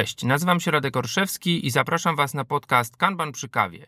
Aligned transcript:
Cześć, 0.00 0.24
nazywam 0.24 0.60
się 0.60 0.70
Radek 0.70 0.96
Orszewski 0.96 1.66
i 1.66 1.70
zapraszam 1.70 2.16
Was 2.16 2.34
na 2.34 2.44
podcast 2.44 2.96
Kanban 2.96 3.32
przy 3.32 3.48
kawie. 3.48 3.86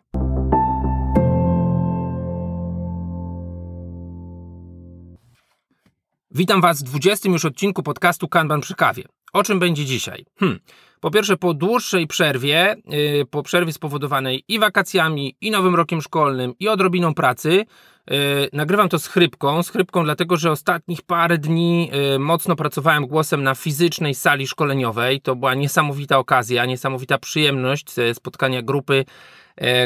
Witam 6.35 6.61
Was 6.61 6.81
w 6.81 6.83
20 6.83 7.29
już 7.29 7.45
odcinku 7.45 7.83
podcastu 7.83 8.29
Kanban 8.29 8.61
przy 8.61 8.75
kawie. 8.75 9.05
O 9.33 9.43
czym 9.43 9.59
będzie 9.59 9.85
dzisiaj? 9.85 10.25
Hmm. 10.39 10.59
Po 11.01 11.11
pierwsze, 11.11 11.37
po 11.37 11.55
dłuższej 11.55 12.07
przerwie, 12.07 12.77
yy, 12.87 13.27
po 13.31 13.43
przerwie 13.43 13.73
spowodowanej 13.73 14.45
i 14.49 14.59
wakacjami, 14.59 15.37
i 15.41 15.51
nowym 15.51 15.75
rokiem 15.75 16.03
szkolnym, 16.03 16.55
i 16.61 16.69
odrobiną 16.69 17.15
pracy, 17.15 17.65
yy, 18.11 18.17
nagrywam 18.53 18.89
to 18.89 18.99
z 18.99 19.07
chrypką. 19.07 19.63
Z 19.63 19.71
chrypką, 19.71 20.05
dlatego 20.05 20.37
że 20.37 20.51
ostatnich 20.51 21.03
parę 21.03 21.39
dni 21.39 21.91
yy, 21.93 22.19
mocno 22.19 22.57
pracowałem 22.57 23.07
głosem 23.07 23.43
na 23.43 23.55
fizycznej 23.55 24.15
sali 24.15 24.47
szkoleniowej. 24.47 25.21
To 25.21 25.37
była 25.37 25.55
niesamowita 25.55 26.19
okazja, 26.19 26.67
niesamowita 26.67 27.19
przyjemność 27.19 27.87
spotkania 28.15 28.63
grupy 28.63 29.05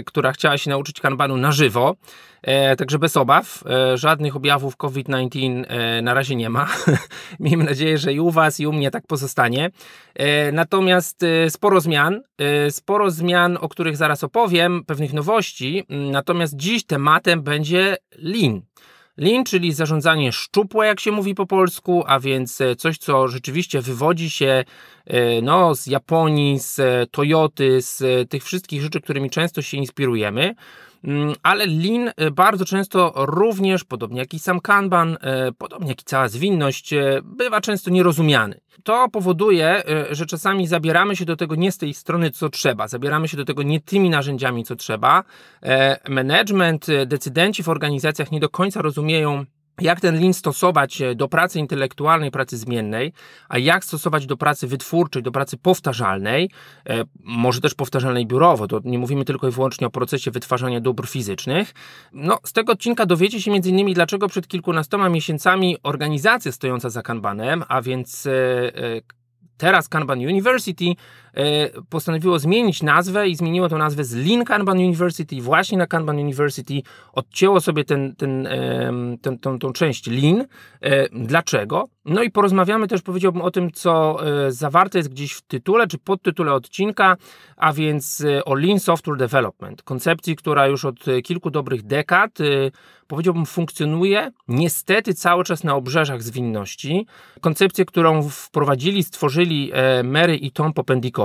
która 0.06 0.32
chciała 0.32 0.58
się 0.58 0.70
nauczyć 0.70 1.00
kanbanu 1.00 1.36
na 1.36 1.52
żywo. 1.52 1.96
E, 2.42 2.76
także 2.76 2.98
bez 2.98 3.16
obaw, 3.16 3.64
e, 3.66 3.98
żadnych 3.98 4.36
objawów 4.36 4.76
COVID-19 4.76 5.64
na 6.02 6.14
razie 6.14 6.36
nie 6.36 6.50
ma. 6.50 6.68
Miejmy 7.40 7.64
nadzieję, 7.64 7.98
że 7.98 8.12
i 8.12 8.20
u 8.20 8.30
Was, 8.30 8.60
i 8.60 8.66
u 8.66 8.72
mnie 8.72 8.90
tak 8.90 9.06
pozostanie. 9.06 9.70
Natomiast 10.52 11.24
sporo 11.48 11.80
zmian, 11.80 12.22
sporo 12.70 13.10
zmian, 13.10 13.58
o 13.60 13.68
których 13.68 13.96
zaraz 13.96 14.24
opowiem, 14.24 14.84
pewnych 14.84 15.12
nowości. 15.12 15.84
Natomiast 15.88 16.56
dziś 16.56 16.84
tematem 16.84 17.42
będzie 17.42 17.96
Lean. 18.18 18.60
Lean, 19.16 19.44
czyli 19.44 19.72
zarządzanie 19.72 20.32
szczupłe, 20.32 20.86
jak 20.86 21.00
się 21.00 21.12
mówi 21.12 21.34
po 21.34 21.46
polsku, 21.46 22.04
a 22.06 22.20
więc 22.20 22.60
e, 22.60 22.76
coś, 22.76 22.98
co 22.98 23.28
rzeczywiście 23.28 23.80
wywodzi 23.80 24.30
się 24.30 24.64
e, 25.06 25.42
no, 25.42 25.74
z 25.74 25.86
Japonii, 25.86 26.58
z 26.58 26.78
e, 26.78 27.06
Toyoty, 27.10 27.82
z 27.82 28.30
tych 28.30 28.44
wszystkich 28.44 28.82
rzeczy, 28.82 29.00
którymi 29.00 29.30
często 29.30 29.62
się 29.62 29.76
inspirujemy. 29.76 30.54
Mm, 31.06 31.34
ale 31.42 31.66
Lean 31.66 32.10
bardzo 32.32 32.64
często 32.64 33.12
również, 33.16 33.84
podobnie 33.84 34.20
jak 34.20 34.34
i 34.34 34.38
sam 34.38 34.60
Kanban, 34.60 35.16
podobnie 35.58 35.88
jak 35.88 36.02
i 36.02 36.04
cała 36.04 36.28
zwinność, 36.28 36.94
bywa 37.22 37.60
często 37.60 37.90
nierozumiany 37.90 38.60
to 38.86 39.08
powoduje, 39.08 39.82
że 40.10 40.26
czasami 40.26 40.66
zabieramy 40.66 41.16
się 41.16 41.24
do 41.24 41.36
tego 41.36 41.54
nie 41.54 41.72
z 41.72 41.78
tej 41.78 41.94
strony, 41.94 42.30
co 42.30 42.48
trzeba, 42.48 42.88
zabieramy 42.88 43.28
się 43.28 43.36
do 43.36 43.44
tego 43.44 43.62
nie 43.62 43.80
tymi 43.80 44.10
narzędziami, 44.10 44.64
co 44.64 44.76
trzeba. 44.76 45.24
E, 45.62 46.00
management, 46.08 46.86
decydenci 47.06 47.62
w 47.62 47.68
organizacjach 47.68 48.32
nie 48.32 48.40
do 48.40 48.48
końca 48.48 48.82
rozumieją, 48.82 49.44
jak 49.80 50.00
ten 50.00 50.20
lean 50.20 50.34
stosować 50.34 51.02
e, 51.02 51.14
do 51.14 51.28
pracy 51.28 51.58
intelektualnej, 51.58 52.30
pracy 52.30 52.58
zmiennej, 52.58 53.12
a 53.48 53.58
jak 53.58 53.84
stosować 53.84 54.26
do 54.26 54.36
pracy 54.36 54.66
wytwórczej, 54.66 55.22
do 55.22 55.32
pracy 55.32 55.56
powtarzalnej, 55.56 56.50
e, 56.88 57.04
może 57.24 57.60
też 57.60 57.74
powtarzalnej 57.74 58.26
biurowo, 58.26 58.66
to 58.66 58.80
nie 58.84 58.98
mówimy 58.98 59.24
tylko 59.24 59.48
i 59.48 59.50
wyłącznie 59.50 59.86
o 59.86 59.90
procesie 59.90 60.30
wytwarzania 60.30 60.80
dóbr 60.80 61.06
fizycznych. 61.06 61.74
No, 62.12 62.38
z 62.44 62.52
tego 62.52 62.72
odcinka 62.72 63.06
dowiecie 63.06 63.42
się 63.42 63.56
innymi, 63.56 63.94
dlaczego 63.94 64.28
przed 64.28 64.48
kilkunastoma 64.48 65.08
miesiącami 65.08 65.76
organizacja 65.82 66.52
stojąca 66.52 66.90
za 66.90 67.02
Kanbanem, 67.02 67.64
a 67.68 67.82
więc 67.82 68.26
e, 68.26 68.32
teraz 69.56 69.88
Kanban 69.88 70.18
University 70.18 70.84
postanowiło 71.88 72.38
zmienić 72.38 72.82
nazwę 72.82 73.28
i 73.28 73.36
zmieniło 73.36 73.68
tę 73.68 73.76
nazwę 73.76 74.04
z 74.04 74.14
Lean 74.14 74.44
Kanban 74.44 74.78
University 74.78 75.42
właśnie 75.42 75.78
na 75.78 75.86
Kanban 75.86 76.18
University 76.18 76.82
odcięło 77.12 77.60
sobie 77.60 77.84
ten, 77.84 78.16
ten, 78.16 78.48
ten, 79.22 79.38
tą, 79.38 79.58
tą 79.58 79.72
część 79.72 80.06
Lean. 80.06 80.44
E, 80.80 81.08
dlaczego? 81.08 81.84
No 82.04 82.22
i 82.22 82.30
porozmawiamy 82.30 82.88
też, 82.88 83.02
powiedziałbym 83.02 83.42
o 83.42 83.50
tym, 83.50 83.72
co 83.72 84.18
e, 84.46 84.52
zawarte 84.52 84.98
jest 84.98 85.10
gdzieś 85.10 85.32
w 85.32 85.42
tytule 85.42 85.86
czy 85.86 85.98
podtytule 85.98 86.52
odcinka, 86.52 87.16
a 87.56 87.72
więc 87.72 88.24
o 88.44 88.54
Lean 88.54 88.80
Software 88.80 89.16
Development, 89.16 89.82
koncepcji, 89.82 90.36
która 90.36 90.66
już 90.66 90.84
od 90.84 91.04
kilku 91.22 91.50
dobrych 91.50 91.82
dekad 91.82 92.38
powiedziałbym, 93.06 93.46
funkcjonuje 93.46 94.30
niestety 94.48 95.14
cały 95.14 95.44
czas 95.44 95.64
na 95.64 95.74
obrzeżach 95.74 96.22
zwinności. 96.22 97.06
Koncepcję, 97.40 97.84
którą 97.84 98.28
wprowadzili, 98.28 99.02
stworzyli 99.02 99.70
e, 99.72 100.02
Mary 100.02 100.36
i 100.36 100.50
Tom 100.50 100.72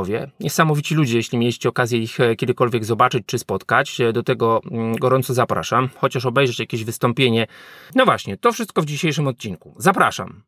Popendikowie. 0.01 0.31
Niesamowici 0.39 0.95
ludzie, 0.95 1.17
jeśli 1.17 1.37
mieliście 1.37 1.69
okazję 1.69 1.99
ich 1.99 2.19
e, 2.19 2.35
kiedykolwiek 2.35 2.85
zobaczyć 2.85 3.23
czy 3.25 3.39
spotkać. 3.39 4.01
E, 4.01 4.13
do 4.13 4.23
tego 4.23 4.61
mm, 4.71 4.95
gorąco 4.95 5.33
zapraszam, 5.33 5.89
chociaż 5.95 6.25
obejrzeć 6.25 6.59
jakieś 6.59 6.83
wystąpienie. 6.83 7.47
No 7.95 8.05
właśnie, 8.05 8.37
to 8.37 8.51
wszystko 8.51 8.81
w 8.81 8.85
dzisiejszym 8.85 9.27
odcinku. 9.27 9.75
Zapraszam. 9.77 10.43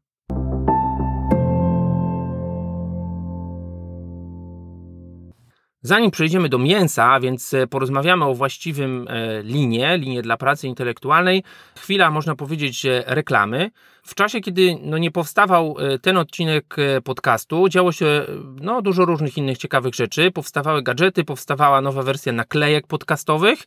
Zanim 5.81 6.11
przejdziemy 6.11 6.49
do 6.49 6.57
mięsa, 6.59 7.11
a 7.11 7.19
więc 7.19 7.53
e, 7.53 7.67
porozmawiamy 7.67 8.25
o 8.25 8.33
właściwym 8.33 9.07
linie, 9.43 9.97
linie 9.97 10.21
dla 10.21 10.37
pracy 10.37 10.67
intelektualnej, 10.67 11.43
chwila, 11.79 12.11
można 12.11 12.35
powiedzieć, 12.35 12.85
reklamy. 13.05 13.71
W 14.05 14.15
czasie, 14.15 14.41
kiedy 14.41 14.77
no, 14.81 14.97
nie 14.97 15.11
powstawał 15.11 15.75
e, 15.79 15.99
ten 15.99 16.17
odcinek 16.17 16.75
podcastu, 17.03 17.69
działo 17.69 17.91
się 17.91 18.25
no, 18.61 18.81
dużo 18.81 19.05
różnych 19.05 19.37
innych 19.37 19.57
ciekawych 19.57 19.95
rzeczy. 19.95 20.31
Powstawały 20.31 20.83
gadżety, 20.83 21.23
powstawała 21.23 21.81
nowa 21.81 22.03
wersja 22.03 22.33
naklejek 22.33 22.87
podcastowych, 22.87 23.59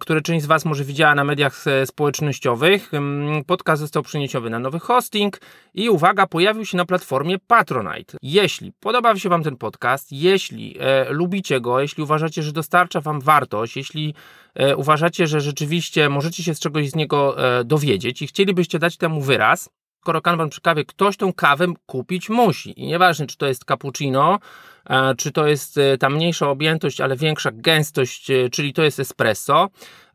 które 0.00 0.20
część 0.20 0.44
z 0.44 0.46
Was 0.46 0.64
może 0.64 0.84
widziała 0.84 1.14
na 1.14 1.24
mediach 1.24 1.64
społecznościowych. 1.84 2.90
Podcast 3.46 3.80
został 3.80 4.02
przeniesiony 4.02 4.50
na 4.50 4.58
nowy 4.58 4.78
hosting 4.78 5.40
i 5.74 5.90
uwaga, 5.90 6.26
pojawił 6.26 6.64
się 6.64 6.76
na 6.76 6.84
platformie 6.84 7.38
Patronite. 7.38 8.18
Jeśli 8.22 8.72
podoba 8.80 9.16
się 9.16 9.28
Wam 9.28 9.42
ten 9.42 9.56
podcast, 9.56 10.12
jeśli 10.12 10.76
e, 10.80 11.12
lubicie 11.12 11.60
go, 11.60 11.80
jeśli 11.80 12.02
uważacie, 12.02 12.42
że 12.42 12.52
dostarcza 12.52 13.00
Wam 13.00 13.20
wartość, 13.20 13.76
jeśli 13.76 14.08
e, 14.08 14.14
uważacie, 14.76 15.26
że 15.26 15.40
rzeczywiście 15.40 16.08
możecie 16.08 16.42
się 16.42 16.54
z 16.54 16.60
czegoś 16.60 16.90
z 16.90 16.94
niego 16.94 17.48
e, 17.58 17.64
dowiedzieć 17.64 18.22
i 18.22 18.26
chcielibyście 18.26 18.78
dać 18.78 18.96
temu 18.96 19.20
wyraz, 19.20 19.70
skoro 20.04 20.20
kanban 20.20 20.50
przy 20.50 20.60
kawie, 20.60 20.84
ktoś 20.84 21.16
tą 21.16 21.32
kawę 21.32 21.66
kupić 21.86 22.28
musi. 22.28 22.80
I 22.80 22.86
nieważne, 22.86 23.26
czy 23.26 23.36
to 23.36 23.46
jest 23.46 23.64
cappuccino, 23.64 24.38
e, 24.90 25.14
czy 25.14 25.32
to 25.32 25.46
jest 25.46 25.78
e, 25.78 25.98
ta 25.98 26.10
mniejsza 26.10 26.50
objętość, 26.50 27.00
ale 27.00 27.16
większa 27.16 27.50
gęstość, 27.52 28.30
e, 28.30 28.50
czyli 28.50 28.72
to 28.72 28.82
jest 28.82 29.00
espresso. 29.00 29.68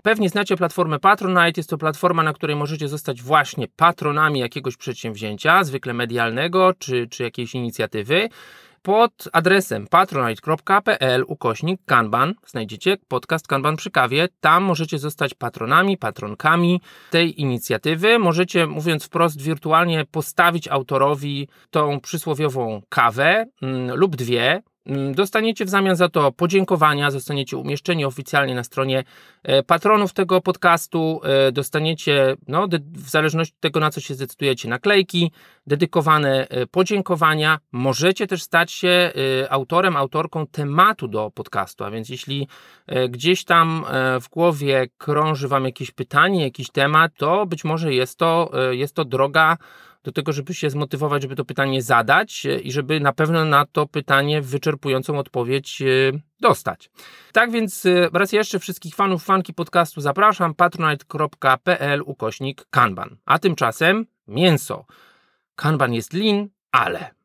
Pewnie 0.04 0.30
znacie 0.30 0.58
platformę 0.58 1.00
Patronite. 1.00 1.54
Jest 1.58 1.70
to 1.70 1.78
platforma, 1.78 2.24
na 2.24 2.34
której 2.34 2.56
możecie 2.56 2.88
zostać 2.88 3.22
właśnie 3.22 3.68
patronami 3.76 4.40
jakiegoś 4.40 4.78
przedsięwzięcia, 4.78 5.64
zwykle 5.64 5.94
medialnego 5.94 6.74
czy, 6.80 7.08
czy 7.08 7.24
jakiejś 7.24 7.56
inicjatywy. 7.56 8.30
Pod 8.90 9.30
adresem 9.34 9.88
patronite.pl 9.88 11.24
ukośnik 11.28 11.82
kanban 11.86 12.34
znajdziecie 12.48 12.98
podcast 13.08 13.48
Kanban 13.48 13.76
przy 13.76 13.92
kawie. 13.92 14.28
Tam 14.40 14.64
możecie 14.64 15.00
zostać 15.00 15.34
patronami, 15.34 15.98
patronkami 15.98 16.82
tej 17.12 17.42
inicjatywy. 17.42 18.20
Możecie, 18.20 18.68
mówiąc 18.68 19.06
wprost, 19.06 19.42
wirtualnie 19.42 20.06
postawić 20.06 20.68
autorowi 20.68 21.48
tą 21.70 22.00
przysłowiową 22.00 22.82
kawę 22.90 23.46
mm, 23.62 23.96
lub 23.98 24.16
dwie 24.16 24.62
dostaniecie 25.12 25.66
w 25.66 25.70
zamian 25.70 25.96
za 25.96 26.10
to 26.10 26.32
podziękowania, 26.32 27.12
zostaniecie 27.12 27.58
umieszczeni 27.58 28.06
oficjalnie 28.06 28.56
na 28.56 28.64
stronie 28.64 29.04
e, 29.44 29.64
patronów 29.64 30.14
tego 30.14 30.42
podcastu, 30.42 31.22
e, 31.24 31.52
dostaniecie, 31.52 32.36
no, 32.48 32.68
w 32.94 33.10
zależności 33.10 33.54
od 33.56 33.60
tego, 33.60 33.80
na 33.80 33.90
co 33.92 34.02
się 34.02 34.14
zdecydujecie, 34.14 34.70
naklejki, 34.70 35.32
dedykowane 35.68 36.48
e, 36.48 36.68
podziękowania. 36.68 37.60
Możecie 37.72 38.28
też 38.28 38.44
stać 38.44 38.72
się 38.72 39.12
autorem, 39.50 39.98
autorką 39.98 40.48
tematu 40.48 41.08
do 41.08 41.32
podcastu, 41.32 41.84
a 41.84 41.92
więc 41.92 42.10
jeśli 42.10 42.48
gdzieś 43.10 43.44
tam 43.44 43.86
w 44.22 44.30
głowie 44.30 44.88
krąży 44.98 45.48
Wam 45.48 45.66
jakieś 45.66 45.92
pytanie, 45.92 46.44
jakiś 46.44 46.72
temat, 46.72 47.12
to 47.18 47.46
być 47.46 47.64
może 47.64 47.94
jest 47.94 48.18
to, 48.18 48.52
jest 48.72 48.96
to 48.96 49.06
droga 49.06 49.58
do 50.04 50.12
tego, 50.12 50.34
żeby 50.34 50.54
się 50.54 50.70
zmotywować, 50.70 51.22
żeby 51.22 51.36
to 51.36 51.46
pytanie 51.46 51.82
zadać 51.82 52.46
e, 52.46 52.60
i 52.60 52.72
żeby 52.72 53.00
na 53.00 53.14
pewno 53.14 53.46
na 53.46 53.66
to 53.66 53.88
pytanie 53.88 54.42
wyczerpującą 54.42 55.20
odpowiedź 55.20 55.82
e, 55.82 55.86
dostać. 56.40 56.90
Tak 57.34 57.52
więc 57.52 57.86
e, 57.86 58.10
raz 58.14 58.32
jeszcze 58.32 58.60
wszystkich 58.60 58.96
fanów, 58.96 59.24
fanki 59.24 59.54
podcastu 59.54 60.02
zapraszam 60.02 60.54
patronite.pl 60.54 62.02
ukośnik 62.06 62.66
kanban. 62.70 63.18
A 63.26 63.40
tymczasem 63.40 64.06
mięso. 64.28 64.86
Kanban 65.56 65.94
jest 65.94 66.14
lean, 66.14 66.48
ale... 66.72 67.20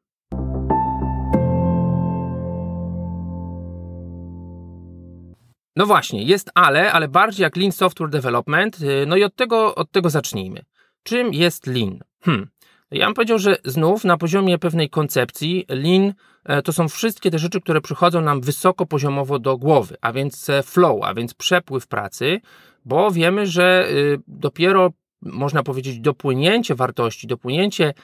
No 5.77 5.87
właśnie, 5.87 6.23
jest 6.23 6.51
ale, 6.55 6.93
ale 6.93 7.09
bardziej 7.09 7.43
jak 7.43 7.57
Lean 7.57 7.73
Software 7.73 8.11
Development. 8.11 8.79
No 9.07 9.17
i 9.17 9.25
od 9.25 9.37
tego, 9.37 9.75
od 9.75 9.91
tego 9.91 10.11
zacznijmy. 10.11 10.65
Czym 11.03 11.35
jest 11.35 11.67
Lean? 11.67 11.99
Hmm. 12.21 12.49
Ja 12.91 13.07
bym 13.07 13.15
powiedział, 13.15 13.39
że 13.39 13.57
znów 13.65 14.05
na 14.05 14.17
poziomie 14.17 14.59
pewnej 14.59 14.91
koncepcji 14.91 15.67
Lean 15.69 16.13
e, 16.45 16.63
to 16.63 16.73
są 16.73 16.89
wszystkie 16.89 17.31
te 17.31 17.39
rzeczy, 17.39 17.61
które 17.61 17.81
przychodzą 17.81 18.21
nam 18.21 18.41
wysoko 18.41 18.87
poziomowo 18.87 19.39
do 19.39 19.59
głowy, 19.59 19.97
a 20.01 20.13
więc 20.13 20.51
e, 20.51 20.63
flow, 20.63 21.03
a 21.03 21.15
więc 21.15 21.35
przepływ 21.35 21.87
pracy, 21.87 22.41
bo 22.85 23.11
wiemy, 23.11 23.47
że 23.47 23.89
y, 23.91 24.19
dopiero 24.29 24.91
można 25.23 25.63
powiedzieć, 25.63 26.01
dopłynięcie 26.01 26.75
wartości, 26.75 27.27
dopłynięcie 27.27 27.95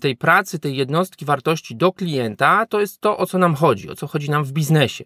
tej 0.00 0.16
pracy, 0.16 0.58
tej 0.58 0.76
jednostki 0.76 1.24
wartości 1.24 1.76
do 1.76 1.92
klienta, 1.92 2.66
to 2.66 2.80
jest 2.80 3.00
to, 3.00 3.18
o 3.18 3.26
co 3.26 3.38
nam 3.38 3.54
chodzi, 3.54 3.90
o 3.90 3.94
co 3.94 4.06
chodzi 4.06 4.30
nam 4.30 4.44
w 4.44 4.52
biznesie. 4.52 5.04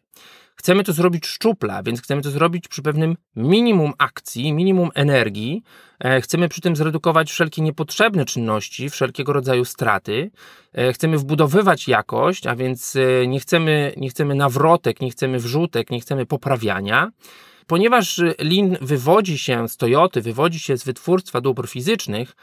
Chcemy 0.61 0.85
to 0.85 0.93
zrobić 0.93 1.27
szczupla, 1.27 1.83
więc 1.83 2.03
chcemy 2.03 2.23
to 2.23 2.31
zrobić 2.31 2.69
przy 2.69 2.83
pewnym 2.83 3.17
minimum 3.37 3.93
akcji, 3.99 4.53
minimum 4.53 4.91
energii. 4.95 5.63
E, 6.05 6.21
chcemy 6.21 6.49
przy 6.49 6.61
tym 6.61 6.77
zredukować 6.77 7.31
wszelkie 7.31 7.63
niepotrzebne 7.63 8.25
czynności, 8.25 8.91
wszelkiego 8.91 9.33
rodzaju 9.33 9.65
straty. 9.65 10.31
E, 10.73 10.93
chcemy 10.93 11.19
wbudowywać 11.19 11.89
jakość, 11.89 12.47
a 12.47 12.57
więc 12.57 12.97
e, 12.97 13.27
nie 13.27 13.41
chcemy, 13.41 13.93
nie 13.97 14.11
chcemy 14.11 14.35
nawrotek, 14.35 15.01
nie 15.01 15.11
chcemy 15.11 15.39
wrzutek, 15.39 15.91
nie 15.91 16.01
chcemy 16.01 16.27
poprawiania. 16.27 17.11
Ponieważ 17.67 18.21
Lean 18.39 18.77
wywodzi 18.81 19.39
się 19.39 19.69
z 19.69 19.77
Toyoty, 19.77 20.23
wywodzi 20.23 20.61
się 20.61 20.77
z 20.77 20.85
wytwórstwa 20.85 21.41
dóbr 21.41 21.69
fizycznych, 21.69 22.37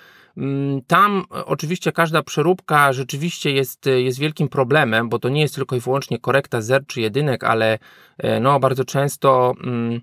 tam 0.88 1.26
oczywiście 1.46 1.92
każda 1.92 2.24
przeróbka 2.24 2.94
rzeczywiście 2.94 3.52
jest, 3.52 3.86
jest 3.86 4.20
wielkim 4.20 4.48
problemem, 4.48 5.10
bo 5.10 5.20
to 5.20 5.30
nie 5.30 5.42
jest 5.42 5.56
tylko 5.56 5.76
i 5.76 5.80
wyłącznie 5.80 6.20
korekta 6.20 6.62
zer 6.62 6.86
czy 6.88 7.02
jedynek, 7.02 7.44
ale 7.44 7.80
e, 8.18 8.40
no, 8.40 8.60
bardzo 8.60 8.86
często 8.86 9.54
mm, 9.64 10.02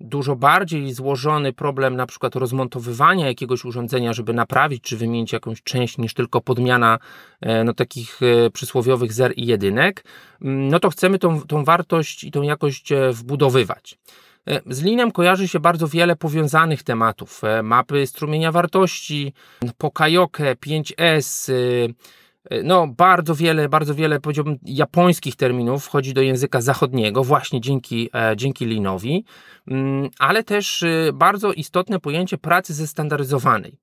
dużo 0.00 0.36
bardziej 0.36 0.92
złożony 0.92 1.52
problem 1.52 1.96
na 1.96 2.06
przykład 2.06 2.36
rozmontowywania 2.36 3.26
jakiegoś 3.26 3.64
urządzenia, 3.64 4.12
żeby 4.12 4.32
naprawić 4.32 4.82
czy 4.82 4.96
wymienić 4.96 5.32
jakąś 5.32 5.62
część, 5.62 5.98
niż 5.98 6.14
tylko 6.14 6.40
podmiana 6.40 6.98
e, 7.40 7.64
no, 7.64 7.74
takich 7.74 8.20
e, 8.22 8.50
przysłowiowych 8.50 9.12
zer 9.12 9.32
i 9.36 9.46
jedynek, 9.46 10.04
mm, 10.42 10.68
no 10.68 10.80
to 10.80 10.90
chcemy 10.90 11.18
tą, 11.18 11.40
tą 11.40 11.64
wartość 11.64 12.24
i 12.24 12.30
tą 12.30 12.42
jakość 12.42 12.92
wbudowywać. 13.10 13.98
E, 14.46 14.60
z 14.74 14.82
linem 14.82 15.12
kojarzy 15.12 15.48
się 15.48 15.60
bardzo 15.60 15.88
wiele 15.88 16.16
powiązanych 16.16 16.82
tematów. 16.82 17.44
E, 17.44 17.62
mapy 17.62 18.06
strumienia 18.06 18.52
wartości, 18.52 19.32
Pokajoke, 19.78 20.56
5S, 20.56 21.52
e, 21.52 22.62
no 22.62 22.86
bardzo 22.86 23.34
wiele, 23.34 23.68
bardzo 23.68 23.94
wiele 23.94 24.20
powiedziałbym 24.20 24.58
japońskich 24.62 25.36
terminów 25.36 25.84
wchodzi 25.84 26.14
do 26.14 26.22
języka 26.22 26.60
zachodniego 26.60 27.24
właśnie 27.24 27.60
dzięki, 27.60 28.10
dzięki 28.36 28.66
linowi, 28.66 29.24
mm, 29.68 30.10
ale 30.18 30.44
też 30.44 30.84
bardzo 31.14 31.52
istotne 31.52 32.00
pojęcie 32.00 32.38
pracy 32.38 32.74
zestandaryzowanej. 32.74 33.78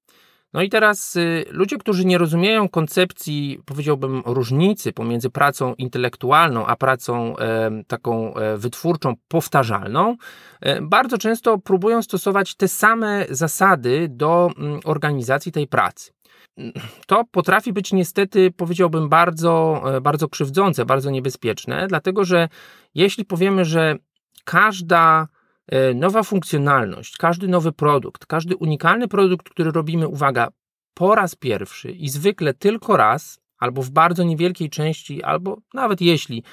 No 0.54 0.62
i 0.62 0.70
teraz 0.70 1.16
y, 1.16 1.46
ludzie, 1.50 1.78
którzy 1.78 2.06
nie 2.06 2.18
rozumieją 2.18 2.70
koncepcji, 2.70 3.60
powiedziałbym, 3.66 4.24
różnicy 4.26 4.94
pomiędzy 4.94 5.30
pracą 5.30 5.74
intelektualną 5.78 6.66
a 6.66 6.76
pracą 6.76 7.36
taką 7.88 8.36
e, 8.36 8.58
wytwórczą, 8.58 9.14
powtarzalną, 9.28 10.18
e, 10.62 10.82
bardzo 10.82 11.18
często 11.18 11.58
próbują 11.58 12.02
stosować 12.02 12.56
te 12.56 12.68
same 12.68 13.26
zasady 13.30 14.08
do 14.10 14.50
mm, 14.58 14.80
organizacji 14.86 15.52
tej 15.52 15.68
pracy. 15.68 16.12
To 17.08 17.24
potrafi 17.32 17.74
być 17.74 17.94
niestety, 17.94 18.52
powiedziałbym, 18.52 19.10
bardzo, 19.10 19.84
e, 19.96 20.02
bardzo 20.02 20.28
krzywdzące, 20.28 20.86
bardzo 20.86 21.10
niebezpieczne, 21.10 21.88
dlatego 21.88 22.26
że 22.26 22.50
jeśli 22.96 23.26
powiemy, 23.26 23.66
że 23.66 23.96
każda 24.44 25.28
nowa 25.96 26.24
funkcjonalność, 26.24 27.18
każdy 27.18 27.48
nowy 27.48 27.72
produkt, 27.72 28.26
każdy 28.26 28.56
unikalny 28.56 29.08
produkt, 29.08 29.50
który 29.50 29.72
robimy, 29.72 30.08
uwaga, 30.08 30.48
po 30.94 31.16
raz 31.16 31.36
pierwszy 31.36 31.92
i 31.92 32.10
zwykle 32.10 32.54
tylko 32.54 32.98
raz, 32.98 33.40
albo 33.58 33.82
w 33.82 33.90
bardzo 33.90 34.24
niewielkiej 34.24 34.70
części, 34.70 35.24
albo 35.24 35.58
nawet 35.74 36.02
jeśli, 36.02 36.44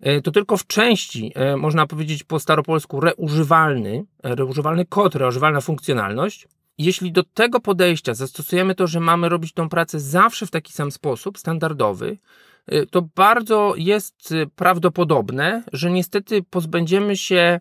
e, 0.00 0.20
to 0.20 0.30
tylko 0.30 0.56
w 0.56 0.66
części, 0.66 1.32
e, 1.34 1.56
można 1.56 1.86
powiedzieć 1.86 2.24
po 2.24 2.40
staropolsku, 2.40 3.00
reużywalny, 3.00 4.04
reużywalny 4.22 4.84
kod, 4.84 5.14
reużywalna 5.14 5.60
funkcjonalność. 5.60 6.48
Jeśli 6.78 7.12
do 7.12 7.22
tego 7.24 7.60
podejścia 7.60 8.14
zastosujemy 8.14 8.74
to, 8.74 8.86
że 8.86 9.00
mamy 9.00 9.28
robić 9.28 9.52
tą 9.52 9.68
pracę 9.68 10.00
zawsze 10.00 10.46
w 10.46 10.50
taki 10.50 10.72
sam 10.72 10.90
sposób, 10.90 11.38
standardowy, 11.38 12.18
to 12.90 13.02
bardzo 13.02 13.74
jest 13.76 14.34
prawdopodobne, 14.56 15.62
że 15.72 15.90
niestety 15.90 16.42
pozbędziemy 16.42 17.16
się 17.16 17.60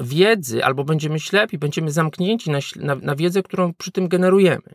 wiedzy, 0.00 0.64
albo 0.64 0.84
będziemy 0.84 1.20
ślepi, 1.20 1.58
będziemy 1.58 1.90
zamknięci 1.90 2.50
na, 2.50 2.58
na, 2.76 2.94
na 2.94 3.16
wiedzę, 3.16 3.42
którą 3.42 3.74
przy 3.74 3.92
tym 3.92 4.08
generujemy. 4.08 4.74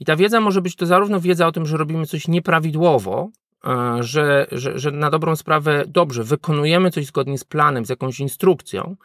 I 0.00 0.04
ta 0.04 0.16
wiedza 0.16 0.40
może 0.40 0.62
być 0.62 0.76
to 0.76 0.86
zarówno 0.86 1.20
wiedza 1.20 1.46
o 1.46 1.52
tym, 1.52 1.66
że 1.66 1.76
robimy 1.76 2.06
coś 2.06 2.28
nieprawidłowo, 2.28 3.30
e, 3.66 4.02
że, 4.02 4.46
że, 4.52 4.78
że 4.78 4.90
na 4.90 5.10
dobrą 5.10 5.36
sprawę 5.36 5.84
dobrze 5.86 6.24
wykonujemy 6.24 6.90
coś 6.90 7.06
zgodnie 7.06 7.38
z 7.38 7.44
planem, 7.44 7.84
z 7.84 7.88
jakąś 7.88 8.20
instrukcją, 8.20 8.96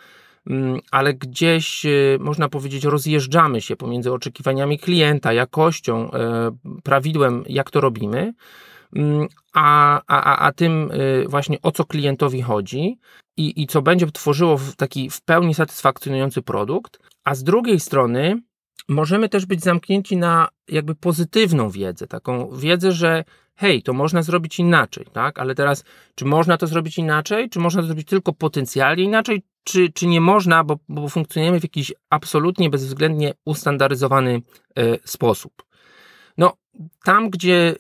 mm, 0.47 0.79
ale 0.91 1.13
gdzieś 1.13 1.85
e, 1.85 1.89
można 2.19 2.49
powiedzieć, 2.49 2.83
rozjeżdżamy 2.83 3.61
się 3.61 3.75
pomiędzy 3.75 4.13
oczekiwaniami 4.13 4.79
klienta, 4.79 5.33
jakością, 5.33 6.11
e, 6.11 6.51
prawidłem, 6.83 7.43
jak 7.47 7.71
to 7.71 7.81
robimy, 7.81 8.19
mm, 8.19 8.33
a, 9.53 10.01
a, 10.07 10.37
a 10.37 10.51
tym 10.51 10.91
właśnie 11.27 11.57
o 11.61 11.71
co 11.71 11.85
klientowi 11.85 12.41
chodzi 12.41 12.97
i, 13.37 13.61
i 13.61 13.67
co 13.67 13.81
będzie 13.81 14.11
tworzyło 14.11 14.59
taki 14.77 15.09
w 15.09 15.21
pełni 15.21 15.53
satysfakcjonujący 15.53 16.41
produkt, 16.41 16.99
a 17.23 17.35
z 17.35 17.43
drugiej 17.43 17.79
strony 17.79 18.41
możemy 18.89 19.29
też 19.29 19.45
być 19.45 19.63
zamknięci 19.63 20.17
na 20.17 20.47
jakby 20.67 20.95
pozytywną 20.95 21.69
wiedzę, 21.69 22.07
taką 22.07 22.55
wiedzę, 22.57 22.91
że 22.91 23.23
hej, 23.55 23.83
to 23.83 23.93
można 23.93 24.23
zrobić 24.23 24.59
inaczej, 24.59 25.05
tak? 25.13 25.39
Ale 25.39 25.55
teraz, 25.55 25.83
czy 26.15 26.25
można 26.25 26.57
to 26.57 26.67
zrobić 26.67 26.97
inaczej, 26.97 27.49
czy 27.49 27.59
można 27.59 27.81
to 27.81 27.87
zrobić 27.87 28.07
tylko 28.07 28.33
potencjalnie 28.33 29.03
inaczej, 29.03 29.43
czy, 29.63 29.89
czy 29.89 30.07
nie 30.07 30.21
można, 30.21 30.63
bo, 30.63 30.77
bo 30.89 31.09
funkcjonujemy 31.09 31.59
w 31.59 31.63
jakiś 31.63 31.93
absolutnie 32.09 32.69
bezwzględnie 32.69 33.33
ustandaryzowany 33.45 34.41
y, 34.79 34.99
sposób. 35.05 35.63
Tam, 37.03 37.29
gdzie 37.29 37.75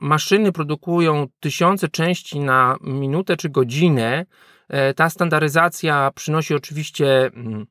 maszyny 0.00 0.52
produkują 0.52 1.26
tysiące 1.40 1.88
części 1.88 2.40
na 2.40 2.76
minutę 2.80 3.36
czy 3.36 3.48
godzinę, 3.48 4.26
E, 4.72 4.94
ta 4.94 5.10
standaryzacja 5.10 6.10
przynosi 6.14 6.54
oczywiście 6.54 7.26
mm, 7.26 7.66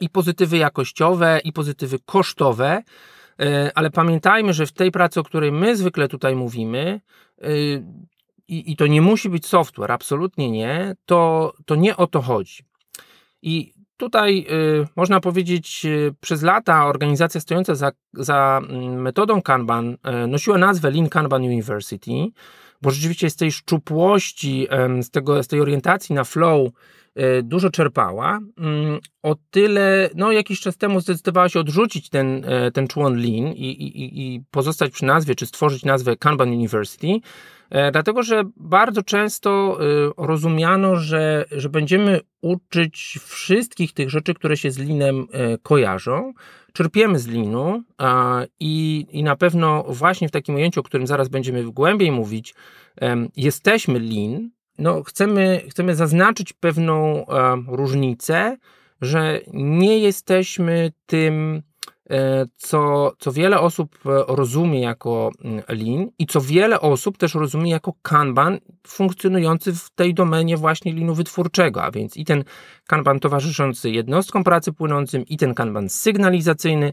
i 0.00 0.10
pozytywy 0.10 0.56
jakościowe, 0.56 1.40
i 1.44 1.52
pozytywy 1.52 1.98
kosztowe, 2.06 2.82
e, 3.40 3.70
ale 3.74 3.90
pamiętajmy, 3.90 4.52
że 4.52 4.66
w 4.66 4.72
tej 4.72 4.90
pracy, 4.90 5.20
o 5.20 5.22
której 5.22 5.52
my 5.52 5.76
zwykle 5.76 6.08
tutaj 6.08 6.36
mówimy, 6.36 7.00
e, 7.42 7.48
i, 8.48 8.72
i 8.72 8.76
to 8.76 8.86
nie 8.86 9.02
musi 9.02 9.28
być 9.28 9.46
software, 9.46 9.92
absolutnie 9.92 10.50
nie, 10.50 10.94
to, 11.06 11.52
to 11.66 11.74
nie 11.74 11.96
o 11.96 12.06
to 12.06 12.22
chodzi. 12.22 12.64
I 13.42 13.72
tutaj 13.96 14.46
y, 14.82 14.86
można 14.96 15.20
powiedzieć, 15.20 15.82
y, 15.84 16.14
przez 16.20 16.42
lata 16.42 16.86
organizacja 16.86 17.40
stojąca 17.40 17.74
za, 17.74 17.92
za 18.12 18.60
mm, 18.68 19.02
metodą 19.02 19.42
Kanban 19.42 19.96
y, 20.24 20.26
nosiła 20.26 20.58
nazwę 20.58 20.90
Lean 20.90 21.08
Kanban 21.08 21.42
University 21.42 22.12
bo 22.82 22.90
rzeczywiście 22.90 23.30
z 23.30 23.36
tej 23.36 23.52
szczupłości, 23.52 24.68
z, 25.00 25.10
tego, 25.10 25.42
z 25.42 25.48
tej 25.48 25.60
orientacji 25.60 26.14
na 26.14 26.24
flow 26.24 26.70
dużo 27.42 27.70
czerpała. 27.70 28.38
Mm, 28.58 28.98
o 29.22 29.36
tyle, 29.50 30.10
no 30.14 30.32
jakiś 30.32 30.60
czas 30.60 30.76
temu 30.76 31.00
zdecydowała 31.00 31.48
się 31.48 31.60
odrzucić 31.60 32.08
ten, 32.08 32.44
e, 32.44 32.70
ten 32.70 32.88
człon 32.88 33.16
Lean 33.16 33.52
i, 33.52 33.70
i, 33.70 34.34
i 34.34 34.40
pozostać 34.50 34.92
przy 34.92 35.04
nazwie, 35.04 35.34
czy 35.34 35.46
stworzyć 35.46 35.84
nazwę 35.84 36.16
Kanban 36.16 36.48
University, 36.48 37.06
e, 37.70 37.92
dlatego 37.92 38.22
że 38.22 38.42
bardzo 38.56 39.02
często 39.02 39.78
rozumiano, 40.16 40.96
że, 40.96 41.44
że 41.50 41.68
będziemy 41.68 42.20
uczyć 42.40 43.18
wszystkich 43.22 43.92
tych 43.92 44.10
rzeczy, 44.10 44.34
które 44.34 44.56
się 44.56 44.70
z 44.70 44.78
Leanem 44.78 45.26
kojarzą, 45.62 46.32
czerpiemy 46.72 47.18
z 47.18 47.26
linu 47.26 47.82
i, 48.60 49.06
i 49.10 49.22
na 49.22 49.36
pewno 49.36 49.84
właśnie 49.88 50.28
w 50.28 50.30
takim 50.30 50.54
ujęciu, 50.54 50.80
o 50.80 50.82
którym 50.82 51.06
zaraz 51.06 51.28
będziemy 51.28 51.64
głębiej 51.64 52.12
mówić, 52.12 52.54
jesteśmy 53.36 53.98
lin, 53.98 54.50
no 54.78 55.02
chcemy, 55.02 55.62
chcemy 55.70 55.94
zaznaczyć 55.94 56.52
pewną 56.52 57.26
różnicę, 57.68 58.56
że 59.00 59.40
nie 59.52 59.98
jesteśmy 59.98 60.92
tym 61.06 61.62
E, 62.10 62.46
co, 62.56 63.12
co 63.18 63.32
wiele 63.32 63.60
osób 63.60 63.98
e, 64.06 64.24
rozumie 64.28 64.80
jako 64.80 65.30
mm, 65.44 65.62
Lean 65.68 66.08
i 66.18 66.26
co 66.26 66.40
wiele 66.40 66.80
osób 66.80 67.18
też 67.18 67.34
rozumie 67.34 67.70
jako 67.70 67.92
Kanban 68.02 68.58
funkcjonujący 68.86 69.72
w 69.74 69.90
tej 69.90 70.14
domenie 70.14 70.56
właśnie 70.56 70.92
linu 70.92 71.14
wytwórczego, 71.14 71.82
a 71.82 71.90
więc 71.90 72.16
i 72.16 72.24
ten 72.24 72.44
Kanban 72.86 73.20
towarzyszący 73.20 73.90
jednostkom 73.90 74.44
pracy 74.44 74.72
płynącym, 74.72 75.26
i 75.26 75.36
ten 75.36 75.54
Kanban 75.54 75.88
sygnalizacyjny, 75.88 76.92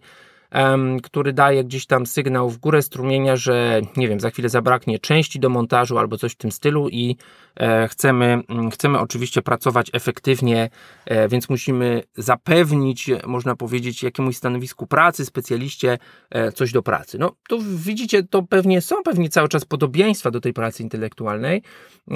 który 1.03 1.33
daje 1.33 1.63
gdzieś 1.63 1.85
tam 1.85 2.05
sygnał 2.05 2.49
w 2.49 2.57
górę 2.57 2.81
strumienia, 2.81 3.35
że 3.35 3.81
nie 3.97 4.07
wiem, 4.07 4.19
za 4.19 4.29
chwilę 4.29 4.49
zabraknie 4.49 4.99
części 4.99 5.39
do 5.39 5.49
montażu 5.49 5.97
albo 5.97 6.17
coś 6.17 6.31
w 6.31 6.35
tym 6.35 6.51
stylu 6.51 6.89
i 6.89 7.17
e, 7.55 7.87
chcemy, 7.87 8.43
mm, 8.49 8.71
chcemy 8.71 8.99
oczywiście 8.99 9.41
pracować 9.41 9.89
efektywnie, 9.93 10.69
e, 11.05 11.27
więc 11.27 11.49
musimy 11.49 12.03
zapewnić, 12.17 13.09
można 13.27 13.55
powiedzieć, 13.55 14.03
jakiemuś 14.03 14.35
stanowisku 14.35 14.87
pracy, 14.87 15.25
specjaliście 15.25 15.97
e, 16.29 16.51
coś 16.51 16.71
do 16.71 16.83
pracy. 16.83 17.17
No 17.17 17.31
tu 17.49 17.59
widzicie, 17.61 18.23
to 18.23 18.43
pewnie 18.43 18.81
są 18.81 19.03
pewnie 19.03 19.29
cały 19.29 19.49
czas 19.49 19.65
podobieństwa 19.65 20.31
do 20.31 20.41
tej 20.41 20.53
pracy 20.53 20.83
intelektualnej, 20.83 21.61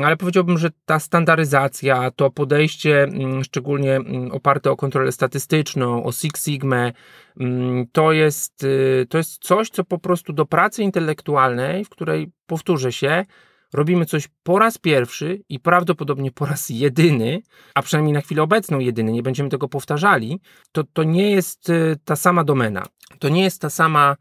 ale 0.03 0.17
powiedziałbym, 0.17 0.57
że 0.57 0.69
ta 0.85 0.99
standaryzacja, 0.99 2.11
to 2.11 2.31
podejście 2.31 3.03
mm, 3.03 3.43
szczególnie 3.43 3.95
mm, 3.95 4.31
oparte 4.31 4.71
o 4.71 4.75
kontrolę 4.75 5.11
statystyczną, 5.11 6.03
o 6.03 6.11
Six 6.11 6.45
Sigma, 6.45 6.91
to 7.91 8.11
jest 8.11 8.63
y, 8.63 9.05
to 9.09 9.17
jest 9.17 9.43
coś, 9.43 9.69
co 9.69 9.83
po 9.83 9.99
prostu 9.99 10.33
do 10.33 10.45
pracy 10.45 10.83
intelektualnej, 10.83 11.85
w 11.85 11.89
której 11.89 12.31
powtórzę 12.45 12.91
się, 12.91 13.25
robimy 13.73 14.05
coś 14.05 14.27
po 14.43 14.59
raz 14.59 14.77
pierwszy 14.77 15.41
i 15.49 15.59
prawdopodobnie 15.59 16.31
po 16.31 16.45
raz 16.45 16.69
jedyny, 16.69 17.41
a 17.75 17.81
przynajmniej 17.81 18.13
na 18.13 18.21
chwilę 18.21 18.43
obecną 18.43 18.79
jedyny, 18.79 19.11
nie 19.11 19.23
będziemy 19.23 19.49
tego 19.49 19.67
powtarzali, 19.67 20.39
to, 20.71 20.83
to 20.93 21.03
nie 21.03 21.31
jest 21.31 21.69
y, 21.69 21.95
ta 22.05 22.15
sama 22.15 22.43
domena. 22.43 22.85
To 23.19 23.29
nie 23.29 23.43
jest 23.43 23.61
ta 23.61 23.69
sama 23.69 24.15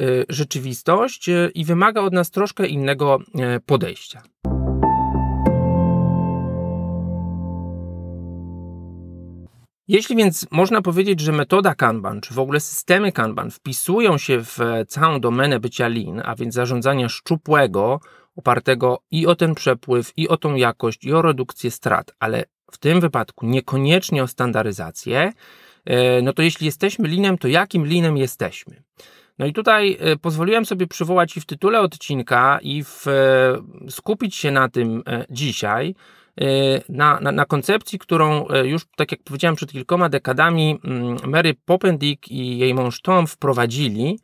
y, 0.00 0.24
rzeczywistość 0.28 1.30
i 1.54 1.64
wymaga 1.64 2.00
od 2.00 2.12
nas 2.12 2.30
troszkę 2.30 2.66
innego 2.66 3.18
podejścia. 3.66 4.22
Jeśli 9.90 10.16
więc 10.16 10.46
można 10.50 10.82
powiedzieć, 10.82 11.20
że 11.20 11.32
metoda 11.32 11.74
Kanban, 11.74 12.20
czy 12.20 12.34
w 12.34 12.38
ogóle 12.38 12.60
systemy 12.60 13.12
Kanban 13.12 13.50
wpisują 13.50 14.18
się 14.18 14.44
w 14.44 14.58
całą 14.88 15.20
domenę 15.20 15.60
bycia 15.60 15.88
lean, 15.88 16.22
a 16.24 16.34
więc 16.34 16.54
zarządzania 16.54 17.08
szczupłego, 17.08 18.00
opartego 18.36 18.98
i 19.10 19.26
o 19.26 19.34
ten 19.34 19.54
przepływ, 19.54 20.12
i 20.16 20.28
o 20.28 20.36
tą 20.36 20.54
jakość, 20.54 21.04
i 21.04 21.12
o 21.12 21.22
redukcję 21.22 21.70
strat, 21.70 22.12
ale 22.18 22.44
w 22.70 22.78
tym 22.78 23.00
wypadku 23.00 23.46
niekoniecznie 23.46 24.22
o 24.22 24.26
standaryzację, 24.26 25.32
e, 25.84 26.22
no 26.22 26.32
to 26.32 26.42
jeśli 26.42 26.66
jesteśmy 26.66 27.08
linem, 27.08 27.38
to 27.38 27.48
jakim 27.48 27.86
linem 27.86 28.16
jesteśmy? 28.16 28.82
No 29.38 29.46
i 29.46 29.52
tutaj 29.52 29.96
e, 30.00 30.16
pozwoliłem 30.16 30.66
sobie 30.66 30.86
przywołać 30.86 31.36
i 31.36 31.40
w 31.40 31.46
tytule 31.46 31.80
odcinka, 31.80 32.58
i 32.62 32.84
w, 32.84 33.06
e, 33.06 33.90
skupić 33.90 34.36
się 34.36 34.50
na 34.50 34.68
tym 34.68 35.02
dzisiaj, 35.30 35.94
na, 36.88 37.20
na, 37.20 37.32
na, 37.32 37.44
koncepcji, 37.44 37.98
którą 37.98 38.46
już, 38.64 38.82
tak 38.96 39.12
jak 39.12 39.22
powiedziałem, 39.22 39.56
przed 39.56 39.72
kilkoma 39.72 40.08
dekadami 40.08 40.78
mm, 40.84 41.16
Mary 41.26 41.54
Poppendick 41.64 42.28
i 42.28 42.58
jej 42.58 42.74
mąż 42.74 43.00
Tom 43.02 43.26
wprowadzili 43.26 44.18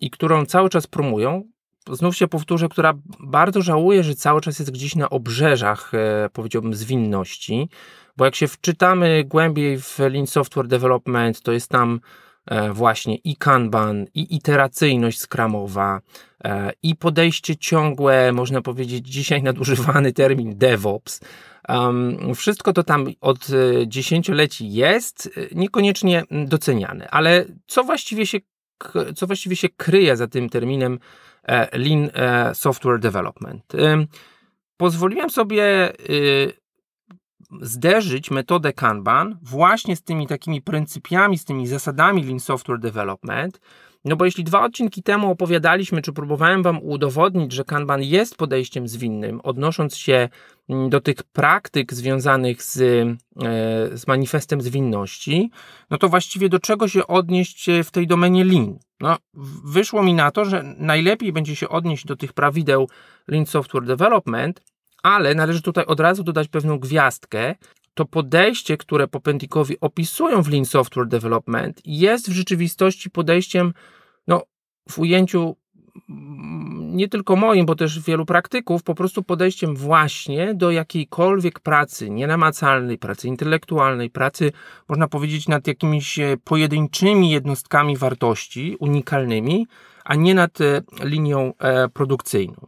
i 0.00 0.10
którą 0.10 0.46
cały 0.46 0.68
czas 0.70 0.86
promują, 0.86 1.44
znów 1.90 2.16
się 2.16 2.28
powtórzę, 2.28 2.68
która 2.68 2.94
bardzo 3.20 3.62
żałuje, 3.62 4.02
że 4.02 4.14
cały 4.14 4.40
czas 4.40 4.58
jest 4.58 4.70
gdzieś 4.70 4.96
na 4.96 5.10
obrzeżach, 5.10 5.94
e, 5.94 6.28
powiedziałbym, 6.32 6.74
zwinności, 6.74 7.68
bo 8.16 8.24
jak 8.24 8.34
się 8.34 8.48
wczytamy 8.48 9.24
głębiej 9.24 9.80
w 9.80 9.98
Lean 9.98 10.26
Software 10.26 10.66
Development, 10.66 11.42
to 11.42 11.52
jest 11.52 11.70
tam 11.70 12.00
właśnie 12.72 13.16
i 13.16 13.36
Kanban, 13.36 14.06
i 14.14 14.36
iteracyjność 14.36 15.20
skramowa, 15.20 16.00
e, 16.44 16.72
i 16.82 16.96
podejście 16.96 17.56
ciągłe, 17.56 18.32
można 18.32 18.62
powiedzieć 18.62 19.08
dzisiaj 19.08 19.42
nadużywany 19.52 20.12
termin 20.12 20.58
DevOps. 20.58 21.20
Wszystko 22.34 22.72
to 22.72 22.82
tam 22.82 23.06
od 23.20 23.46
dziesięcioleci 23.86 24.72
jest, 24.72 25.40
niekoniecznie 25.54 26.24
doceniane, 26.30 27.10
ale 27.10 27.44
co 27.66 27.84
właściwie 27.84 28.26
się, 28.26 28.38
co 29.16 29.26
właściwie 29.26 29.56
się 29.56 29.68
kryje 29.68 30.16
za 30.16 30.26
tym 30.26 30.48
terminem 30.48 30.98
E, 31.42 31.78
Lean 31.78 32.10
e, 32.14 32.54
Software 32.54 32.98
Development. 32.98 33.72
Pozwoliłem 34.76 35.30
sobie 35.30 35.92
y, 36.10 36.52
zderzyć 37.60 38.30
metodę 38.30 38.72
Kanban 38.72 39.38
właśnie 39.42 39.96
z 39.96 40.02
tymi 40.02 40.26
takimi 40.26 40.62
pryncypiami, 40.62 41.38
z 41.38 41.44
tymi 41.44 41.66
zasadami 41.66 42.24
Lean 42.24 42.40
Software 42.40 42.80
Development, 42.80 43.60
no 44.04 44.16
bo 44.16 44.24
jeśli 44.24 44.44
dwa 44.44 44.64
odcinki 44.64 45.02
temu 45.02 45.30
opowiadaliśmy, 45.30 46.02
czy 46.02 46.12
próbowałem 46.12 46.62
Wam 46.62 46.82
udowodnić, 46.82 47.52
że 47.52 47.64
Kanban 47.64 48.02
jest 48.02 48.36
podejściem 48.36 48.88
zwinnym, 48.88 49.40
odnosząc 49.40 49.96
się 49.96 50.28
mm, 50.68 50.90
do 50.90 51.00
tych 51.00 51.22
praktyk 51.22 51.94
związanych 51.94 52.62
z, 52.62 52.80
e, 52.80 53.96
z 53.98 54.06
manifestem 54.06 54.60
zwinności, 54.60 55.50
no 55.90 55.98
to 55.98 56.08
właściwie 56.08 56.48
do 56.48 56.58
czego 56.58 56.88
się 56.88 57.06
odnieść 57.06 57.66
w 57.84 57.90
tej 57.90 58.06
domenie 58.06 58.44
Lean? 58.44 58.78
No, 59.00 59.16
wyszło 59.64 60.02
mi 60.02 60.14
na 60.14 60.30
to, 60.30 60.44
że 60.44 60.74
najlepiej 60.78 61.32
będzie 61.32 61.56
się 61.56 61.68
odnieść 61.68 62.06
do 62.06 62.16
tych 62.16 62.32
prawideł 62.32 62.88
Lean 63.28 63.46
Software 63.46 63.84
Development, 63.84 64.62
ale 65.02 65.34
należy 65.34 65.62
tutaj 65.62 65.84
od 65.84 66.00
razu 66.00 66.22
dodać 66.22 66.48
pewną 66.48 66.78
gwiazdkę, 66.78 67.54
to 67.94 68.04
podejście, 68.04 68.76
które 68.76 69.08
Popendikowi 69.08 69.80
opisują 69.80 70.42
w 70.42 70.48
Lean 70.48 70.64
Software 70.64 71.08
Development, 71.08 71.80
jest 71.84 72.30
w 72.30 72.32
rzeczywistości 72.32 73.10
podejściem, 73.10 73.72
no, 74.26 74.42
w 74.90 74.98
ujęciu 74.98 75.56
mm, 76.08 76.96
nie 76.96 77.08
tylko 77.08 77.36
moim, 77.36 77.66
bo 77.66 77.74
też 77.74 78.00
wielu 78.00 78.26
praktyków, 78.26 78.82
po 78.82 78.94
prostu 78.94 79.22
podejściem 79.22 79.76
właśnie 79.76 80.54
do 80.54 80.70
jakiejkolwiek 80.70 81.60
pracy 81.60 82.10
nienamacalnej, 82.10 82.98
pracy 82.98 83.28
intelektualnej, 83.28 84.10
pracy, 84.10 84.52
można 84.88 85.08
powiedzieć, 85.08 85.48
nad 85.48 85.66
jakimiś 85.66 86.18
e, 86.18 86.36
pojedynczymi 86.44 87.30
jednostkami 87.30 87.96
wartości, 87.96 88.76
unikalnymi, 88.78 89.66
a 90.04 90.14
nie 90.14 90.34
nad 90.34 90.60
e, 90.60 90.82
linią 91.04 91.52
e, 91.58 91.88
produkcyjną. 91.88 92.66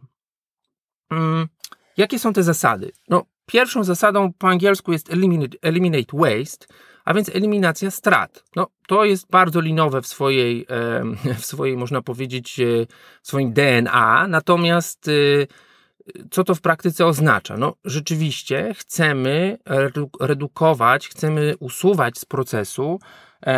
Jakie 1.97 2.19
są 2.19 2.33
te 2.33 2.43
zasady? 2.43 2.91
No, 3.09 3.25
Pierwszą 3.45 3.83
zasadą 3.83 4.33
po 4.33 4.47
angielsku 4.47 4.91
jest 4.91 5.13
eliminate, 5.13 5.57
eliminate 5.61 6.17
waste, 6.17 6.65
a 7.05 7.13
więc 7.13 7.29
eliminacja 7.29 7.91
strat. 7.91 8.43
No, 8.55 8.67
to 8.87 9.05
jest 9.05 9.29
bardzo 9.29 9.61
linowe 9.61 10.01
w 10.01 10.07
swojej, 10.07 10.65
w 11.39 11.45
swojej, 11.45 11.77
można 11.77 12.01
powiedzieć, 12.01 12.59
e, 12.59 12.65
w 13.21 13.27
swoim 13.27 13.53
DNA, 13.53 14.27
natomiast 14.27 15.07
e, 15.07 15.11
co 16.31 16.43
to 16.43 16.55
w 16.55 16.61
praktyce 16.61 17.05
oznacza? 17.05 17.57
No, 17.57 17.75
rzeczywiście 17.85 18.73
chcemy 18.77 19.57
redukować, 20.19 21.07
chcemy 21.07 21.55
usuwać 21.59 22.17
z 22.17 22.25
procesu 22.25 22.99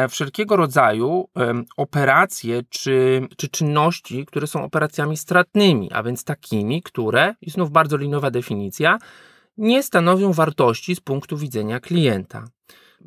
wszelkiego 0.09 0.55
rodzaju 0.55 1.29
operacje 1.77 2.61
czy, 2.69 3.27
czy 3.37 3.49
czynności, 3.49 4.25
które 4.25 4.47
są 4.47 4.63
operacjami 4.63 5.17
stratnymi, 5.17 5.91
a 5.93 6.03
więc 6.03 6.23
takimi, 6.23 6.81
które, 6.81 7.35
i 7.41 7.49
znów 7.49 7.71
bardzo 7.71 7.97
linowa 7.97 8.31
definicja, 8.31 8.97
nie 9.57 9.83
stanowią 9.83 10.33
wartości 10.33 10.95
z 10.95 10.99
punktu 10.99 11.37
widzenia 11.37 11.79
klienta. 11.79 12.45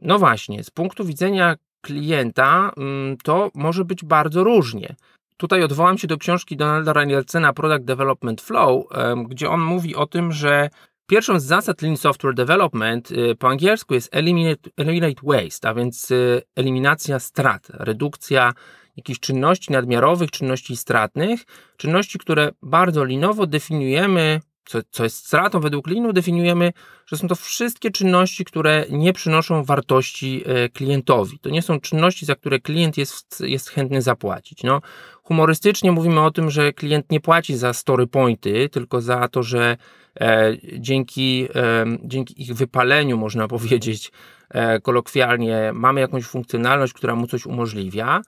No 0.03 0.19
właśnie, 0.19 0.65
z 0.65 0.71
punktu 0.71 1.05
widzenia 1.05 1.57
klienta 1.81 2.73
mm, 2.77 3.17
to 3.17 3.51
może 3.55 3.85
być 3.85 4.05
bardzo 4.05 4.45
różnie. 4.45 4.97
Tutaj 5.37 5.63
odwołam 5.63 5.99
się 5.99 6.09
do 6.09 6.19
książki 6.19 6.57
Donalda 6.57 6.93
Ranielsena 6.93 7.53
Product 7.53 7.85
Development 7.85 8.41
Flow, 8.41 8.87
gdzie 9.29 9.51
on 9.51 9.61
mówi 9.61 9.97
o 9.97 10.07
tym, 10.07 10.33
że 10.33 10.71
pierwszą 11.09 11.41
z 11.41 11.45
zasad 11.45 11.83
Lean 11.83 11.97
Software 11.97 12.35
Development 12.35 13.11
y, 13.11 13.35
po 13.35 13.49
angielsku 13.49 13.95
jest 13.95 14.09
eliminate, 14.13 14.71
eliminate 14.77 15.21
waste, 15.23 15.69
a 15.69 15.75
więc 15.75 16.11
y, 16.11 16.43
eliminacja 16.57 17.19
strat, 17.19 17.67
redukcja 17.71 18.53
jakichś 18.97 19.21
czynności 19.21 19.73
nadmiarowych, 19.73 20.31
czynności 20.31 20.77
stratnych, 20.77 21.45
czynności, 21.77 22.19
które 22.19 22.51
bardzo 22.63 23.05
linowo 23.05 23.47
definiujemy 23.47 24.41
co, 24.69 24.79
co 24.91 25.05
jest 25.05 25.27
stratą 25.27 25.61
według 25.61 25.87
Linu, 25.87 26.13
definiujemy, 26.13 26.73
że 27.07 27.17
są 27.17 27.29
to 27.29 27.35
wszystkie 27.35 27.91
czynności, 27.91 28.45
które 28.45 28.87
nie 28.91 29.13
przynoszą 29.13 29.65
wartości 29.65 30.43
e, 30.47 30.69
klientowi. 30.69 31.39
To 31.39 31.51
nie 31.51 31.63
są 31.63 31.81
czynności, 31.81 32.27
za 32.27 32.35
które 32.35 32.61
klient 32.61 32.99
jest, 32.99 33.41
jest 33.41 33.69
chętny 33.69 34.03
zapłacić. 34.03 34.63
No, 34.63 34.81
humorystycznie 35.23 35.93
mówimy 35.93 36.21
o 36.21 36.31
tym, 36.31 36.51
że 36.51 36.73
klient 36.73 37.11
nie 37.11 37.21
płaci 37.21 37.57
za 37.57 37.73
story 37.73 38.07
pointy, 38.07 38.69
tylko 38.69 39.01
za 39.01 39.29
to, 39.29 39.43
że 39.43 39.77
dzięki, 40.79 41.49
e, 41.55 41.85
dzięki 42.05 42.43
ich 42.43 42.55
wypaleniu, 42.55 43.17
można 43.17 43.49
powiedzieć, 43.59 44.13
E, 44.51 44.81
kolokwialnie, 44.81 45.71
mamy 45.75 46.01
jakąś 46.01 46.25
funkcjonalność, 46.25 46.93
która 46.93 47.15
mu 47.15 47.27
coś 47.27 47.47
umożliwia. 47.47 48.23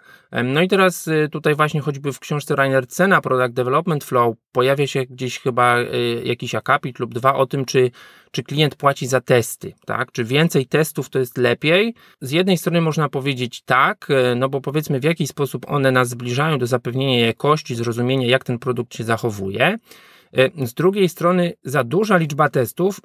No 0.45 0.63
i 0.63 0.69
teraz 0.69 1.09
tutaj 1.33 1.55
właśnie 1.55 1.81
choćby 1.81 2.13
w 2.13 2.19
książce 2.19 2.57
Rainer 2.57 2.87
Cena 2.87 3.21
Product 3.21 3.53
Development 3.53 4.05
Flow 4.05 4.37
pojawia 4.53 4.87
się 4.87 5.05
gdzieś 5.05 5.39
chyba 5.39 5.77
jakiś 6.25 6.55
akapit 6.55 6.99
lub 6.99 7.15
dwa 7.15 7.35
o 7.35 7.47
tym, 7.47 7.65
czy, 7.65 7.91
czy 8.31 8.43
klient 8.43 8.75
płaci 8.77 9.07
za 9.07 9.21
testy, 9.21 9.73
tak? 9.87 10.13
Czy 10.13 10.25
więcej 10.25 10.67
testów 10.67 11.09
to 11.09 11.19
jest 11.19 11.39
lepiej? 11.39 11.95
Z 12.21 12.31
jednej 12.31 12.59
strony 12.59 12.81
można 12.81 13.09
powiedzieć 13.09 13.63
tak, 13.63 14.07
e, 14.11 14.35
no 14.35 14.49
bo 14.49 14.61
powiedzmy 14.61 15.01
w 15.01 15.05
jaki 15.05 15.27
sposób 15.27 15.67
one 15.69 15.93
nas 15.93 16.09
zbliżają 16.09 16.59
do 16.59 16.67
zapewnienia 16.67 17.27
jakości, 17.27 17.75
zrozumienia 17.75 18.27
jak 18.27 18.45
ten 18.45 18.59
produkt 18.59 18.95
się 18.95 19.05
zachowuje. 19.05 19.79
E, 20.33 20.67
z 20.67 20.75
drugiej 20.75 21.09
strony 21.09 21.53
za 21.65 21.85
duża 21.85 22.17
liczba 22.17 22.49
testów 22.49 23.01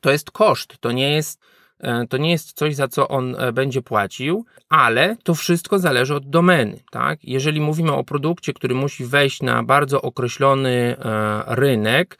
to 0.00 0.10
jest 0.10 0.30
koszt, 0.30 0.78
to 0.80 0.92
nie 0.92 1.12
jest 1.12 1.40
E, 1.80 2.06
to 2.06 2.16
nie 2.16 2.30
jest 2.30 2.52
coś, 2.52 2.74
za 2.74 2.88
co 2.88 3.08
on 3.08 3.36
e, 3.38 3.52
będzie 3.52 3.82
płacił, 3.82 4.44
ale 4.68 5.16
to 5.22 5.34
wszystko 5.34 5.78
zależy 5.78 6.14
od 6.14 6.30
domeny. 6.30 6.80
Tak? 6.90 7.18
Jeżeli 7.24 7.60
mówimy 7.60 7.92
o 7.92 8.04
produkcie, 8.04 8.52
który 8.52 8.74
musi 8.74 9.04
wejść 9.04 9.42
na 9.42 9.62
bardzo 9.62 10.02
określony 10.02 10.96
rynek, 11.46 12.18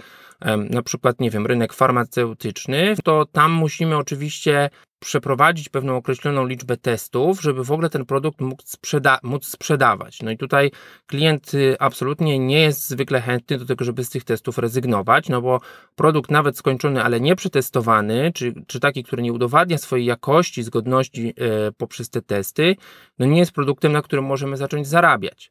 na 0.71 0.83
przykład, 0.83 1.21
nie 1.21 1.31
wiem, 1.31 1.47
rynek 1.47 1.73
farmaceutyczny, 1.73 2.95
to 3.05 3.27
tam 3.27 3.53
musimy 3.53 3.97
oczywiście 3.97 4.71
przeprowadzić 4.99 5.69
pewną 5.69 5.97
określoną 5.97 6.47
liczbę 6.47 6.77
testów, 6.77 7.43
żeby 7.43 7.65
w 7.65 7.73
ogóle 7.73 7.91
ten 7.91 8.07
produkt 8.07 8.41
mógł 8.41 8.63
sprzeda 8.67 9.19
móc 9.23 9.47
sprzedawać. 9.47 10.23
No 10.23 10.31
i 10.31 10.37
tutaj 10.37 10.71
klient 11.07 11.55
y, 11.55 11.77
absolutnie 11.79 12.39
nie 12.39 12.61
jest 12.61 12.89
zwykle 12.89 13.21
chętny 13.21 13.59
do 13.59 13.67
tego, 13.67 13.85
żeby 13.85 14.05
z 14.05 14.11
tych 14.11 14.25
testów 14.25 14.59
rezygnować, 14.59 15.29
no 15.29 15.43
bo 15.43 15.61
produkt 15.97 16.31
nawet 16.31 16.59
skończony, 16.59 17.05
ale 17.05 17.21
nie 17.21 17.37
przetestowany, 17.37 18.33
czy, 18.35 18.55
czy 18.67 18.81
taki, 18.81 19.05
który 19.05 19.23
nie 19.23 19.33
udowadnia 19.33 19.79
swojej 19.79 20.07
jakości, 20.07 20.63
zgodności 20.63 21.35
e, 21.37 21.73
poprzez 21.73 22.11
te 22.11 22.23
testy, 22.23 22.77
no 23.19 23.27
nie 23.27 23.39
jest 23.39 23.53
produktem, 23.53 23.93
na 23.93 24.03
którym 24.03 24.25
możemy 24.25 24.57
zacząć 24.57 24.89
zarabiać. 24.89 25.51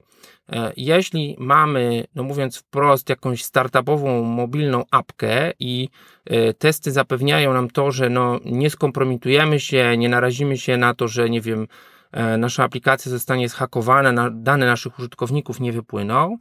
E, 0.51 0.71
jeśli 0.77 1.35
mamy, 1.39 2.03
no 2.15 2.23
mówiąc 2.23 2.57
wprost, 2.57 3.09
jakąś 3.09 3.43
startupową 3.43 4.23
mobilną 4.23 4.83
apkę 4.91 5.53
i 5.59 5.89
e, 6.25 6.53
testy 6.53 6.91
zapewniają 6.91 7.53
nam 7.53 7.69
to, 7.69 7.91
że 7.91 8.09
no 8.09 8.39
nie 8.45 8.69
skompromitujemy 8.69 9.59
się, 9.59 9.97
nie 9.97 10.09
narazimy 10.09 10.57
się 10.57 10.77
na 10.77 10.93
to, 10.93 11.07
że 11.07 11.29
nie 11.29 11.41
wiem, 11.41 11.67
e, 12.11 12.37
nasza 12.37 12.63
aplikacja 12.63 13.11
zostanie 13.11 13.49
zhakowana, 13.49 14.29
dane 14.31 14.65
naszych 14.65 14.99
użytkowników 14.99 15.59
nie 15.59 15.71
wypłyną, 15.71 16.37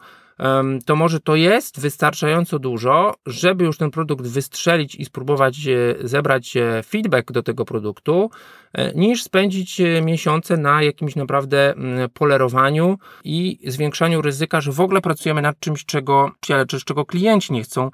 to 0.87 0.97
może 0.97 1.21
to 1.21 1.37
jest 1.37 1.81
wystarczająco 1.81 2.59
dużo, 2.59 3.15
żeby 3.27 3.65
już 3.65 3.79
ten 3.79 3.91
produkt 3.91 4.27
wystrzelić 4.27 4.95
i 4.95 5.05
spróbować 5.05 5.67
e, 5.67 5.95
zebrać 6.09 6.57
e, 6.57 6.83
feedback 6.83 7.33
do 7.33 7.43
tego 7.43 7.65
produktu, 7.65 8.31
e, 8.73 8.95
niż 8.95 9.23
spędzić 9.23 9.83
miesiące 10.03 10.57
na 10.57 10.83
jakimś 10.83 11.17
naprawdę 11.17 11.73
mm, 11.73 12.11
polerowaniu 12.11 12.99
i 13.25 13.59
zwiększaniu 13.67 14.23
ryzyka, 14.23 14.61
że 14.61 14.73
w 14.73 14.81
ogóle 14.81 15.01
pracujemy 15.01 15.43
nad 15.43 15.61
czymś, 15.61 15.85
czego, 15.85 16.31
czy 16.69 16.85
czego 16.85 17.05
klienci 17.05 17.53
nie 17.53 17.63
chcą, 17.63 17.91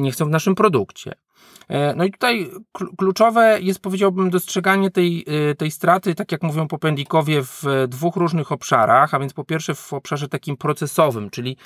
nie 0.00 0.12
chcą 0.12 0.24
w 0.24 0.30
naszym 0.30 0.54
produkcie. 0.54 1.23
E, 1.68 1.94
no 1.94 2.04
i 2.04 2.10
tutaj 2.10 2.50
kluczowe 2.98 3.58
jest, 3.60 3.80
powiedziałbym, 3.80 4.30
dostrzeganie 4.30 4.90
tej, 4.90 5.24
e, 5.50 5.54
tej 5.54 5.70
straty, 5.70 6.14
tak 6.14 6.32
jak 6.32 6.42
mówią 6.42 6.68
popędikowie, 6.68 7.42
w 7.42 7.62
dwóch 7.88 8.16
różnych 8.16 8.52
obszarach, 8.52 9.14
a 9.14 9.18
więc 9.18 9.32
po 9.32 9.44
pierwsze 9.44 9.74
w 9.74 9.92
obszarze 9.92 10.28
takim 10.28 10.56
procesowym, 10.56 11.30
czyli 11.30 11.56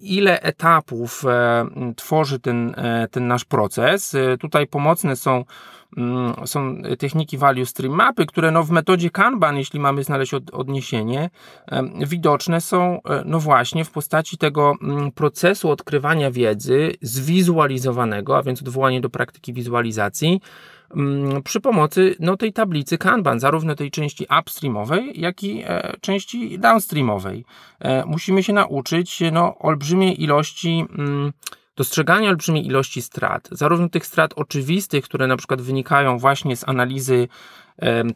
ile 0.00 0.40
etapów 0.42 1.24
e, 1.24 1.66
tworzy 1.96 2.40
ten, 2.40 2.74
ten 3.10 3.28
nasz 3.28 3.44
proces. 3.44 4.16
Tutaj 4.40 4.66
pomocne 4.66 5.16
są 5.16 5.44
Mm, 5.96 6.46
są 6.46 6.82
techniki 6.98 7.38
value 7.38 7.66
stream 7.66 7.94
mapy, 7.94 8.26
które 8.26 8.50
no 8.50 8.62
w 8.62 8.70
metodzie 8.70 9.10
Kanban, 9.10 9.56
jeśli 9.56 9.80
mamy 9.80 10.04
znaleźć 10.04 10.34
od, 10.34 10.50
odniesienie, 10.50 11.30
widoczne 12.06 12.60
są 12.60 13.02
e, 13.02 13.22
no 13.24 13.40
właśnie 13.40 13.84
w 13.84 13.90
postaci 13.90 14.38
tego 14.38 14.74
mm, 14.82 15.12
procesu 15.12 15.70
odkrywania 15.70 16.30
wiedzy 16.30 16.92
zwizualizowanego, 17.02 18.36
a 18.36 18.42
więc 18.42 18.62
odwołanie 18.62 19.00
do 19.00 19.10
praktyki 19.10 19.52
wizualizacji, 19.52 20.40
przy 21.44 21.60
pomocy 21.60 22.16
no, 22.20 22.36
tej 22.36 22.52
tablicy 22.52 22.98
Kanban, 22.98 23.40
zarówno 23.40 23.74
tej 23.74 23.90
części 23.90 24.26
upstreamowej, 24.40 25.20
jak 25.20 25.42
i 25.42 25.62
e, 25.66 25.96
części 26.00 26.58
downstreamowej. 26.58 27.44
E, 27.80 28.04
musimy 28.06 28.42
się 28.42 28.52
nauczyć 28.52 29.22
no, 29.32 29.58
olbrzymiej 29.58 30.22
ilości 30.22 30.84
mm, 30.98 31.32
dostrzegania 31.80 32.30
olbrzymiej 32.30 32.66
ilości 32.66 33.02
strat, 33.02 33.48
zarówno 33.52 33.88
tych 33.88 34.06
strat 34.06 34.32
oczywistych, 34.36 35.04
które 35.04 35.26
na 35.26 35.36
przykład 35.36 35.60
wynikają 35.60 36.18
właśnie 36.18 36.56
z 36.56 36.68
analizy 36.68 37.28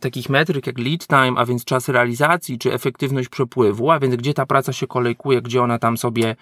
takich 0.00 0.28
metryk 0.28 0.66
jak 0.66 0.78
lead 0.78 1.06
time, 1.06 1.32
a 1.36 1.46
więc 1.46 1.64
czas 1.64 1.88
realizacji, 1.88 2.58
czy 2.58 2.72
efektywność 2.72 3.28
przepływu, 3.28 3.90
a 3.90 3.98
więc 3.98 4.16
gdzie 4.16 4.34
ta 4.34 4.46
praca 4.46 4.72
się 4.72 4.86
kolejkuje, 4.86 5.42
gdzie 5.42 5.62
ona 5.62 5.78
tam 5.78 5.96
sobie 5.96 6.36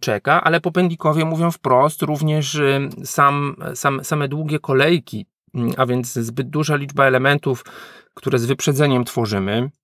czeka, 0.00 0.44
ale 0.44 0.60
popędikowie 0.60 1.24
mówią 1.24 1.50
wprost 1.50 2.02
również 2.02 2.60
sam, 3.04 3.56
sam, 3.74 4.04
same 4.04 4.28
długie 4.28 4.58
kolejki, 4.58 5.26
a 5.76 5.86
więc 5.86 6.12
zbyt 6.12 6.50
duża 6.50 6.76
liczba 6.76 7.04
elementów, 7.04 7.64
które 8.14 8.38
z 8.38 8.46
wyprzedzeniem 8.46 9.04
tworzymy, 9.04 9.54
Mm, 9.54 9.79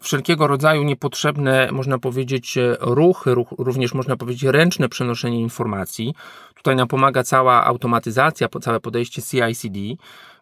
wszelkiego 0.00 0.46
rodzaju 0.46 0.82
niepotrzebne, 0.82 1.68
można 1.72 1.98
powiedzieć, 1.98 2.58
ruchy, 2.80 3.34
ruch, 3.34 3.48
również 3.58 3.94
można 3.94 4.16
powiedzieć 4.16 4.42
ręczne 4.42 4.88
przenoszenie 4.88 5.40
informacji. 5.40 6.14
Tutaj 6.62 6.76
nam 6.76 6.88
pomaga 6.88 7.22
cała 7.22 7.64
automatyzacja, 7.64 8.48
całe 8.60 8.80
podejście 8.80 9.22
CI/CD. 9.22 9.78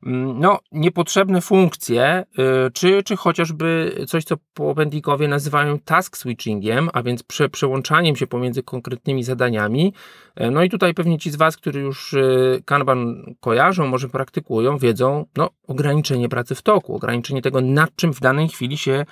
Mm, 0.07 0.41
no, 0.41 0.59
niepotrzebne 0.73 1.41
funkcje, 1.41 2.25
y, 2.67 2.71
czy, 2.73 3.03
czy 3.03 3.17
chociażby 3.17 3.95
coś, 4.09 4.25
co 4.25 4.37
popędnikowie 4.55 5.29
nazywają 5.29 5.79
task 5.79 6.17
switchingiem, 6.17 6.91
a 6.93 7.03
więc 7.03 7.23
prze, 7.23 7.49
przełączaniem 7.49 8.17
się 8.17 8.27
pomiędzy 8.27 8.63
konkretnymi 8.63 9.25
zadaniami. 9.25 9.95
E, 10.37 10.51
no 10.51 10.63
i 10.63 10.71
tutaj 10.71 10.95
pewnie 10.95 11.19
ci 11.19 11.31
z 11.31 11.37
Was, 11.37 11.57
którzy 11.57 11.81
już 11.81 12.13
y, 12.13 12.63
Kanban 12.65 13.35
kojarzą, 13.41 13.87
może 13.87 14.09
praktykują, 14.09 14.79
wiedzą, 14.79 15.27
no, 15.37 15.51
ograniczenie 15.69 16.29
pracy 16.29 16.55
w 16.55 16.63
toku, 16.63 16.97
ograniczenie 16.97 17.43
tego, 17.43 17.61
nad 17.61 17.97
czym 17.97 18.13
w 18.13 18.21
danej 18.21 18.49
chwili 18.49 18.79
się 18.79 19.05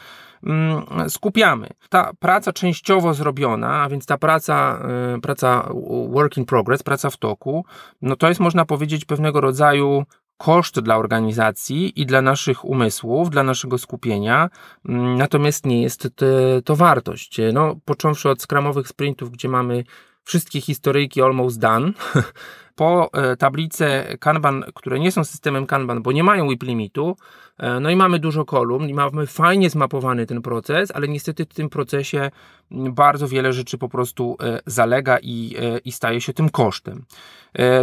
skupiamy. 1.08 1.68
Ta 1.88 2.12
praca 2.18 2.52
częściowo 2.52 3.14
zrobiona, 3.14 3.82
a 3.82 3.88
więc 3.88 4.06
ta 4.06 4.18
praca, 4.18 4.82
y, 5.16 5.20
praca 5.20 5.68
work 6.08 6.36
in 6.36 6.44
progress, 6.44 6.82
praca 6.82 7.10
w 7.10 7.16
toku, 7.16 7.64
no 8.02 8.16
to 8.16 8.28
jest 8.28 8.40
można 8.40 8.64
powiedzieć 8.64 9.04
pewnego 9.04 9.40
rodzaju 9.40 10.04
koszt 10.36 10.80
dla 10.80 10.96
organizacji 10.96 12.00
i 12.00 12.06
dla 12.06 12.22
naszych 12.22 12.64
umysłów, 12.64 13.30
dla 13.30 13.42
naszego 13.42 13.78
skupienia, 13.78 14.50
mm, 14.88 15.16
natomiast 15.16 15.66
nie 15.66 15.82
jest 15.82 16.08
to 16.64 16.76
wartość. 16.76 17.40
No, 17.52 17.76
począwszy 17.84 18.30
od 18.30 18.42
skramowych 18.42 18.88
sprintów, 18.88 19.30
gdzie 19.30 19.48
mamy 19.48 19.84
wszystkie 20.24 20.60
historyjki 20.60 21.22
almost 21.22 21.58
done, 21.58 21.92
po 22.78 23.10
e, 23.12 23.36
tablice 23.36 24.16
Kanban, 24.20 24.64
które 24.74 24.98
nie 24.98 25.12
są 25.12 25.24
systemem 25.24 25.66
Kanban, 25.66 26.02
bo 26.02 26.12
nie 26.12 26.24
mają 26.24 26.48
WIP 26.48 26.62
limitu, 26.62 27.16
e, 27.58 27.80
no 27.80 27.90
i 27.90 27.96
mamy 27.96 28.18
dużo 28.18 28.44
kolumn 28.44 28.88
i 28.88 28.94
mamy 28.94 29.26
fajnie 29.26 29.70
zmapowany 29.70 30.26
ten 30.26 30.42
proces, 30.42 30.90
ale 30.94 31.08
niestety 31.08 31.44
w 31.44 31.54
tym 31.54 31.68
procesie 31.68 32.30
bardzo 32.70 33.28
wiele 33.28 33.52
rzeczy 33.52 33.78
po 33.78 33.88
prostu 33.88 34.36
e, 34.40 34.60
zalega 34.66 35.18
i, 35.22 35.54
i 35.84 35.92
staje 35.92 36.20
się 36.20 36.32
tym 36.32 36.50
kosztem. 36.50 37.04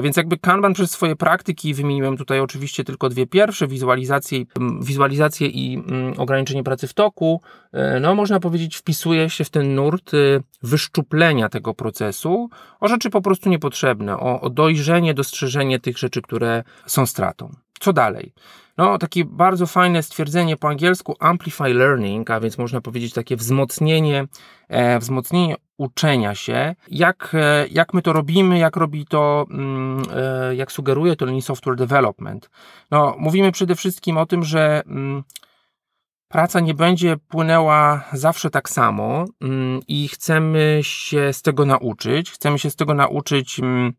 Więc 0.01 0.17
jakby 0.17 0.37
Kanban 0.37 0.73
przez 0.73 0.91
swoje 0.91 1.15
praktyki, 1.15 1.73
wymieniłem 1.73 2.17
tutaj 2.17 2.39
oczywiście 2.39 2.83
tylko 2.83 3.09
dwie 3.09 3.27
pierwsze, 3.27 3.67
wizualizację, 3.67 4.45
wizualizację 4.81 5.47
i 5.47 5.83
ograniczenie 6.17 6.63
pracy 6.63 6.87
w 6.87 6.93
toku, 6.93 7.41
no 8.01 8.15
można 8.15 8.39
powiedzieć 8.39 8.75
wpisuje 8.75 9.29
się 9.29 9.43
w 9.43 9.49
ten 9.49 9.75
nurt 9.75 10.11
wyszczuplenia 10.63 11.49
tego 11.49 11.73
procesu 11.73 12.49
o 12.79 12.87
rzeczy 12.87 13.09
po 13.09 13.21
prostu 13.21 13.49
niepotrzebne, 13.49 14.17
o, 14.17 14.41
o 14.41 14.49
dojrzenie 14.49 14.84
dojrzenie, 14.85 15.13
dostrzeżenie 15.13 15.79
tych 15.79 15.97
rzeczy, 15.97 16.21
które 16.21 16.63
są 16.85 17.05
stratą. 17.05 17.55
Co 17.79 17.93
dalej? 17.93 18.33
No, 18.77 18.97
takie 18.97 19.25
bardzo 19.25 19.67
fajne 19.67 20.03
stwierdzenie 20.03 20.57
po 20.57 20.67
angielsku 20.67 21.15
amplify 21.19 21.73
learning, 21.73 22.31
a 22.31 22.39
więc 22.39 22.57
można 22.57 22.81
powiedzieć 22.81 23.13
takie 23.13 23.35
wzmocnienie, 23.35 24.27
e, 24.67 24.99
wzmocnienie 24.99 25.55
uczenia 25.77 26.35
się. 26.35 26.75
Jak, 26.91 27.31
e, 27.33 27.67
jak 27.67 27.93
my 27.93 28.01
to 28.01 28.13
robimy, 28.13 28.59
jak 28.59 28.75
robi 28.75 29.05
to, 29.05 29.45
mm, 29.49 30.03
e, 30.13 30.55
jak 30.55 30.71
sugeruje 30.71 31.15
to 31.15 31.25
Lean 31.25 31.41
Software 31.41 31.75
Development? 31.75 32.49
No, 32.91 33.15
mówimy 33.19 33.51
przede 33.51 33.75
wszystkim 33.75 34.17
o 34.17 34.25
tym, 34.25 34.43
że 34.43 34.83
mm, 34.85 35.23
praca 36.27 36.59
nie 36.59 36.73
będzie 36.73 37.17
płynęła 37.17 38.03
zawsze 38.13 38.49
tak 38.49 38.69
samo 38.69 39.25
mm, 39.41 39.79
i 39.87 40.07
chcemy 40.07 40.79
się 40.81 41.33
z 41.33 41.41
tego 41.41 41.65
nauczyć. 41.65 42.31
Chcemy 42.31 42.59
się 42.59 42.69
z 42.69 42.75
tego 42.75 42.93
nauczyć 42.93 43.59
mm, 43.59 43.93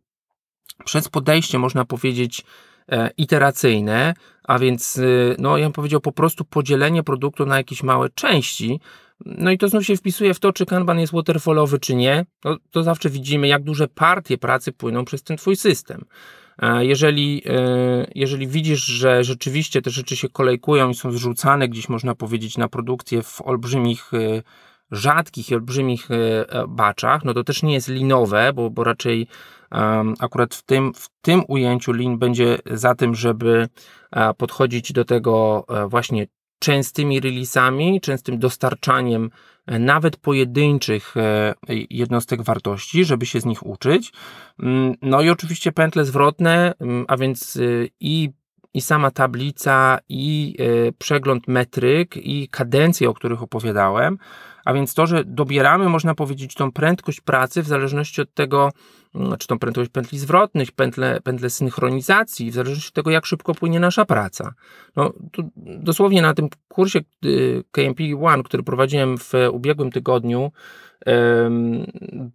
przez 0.85 1.09
podejście, 1.09 1.59
można 1.59 1.85
powiedzieć, 1.85 2.45
e, 2.89 3.11
iteracyjne, 3.17 4.15
a 4.45 4.59
więc, 4.59 4.99
e, 4.99 5.03
no, 5.39 5.57
ja 5.57 5.65
bym 5.65 5.73
powiedział, 5.73 6.01
po 6.01 6.13
prostu 6.13 6.45
podzielenie 6.45 7.03
produktu 7.03 7.47
na 7.47 7.57
jakieś 7.57 7.83
małe 7.83 8.11
części. 8.11 8.81
No 9.25 9.51
i 9.51 9.59
to 9.59 9.69
znów 9.69 9.87
się 9.87 9.97
wpisuje 9.97 10.35
w 10.35 10.41
to, 10.41 10.53
czy 10.53 10.67
Kanban 10.67 11.01
jest 11.01 11.13
waterfallowy, 11.13 11.79
czy 11.79 11.95
nie. 11.95 12.27
No, 12.45 12.57
to 12.71 12.83
zawsze 12.83 13.11
widzimy, 13.11 13.49
jak 13.49 13.63
duże 13.63 13.89
partie 13.89 14.39
pracy 14.39 14.73
płyną 14.73 15.05
przez 15.05 15.23
ten 15.23 15.37
Twój 15.37 15.57
system. 15.57 16.05
Jeżeli, 16.81 17.43
e, 17.47 18.11
jeżeli 18.15 18.47
widzisz, 18.47 18.85
że 18.85 19.25
rzeczywiście 19.25 19.83
te 19.83 19.91
rzeczy 19.91 20.17
się 20.17 20.29
kolejkują 20.29 20.91
i 20.91 20.95
są 20.95 21.13
zrzucane 21.13 21.69
gdzieś, 21.69 21.89
można 21.89 22.15
powiedzieć, 22.15 22.59
na 22.59 22.69
produkcję 22.69 23.23
w 23.23 23.43
olbrzymich 23.43 24.11
rzadkich 24.91 25.51
i 25.51 25.55
olbrzymich 25.55 26.09
baczach, 26.69 27.25
no 27.25 27.35
to 27.35 27.45
też 27.45 27.63
nie 27.63 27.75
jest 27.75 27.89
linowe, 27.89 28.53
bo, 28.53 28.71
bo 28.71 28.85
raczej 28.85 29.29
Akurat 30.19 30.55
w 30.55 30.63
tym, 30.63 30.95
w 30.95 31.09
tym 31.21 31.43
ujęciu 31.49 31.93
Lean 31.93 32.19
będzie 32.19 32.59
za 32.67 32.95
tym, 32.95 33.15
żeby 33.15 33.69
e, 34.11 34.35
podchodzić 34.35 34.93
do 34.93 35.05
tego 35.05 35.65
e, 35.69 35.89
właśnie 35.89 36.27
częstymi 36.59 37.21
releasami, 37.21 38.01
częstym 38.01 38.39
dostarczaniem 38.39 39.31
e, 39.67 39.79
nawet 39.79 40.17
pojedynczych 40.17 41.15
jednostek 41.91 42.43
wartości, 42.43 43.05
żeby 43.05 43.27
się 43.27 43.41
z 43.41 43.45
nich 43.45 43.67
uczyć. 43.67 44.13
Mm, 44.63 44.95
no 45.03 45.23
i 45.23 45.31
oczywiście 45.31 45.73
pętle 45.73 46.05
zwrotne, 46.05 46.75
mm, 46.81 47.05
a 47.09 47.17
więc 47.17 47.59
i 48.01 48.31
i 48.77 48.81
sama 48.81 49.11
tablica, 49.11 49.99
i 50.09 50.57
przegląd 50.99 51.49
metryk, 51.49 52.17
i 52.17 52.49
kadencje, 52.49 53.11
o 53.11 53.15
których 53.15 53.43
opowiadałem, 53.43 54.19
A 54.67 54.73
więc 54.73 54.95
to, 54.95 55.07
że 55.07 55.25
dobieramy, 55.25 55.89
można 55.89 56.15
powiedzieć, 56.15 56.55
tą 56.55 56.73
prędkość 56.73 57.21
pracy 57.21 57.63
w 57.63 57.67
zależności 57.67 58.21
od 58.21 58.35
tego, 58.35 58.73
mm, 59.15 59.39
czy 59.39 59.47
tą 59.47 59.59
prędkość 59.59 59.91
pętli 59.91 60.19
zwrotnych, 60.19 60.73
pętle, 60.73 61.21
pętle 61.21 61.51
synchronizacji, 61.51 62.51
w 62.51 62.55
zależności 62.55 62.89
od 62.89 62.95
tego, 62.95 63.11
jak 63.11 63.27
szybko 63.27 63.55
płynie 63.55 63.81
nasza 63.81 64.05
praca. 64.05 64.55
No, 64.97 65.13
dosłownie 65.57 66.23
na 66.23 66.35
tym 66.35 66.49
kursie 66.69 67.01
y, 67.25 67.65
KMP 67.71 68.03
One, 68.23 68.43
który 68.43 68.63
prowadziłem 68.63 69.19
w 69.19 69.33
ubiegłym 69.53 69.91
tygodniu, 69.91 70.53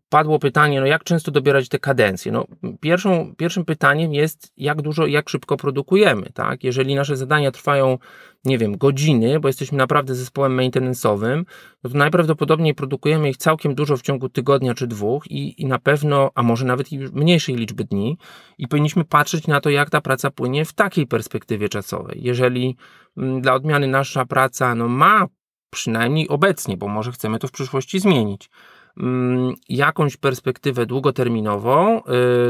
padło 0.10 0.40
pytanie, 0.40 0.80
no 0.80 0.86
jak 0.86 1.04
często 1.04 1.32
dobierać 1.32 1.70
te 1.70 1.80
kadencje? 1.80 2.32
No, 2.32 2.46
pierwszą, 2.80 3.36
pierwszym 3.38 3.66
pytaniem 3.66 4.14
jest, 4.14 4.54
jak 4.58 4.82
dużo, 4.82 5.06
jak 5.06 5.30
szybko 5.30 5.58
produkujemy, 5.58 6.30
tak? 6.34 6.64
Jeżeli 6.64 6.96
nasze 6.96 7.18
zadania 7.18 7.52
trwają, 7.52 7.98
nie 8.46 8.58
wiem, 8.58 8.78
godziny, 8.78 9.40
bo 9.40 9.48
jesteśmy 9.48 9.78
naprawdę 9.78 10.16
zespołem 10.16 10.58
maintenance'owym, 10.58 11.44
no 11.84 11.90
to 11.90 11.98
najprawdopodobniej 11.98 12.76
produkujemy 12.76 13.30
ich 13.30 13.38
całkiem 13.38 13.76
dużo 13.76 13.98
w 13.98 14.02
ciągu 14.02 14.30
tygodnia 14.30 14.74
czy 14.74 14.88
dwóch 14.88 15.32
i, 15.32 15.62
i 15.62 15.66
na 15.66 15.80
pewno, 15.80 16.32
a 16.36 16.44
może 16.44 16.66
nawet 16.66 16.92
i 16.92 17.00
mniejszej 17.00 17.56
liczby 17.56 17.84
dni 17.84 18.18
i 18.58 18.68
powinniśmy 18.68 19.06
patrzeć 19.06 19.48
na 19.48 19.62
to, 19.62 19.70
jak 19.70 19.90
ta 19.90 20.02
praca 20.02 20.32
płynie 20.32 20.66
w 20.66 20.74
takiej 20.74 21.08
perspektywie 21.08 21.70
czasowej. 21.70 22.20
Jeżeli 22.24 22.76
mm, 23.18 23.42
dla 23.42 23.54
odmiany 23.54 23.88
nasza 23.88 24.26
praca 24.26 24.76
no, 24.76 24.88
ma 24.88 25.28
przynajmniej 25.72 26.28
obecnie, 26.28 26.78
bo 26.78 26.88
może 26.88 27.12
chcemy 27.12 27.40
to 27.40 27.48
w 27.48 27.52
przyszłości 27.52 28.00
zmienić, 28.00 28.50
mm, 28.98 29.54
jakąś 29.70 30.18
perspektywę 30.18 30.86
długoterminową, 30.86 32.02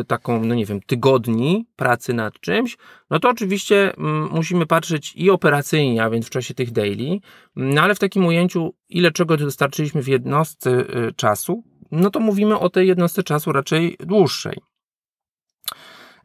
y, 0.01 0.05
taką, 0.05 0.45
no 0.45 0.55
nie 0.55 0.65
wiem, 0.65 0.81
tygodni 0.81 1.65
pracy 1.75 2.13
nad 2.13 2.39
czymś, 2.39 2.77
no 3.09 3.19
to 3.19 3.29
oczywiście 3.29 3.97
mm, 3.97 4.29
musimy 4.31 4.65
patrzeć 4.65 5.13
i 5.15 5.29
operacyjnie, 5.29 6.03
a 6.03 6.09
więc 6.09 6.27
w 6.27 6.29
czasie 6.29 6.53
tych 6.53 6.71
daily, 6.71 7.19
no 7.55 7.81
ale 7.81 7.95
w 7.95 7.99
takim 7.99 8.25
ujęciu, 8.25 8.73
ile 8.89 9.11
czego 9.11 9.37
dostarczyliśmy 9.37 10.01
w 10.01 10.07
jednostce 10.07 10.69
y, 10.69 11.13
czasu, 11.15 11.63
no 11.91 12.09
to 12.09 12.19
mówimy 12.19 12.59
o 12.59 12.69
tej 12.69 12.87
jednostce 12.87 13.23
czasu 13.23 13.51
raczej 13.51 13.97
dłuższej. 13.99 14.70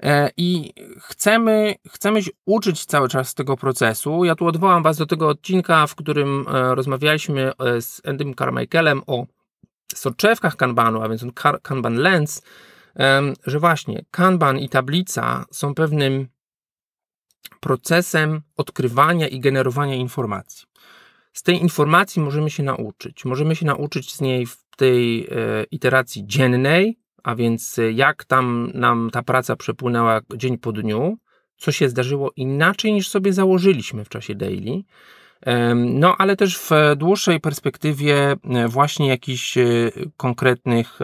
E, 0.03 0.31
I 0.37 0.73
chcemy, 0.99 1.75
chcemy 1.89 2.23
się 2.23 2.31
uczyć 2.47 2.85
cały 2.85 3.09
czas 3.09 3.35
tego 3.35 3.57
procesu. 3.57 4.25
Ja 4.25 4.35
tu 4.35 4.47
odwołam 4.47 4.83
Was 4.83 4.97
do 4.97 5.07
tego 5.07 5.29
odcinka, 5.29 5.87
w 5.87 5.95
którym 5.95 6.45
e, 6.49 6.75
rozmawialiśmy 6.75 7.53
e, 7.59 7.83
z 7.83 8.01
Endym 8.05 8.35
Carmichaelem 8.35 9.03
o 9.07 9.27
soczewkach 9.95 10.57
Kanbanu, 10.57 11.03
a 11.03 11.09
więc 11.09 11.25
Kanban 11.63 11.95
Lens, 11.95 12.43
że 13.47 13.59
właśnie 13.59 14.05
Kanban 14.11 14.59
i 14.59 14.69
tablica 14.69 15.45
są 15.51 15.75
pewnym 15.75 16.29
procesem 17.61 18.43
odkrywania 18.57 19.29
i 19.29 19.41
generowania 19.41 19.95
informacji. 19.95 20.67
Z 21.33 21.43
tej 21.43 21.63
informacji 21.63 22.23
możemy 22.23 22.51
się 22.51 22.63
nauczyć. 22.63 23.25
Możemy 23.25 23.57
się 23.57 23.67
nauczyć 23.67 24.15
z 24.15 24.21
niej 24.21 24.47
w 24.47 24.67
tej 24.77 25.29
iteracji 25.71 26.27
dziennej, 26.27 26.99
a 27.27 27.35
więc 27.35 27.79
y, 27.79 27.93
jak 27.93 28.25
tam 28.25 28.71
nam 28.75 29.11
ta 29.13 29.23
praca 29.23 29.57
przepłynęła 29.57 30.21
dzień 30.37 30.59
po 30.59 30.73
dniu, 30.73 31.19
co 31.57 31.73
się 31.73 31.89
zdarzyło 31.89 32.33
inaczej 32.37 32.93
niż 32.93 33.09
sobie 33.09 33.33
założyliśmy 33.33 34.05
w 34.05 34.09
czasie 34.09 34.35
daily. 34.35 34.83
No, 35.75 36.17
ale 36.19 36.37
też 36.37 36.59
w 36.59 36.71
dłuższej 36.97 37.41
perspektywie 37.41 38.37
e, 38.45 38.69
właśnie 38.69 39.09
jakichś 39.09 39.59
e, 39.59 39.65
konkretnych 40.17 40.99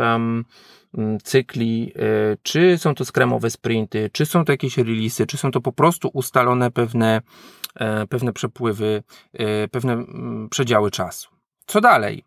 cykli, 1.23 1.93
e, 1.97 2.37
czy 2.43 2.79
są 2.79 2.95
to 2.95 3.05
skremowe 3.05 3.51
sprinty, 3.51 4.11
czy 4.13 4.27
są 4.27 4.45
to 4.45 4.53
jakieś 4.53 4.79
releasy, 4.79 5.27
czy 5.27 5.37
są 5.37 5.51
to 5.51 5.61
po 5.61 5.73
prostu 5.73 6.11
ustalone 6.13 6.71
pewne, 6.71 7.21
pewne 8.09 8.33
przepływy, 8.33 9.03
pewne 9.71 10.05
przedziały 10.51 10.91
czasu. 10.91 11.29
Co 11.67 11.81
dalej? 11.81 12.25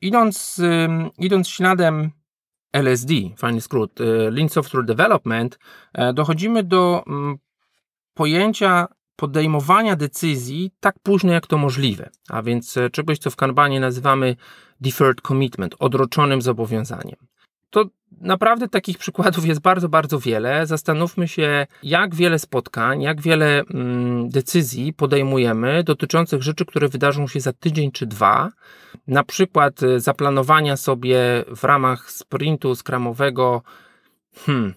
Idąc, 0.00 0.60
idąc 1.18 1.48
śladem 1.48 2.10
LSD, 2.74 3.12
fajny 3.36 3.60
skrót, 3.60 4.00
y, 4.00 4.04
Lean 4.30 4.48
Software 4.48 4.84
Development, 4.84 5.58
e, 5.92 6.12
dochodzimy 6.12 6.62
do 6.62 7.04
mm, 7.06 7.38
pojęcia 8.14 8.88
podejmowania 9.16 9.96
decyzji 9.96 10.70
tak 10.80 10.98
późno, 11.02 11.32
jak 11.32 11.46
to 11.46 11.58
możliwe, 11.58 12.10
a 12.28 12.42
więc 12.42 12.76
e, 12.76 12.90
czegoś, 12.90 13.18
co 13.18 13.30
w 13.30 13.36
Kanbanie 13.36 13.80
nazywamy 13.80 14.36
deferred 14.80 15.20
commitment, 15.20 15.74
odroczonym 15.78 16.42
zobowiązaniem. 16.42 17.16
To 17.70 17.84
naprawdę 18.20 18.68
takich 18.68 18.98
przykładów 18.98 19.46
jest 19.46 19.60
bardzo, 19.60 19.88
bardzo 19.88 20.18
wiele. 20.18 20.66
Zastanówmy 20.66 21.28
się, 21.28 21.66
jak 21.82 22.14
wiele 22.14 22.38
spotkań, 22.38 23.02
jak 23.02 23.20
wiele 23.20 23.62
mm, 23.74 24.28
decyzji 24.28 24.92
podejmujemy 24.92 25.84
dotyczących 25.84 26.42
rzeczy, 26.42 26.66
które 26.66 26.88
wydarzą 26.88 27.28
się 27.28 27.40
za 27.40 27.52
tydzień 27.52 27.92
czy 27.92 28.06
dwa. 28.06 28.50
Na 29.06 29.24
przykład 29.24 29.82
y, 29.82 30.00
zaplanowania 30.00 30.76
sobie 30.76 31.44
w 31.56 31.64
ramach 31.64 32.10
sprintu 32.10 32.74
skramowego 32.74 33.62
hmm, 34.46 34.74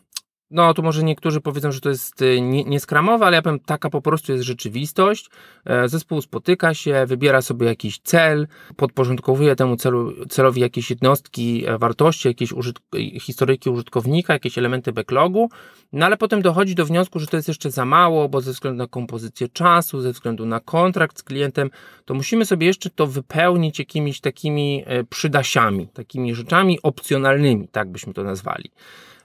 no, 0.52 0.74
tu 0.74 0.84
może 0.84 1.04
niektórzy 1.04 1.42
powiedzą, 1.42 1.72
że 1.72 1.82
to 1.82 1.90
jest 1.90 2.22
y, 2.22 2.42
nieskramowe, 2.42 3.26
ale 3.26 3.36
ja 3.36 3.42
powiem, 3.42 3.60
taka 3.60 3.90
po 3.90 4.02
prostu 4.02 4.32
jest 4.32 4.44
rzeczywistość. 4.44 5.30
E, 5.66 5.90
zespół 5.90 6.22
spotyka 6.22 6.74
się, 6.74 7.06
wybiera 7.08 7.42
sobie 7.42 7.68
jakiś 7.68 8.00
cel, 8.00 8.48
podporządkowuje 8.76 9.56
temu 9.56 9.76
celu, 9.76 10.26
celowi 10.26 10.62
jakieś 10.62 10.90
jednostki, 10.90 11.66
e, 11.68 11.78
wartości, 11.78 12.28
jakieś 12.28 12.54
użytk 12.54 12.82
historyjki 13.22 13.70
użytkownika, 13.70 14.34
jakieś 14.34 14.58
elementy 14.58 14.92
backlogu, 14.92 15.50
no 15.94 16.06
ale 16.06 16.18
potem 16.18 16.42
dochodzi 16.42 16.76
do 16.76 16.86
wniosku, 16.86 17.20
że 17.20 17.28
to 17.28 17.38
jest 17.38 17.48
jeszcze 17.48 17.72
za 17.72 17.86
mało, 17.86 18.30
bo 18.30 18.42
ze 18.42 18.52
względu 18.52 18.78
na 18.78 18.88
kompozycję 18.88 19.50
czasu, 19.50 20.02
ze 20.02 20.12
względu 20.12 20.46
na 20.46 20.60
kontrakt 20.60 21.20
z 21.20 21.24
klientem, 21.24 21.70
to 22.06 22.14
musimy 22.14 22.46
sobie 22.46 22.68
jeszcze 22.68 22.90
to 22.90 23.08
wypełnić 23.08 23.80
jakimiś 23.80 24.22
takimi 24.22 24.84
e, 24.86 25.04
przydasiami, 25.04 25.88
takimi 25.88 26.36
rzeczami 26.36 26.80
opcjonalnymi, 26.84 27.68
tak 27.68 27.92
byśmy 27.92 28.14
to 28.14 28.24
nazwali. 28.24 28.72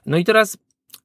No 0.05 0.17
i 0.17 0.23
teraz 0.23 0.57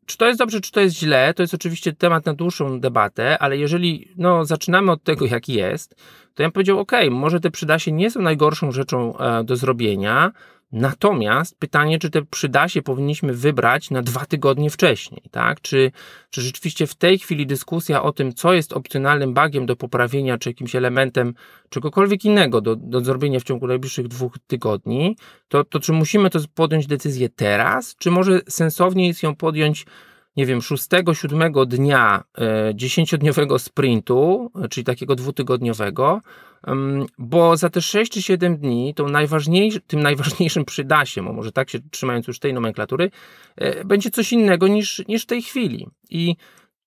czy 0.09 0.17
to 0.19 0.27
jest 0.27 0.39
dobrze, 0.39 0.61
czy 0.61 0.73
to 0.73 0.81
jest 0.81 0.97
źle, 0.97 1.35
to 1.35 1.43
jest 1.43 1.55
oczywiście 1.55 1.93
temat 1.93 2.27
na 2.27 2.35
dłuższą 2.35 2.81
debatę, 2.81 3.39
ale 3.39 3.57
jeżeli 3.57 4.09
no, 4.17 4.45
zaczynamy 4.45 4.93
od 4.93 5.03
tego, 5.03 5.27
jaki 5.27 5.53
jest, 5.53 5.95
to 6.35 6.43
ja 6.43 6.49
bym 6.49 6.53
powiedział, 6.53 6.79
ok, 6.79 6.93
może 7.11 7.41
te 7.41 7.51
przydasie 7.51 7.93
nie 7.93 8.11
są 8.11 8.23
najgorszą 8.23 8.73
rzeczą 8.73 9.19
e, 9.19 9.45
do 9.45 9.57
zrobienia, 9.57 10.33
Natomiast 10.73 11.59
pytanie, 11.59 11.99
czy 11.99 12.11
te 12.11 12.23
przydasie 12.23 12.83
powinniśmy 12.83 13.33
wybrać 13.33 13.91
na 13.91 14.03
dwa 14.03 14.27
tygodnie 14.27 14.71
wcześniej, 14.71 15.23
tak? 15.31 15.61
Czy, 15.61 15.91
czy 16.31 16.43
rzeczywiście 16.43 16.87
w 16.87 16.95
tej 16.95 17.19
chwili 17.19 17.47
dyskusja 17.47 18.03
o 18.03 18.13
tym, 18.13 18.33
co 18.33 18.53
jest 18.53 18.73
opcjonalnym 18.73 19.35
bugiem 19.35 19.67
do 19.67 19.77
poprawienia, 19.77 20.39
czy 20.39 20.51
jakimś 20.51 20.77
elementem 20.77 21.35
czegokolwiek 21.69 22.25
innego 22.25 22.61
do, 22.61 22.77
do 22.77 23.01
zrobienia 23.01 23.41
w 23.41 23.45
ciągu 23.45 23.67
najbliższych 23.67 24.09
dwóch 24.09 24.39
tygodni, 24.47 25.17
to, 25.49 25.65
to 25.65 25.81
czy 25.81 25.93
musimy 25.93 26.31
to 26.31 26.39
podjąć 26.55 26.87
decyzję 26.87 27.29
teraz, 27.29 27.97
czy 27.99 28.11
może 28.11 28.41
sensownie 28.49 29.07
jest 29.07 29.23
ją 29.23 29.37
podjąć 29.37 29.87
nie 30.37 30.47
wiem, 30.47 30.63
szóstego, 30.63 31.15
siódmego 31.15 31.67
dnia 31.67 32.25
e, 32.39 32.73
dziesięciodniowego 32.75 33.59
sprintu, 33.59 34.51
czyli 34.71 34.85
takiego 34.85 35.15
dwutygodniowego, 35.15 36.21
bo 37.19 37.57
za 37.57 37.71
te 37.71 37.83
6 37.83 38.13
czy 38.13 38.23
7 38.23 38.57
dni 38.57 38.95
tą 38.95 39.07
tym 39.87 40.03
najważniejszym 40.03 40.65
przydasiem, 40.65 41.25
może 41.25 41.53
tak 41.53 41.71
się 41.71 41.79
trzymając 41.91 42.27
już 42.27 42.39
tej 42.39 42.55
nomenklatury, 42.55 43.11
e, 43.57 43.85
będzie 43.85 44.11
coś 44.11 44.33
innego 44.33 44.69
niż, 44.69 45.03
niż 45.09 45.23
w 45.23 45.27
tej 45.27 45.43
chwili. 45.43 45.87
I 46.11 46.37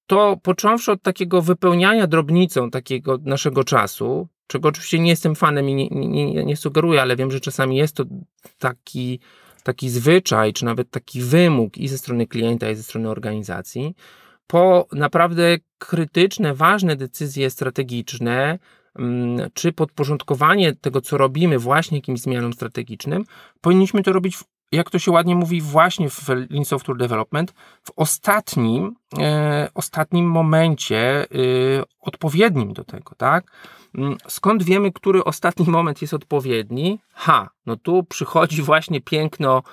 to 0.07 0.37
począwszy 0.43 0.91
od 0.91 1.01
takiego 1.01 1.41
wypełniania 1.41 2.07
drobnicą 2.07 2.69
takiego 2.69 3.17
naszego 3.23 3.63
czasu, 3.63 4.27
czego 4.47 4.69
oczywiście 4.69 4.99
nie 4.99 5.09
jestem 5.09 5.35
fanem 5.35 5.69
i 5.69 5.75
nie, 5.75 5.89
nie, 5.89 6.43
nie 6.43 6.57
sugeruję, 6.57 7.01
ale 7.01 7.15
wiem, 7.15 7.31
że 7.31 7.39
czasami 7.39 7.77
jest 7.77 7.95
to 7.95 8.03
taki 8.59 9.19
taki 9.63 9.89
zwyczaj, 9.89 10.53
czy 10.53 10.65
nawet 10.65 10.91
taki 10.91 11.21
wymóg 11.21 11.77
i 11.77 11.87
ze 11.87 11.97
strony 11.97 12.27
klienta, 12.27 12.69
i 12.69 12.75
ze 12.75 12.83
strony 12.83 13.09
organizacji, 13.09 13.95
po 14.47 14.87
naprawdę 14.91 15.57
krytyczne, 15.77 16.53
ważne 16.53 16.95
decyzje 16.95 17.49
strategiczne, 17.49 18.59
czy 19.53 19.71
podporządkowanie 19.71 20.75
tego, 20.75 21.01
co 21.01 21.17
robimy, 21.17 21.59
właśnie 21.59 21.97
jakimś 21.97 22.19
zmianom 22.19 22.53
strategicznym, 22.53 23.23
powinniśmy 23.61 24.03
to 24.03 24.13
robić, 24.13 24.37
jak 24.71 24.89
to 24.89 24.99
się 24.99 25.11
ładnie 25.11 25.35
mówi, 25.35 25.61
właśnie 25.61 26.09
w 26.09 26.29
Lean 26.29 26.65
Software 26.65 26.97
Development, 26.97 27.53
w 27.83 27.91
ostatnim, 27.95 28.95
e, 29.19 29.69
ostatnim 29.73 30.25
momencie 30.25 31.23
e, 31.23 31.27
odpowiednim 32.01 32.73
do 32.73 32.83
tego, 32.83 33.15
tak? 33.17 33.51
Mm, 33.95 34.17
skąd 34.27 34.63
wiemy, 34.63 34.91
który 34.91 35.23
ostatni 35.23 35.65
moment 35.77 36.01
jest 36.01 36.13
odpowiedni? 36.13 36.99
Ha, 37.13 37.49
no 37.65 37.75
tu 37.75 38.03
przychodzi 38.03 38.61
właśnie 38.61 39.01
piękno 39.01 39.63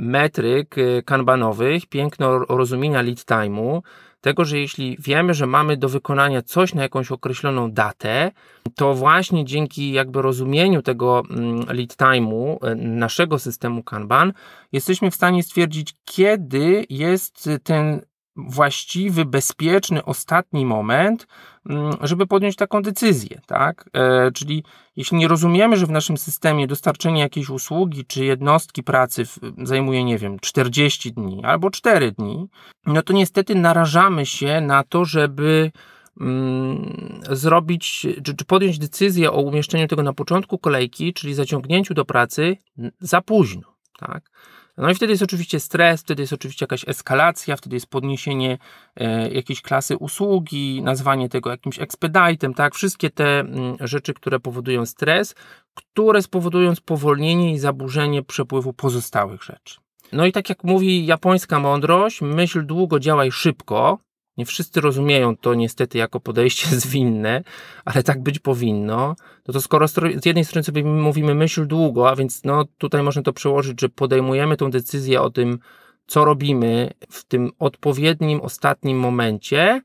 metryk 0.00 0.78
e, 0.78 1.02
kanbanowych, 1.02 1.86
piękno 1.86 2.38
rozumienia 2.38 3.02
lead 3.02 3.18
time'u, 3.18 3.80
tego, 4.20 4.44
że 4.44 4.58
jeśli 4.58 4.96
wiemy, 5.00 5.34
że 5.34 5.46
mamy 5.46 5.76
do 5.76 5.88
wykonania 5.88 6.42
coś 6.42 6.74
na 6.74 6.82
jakąś 6.82 7.12
określoną 7.12 7.72
datę, 7.72 8.30
to 8.74 8.94
właśnie 8.94 9.44
dzięki 9.44 9.92
jakby 9.92 10.22
rozumieniu 10.22 10.82
tego 10.82 11.22
mm, 11.30 11.56
lead 11.68 11.96
time'u 11.96 12.56
e, 12.66 12.74
naszego 12.74 13.38
systemu 13.38 13.82
Kanban, 13.82 14.32
jesteśmy 14.72 15.10
w 15.10 15.14
stanie 15.14 15.42
stwierdzić, 15.42 15.94
kiedy 16.04 16.84
jest 16.90 17.50
ten 17.62 18.00
właściwy, 18.36 19.24
bezpieczny, 19.24 20.04
ostatni 20.04 20.66
moment, 20.66 21.26
mm, 21.66 21.92
żeby 22.00 22.26
podjąć 22.26 22.56
taką 22.56 22.82
decyzję, 22.82 23.40
tak? 23.46 23.90
E, 23.92 24.32
czyli 24.32 24.64
jeśli 24.96 25.18
nie 25.18 25.28
rozumiemy, 25.28 25.76
że 25.76 25.86
w 25.86 25.90
naszym 25.90 26.16
systemie 26.16 26.66
dostarczenie 26.66 27.20
jakiejś 27.20 27.50
usługi 27.50 28.04
czy 28.04 28.24
jednostki 28.24 28.82
pracy 28.82 29.24
zajmuje, 29.62 30.04
nie 30.04 30.18
wiem, 30.18 30.38
40 30.40 31.12
dni 31.12 31.44
albo 31.44 31.70
4 31.70 32.12
dni, 32.12 32.48
no 32.86 33.02
to 33.02 33.12
niestety 33.12 33.54
narażamy 33.54 34.26
się 34.26 34.60
na 34.60 34.82
to, 34.82 35.04
żeby 35.04 35.72
mm, 36.20 37.20
zrobić, 37.30 38.06
czy, 38.24 38.44
podjąć 38.46 38.78
decyzję 38.78 39.32
o 39.32 39.40
umieszczeniu 39.42 39.88
tego 39.88 40.02
na 40.02 40.12
początku 40.12 40.58
kolejki, 40.58 41.12
czyli 41.12 41.34
zaciągnięciu 41.34 41.94
do 41.94 42.04
pracy 42.04 42.56
za 43.00 43.20
późno, 43.20 43.74
tak? 43.98 44.30
No 44.76 44.90
i 44.90 44.94
wtedy 44.94 45.12
jest 45.12 45.22
oczywiście 45.22 45.60
stres, 45.60 46.00
wtedy 46.00 46.22
jest 46.22 46.32
oczywiście 46.32 46.64
jakaś 46.64 46.88
eskalacja, 46.88 47.56
wtedy 47.56 47.76
jest 47.76 47.86
podniesienie 47.86 48.58
e, 48.96 49.30
jakiejś 49.30 49.62
klasy 49.62 49.96
usługi, 49.96 50.82
nazwanie 50.82 51.28
tego 51.28 51.50
jakimś 51.50 51.78
expedite'em, 51.78 52.54
tak? 52.54 52.74
Wszystkie 52.74 53.10
te 53.10 53.40
m, 53.40 53.46
mm, 53.54 53.76
rzeczy, 53.80 54.14
które 54.14 54.40
powodują 54.40 54.86
stres, 54.86 55.34
które 55.74 56.22
spowodują 56.22 56.74
spowolnienie 56.74 57.52
i 57.52 57.58
zaburzenie 57.58 58.22
przepływu 58.22 58.72
pozostałych 58.72 59.42
rzeczy. 59.42 59.76
No 60.12 60.26
i 60.26 60.32
tak 60.32 60.48
jak 60.48 60.64
mówi 60.64 61.06
japońska 61.06 61.58
mądrość, 61.58 62.20
myśl 62.20 62.66
długo, 62.66 63.00
działaj 63.00 63.32
szybko, 63.32 63.98
nie 64.36 64.46
wszyscy 64.46 64.80
rozumieją 64.80 65.36
to 65.36 65.54
niestety 65.54 65.98
jako 65.98 66.20
podejście 66.20 66.66
zwinne, 66.76 67.42
ale 67.84 68.02
tak 68.02 68.22
być 68.22 68.38
powinno. 68.38 69.16
No 69.48 69.54
to 69.54 69.60
skoro 69.60 69.88
z 69.88 70.26
jednej 70.26 70.44
strony 70.44 70.64
sobie 70.64 70.84
mówimy 70.84 71.34
myśl 71.34 71.66
długo, 71.66 72.10
a 72.10 72.16
więc 72.16 72.44
no 72.44 72.64
tutaj 72.78 73.02
można 73.02 73.22
to 73.22 73.32
przełożyć, 73.32 73.80
że 73.80 73.88
podejmujemy 73.88 74.56
tą 74.56 74.70
decyzję 74.70 75.22
o 75.22 75.30
tym, 75.30 75.58
co 76.06 76.24
robimy 76.24 76.90
w 77.10 77.24
tym 77.24 77.50
odpowiednim, 77.58 78.40
ostatnim 78.40 78.98
momencie, 78.98 79.82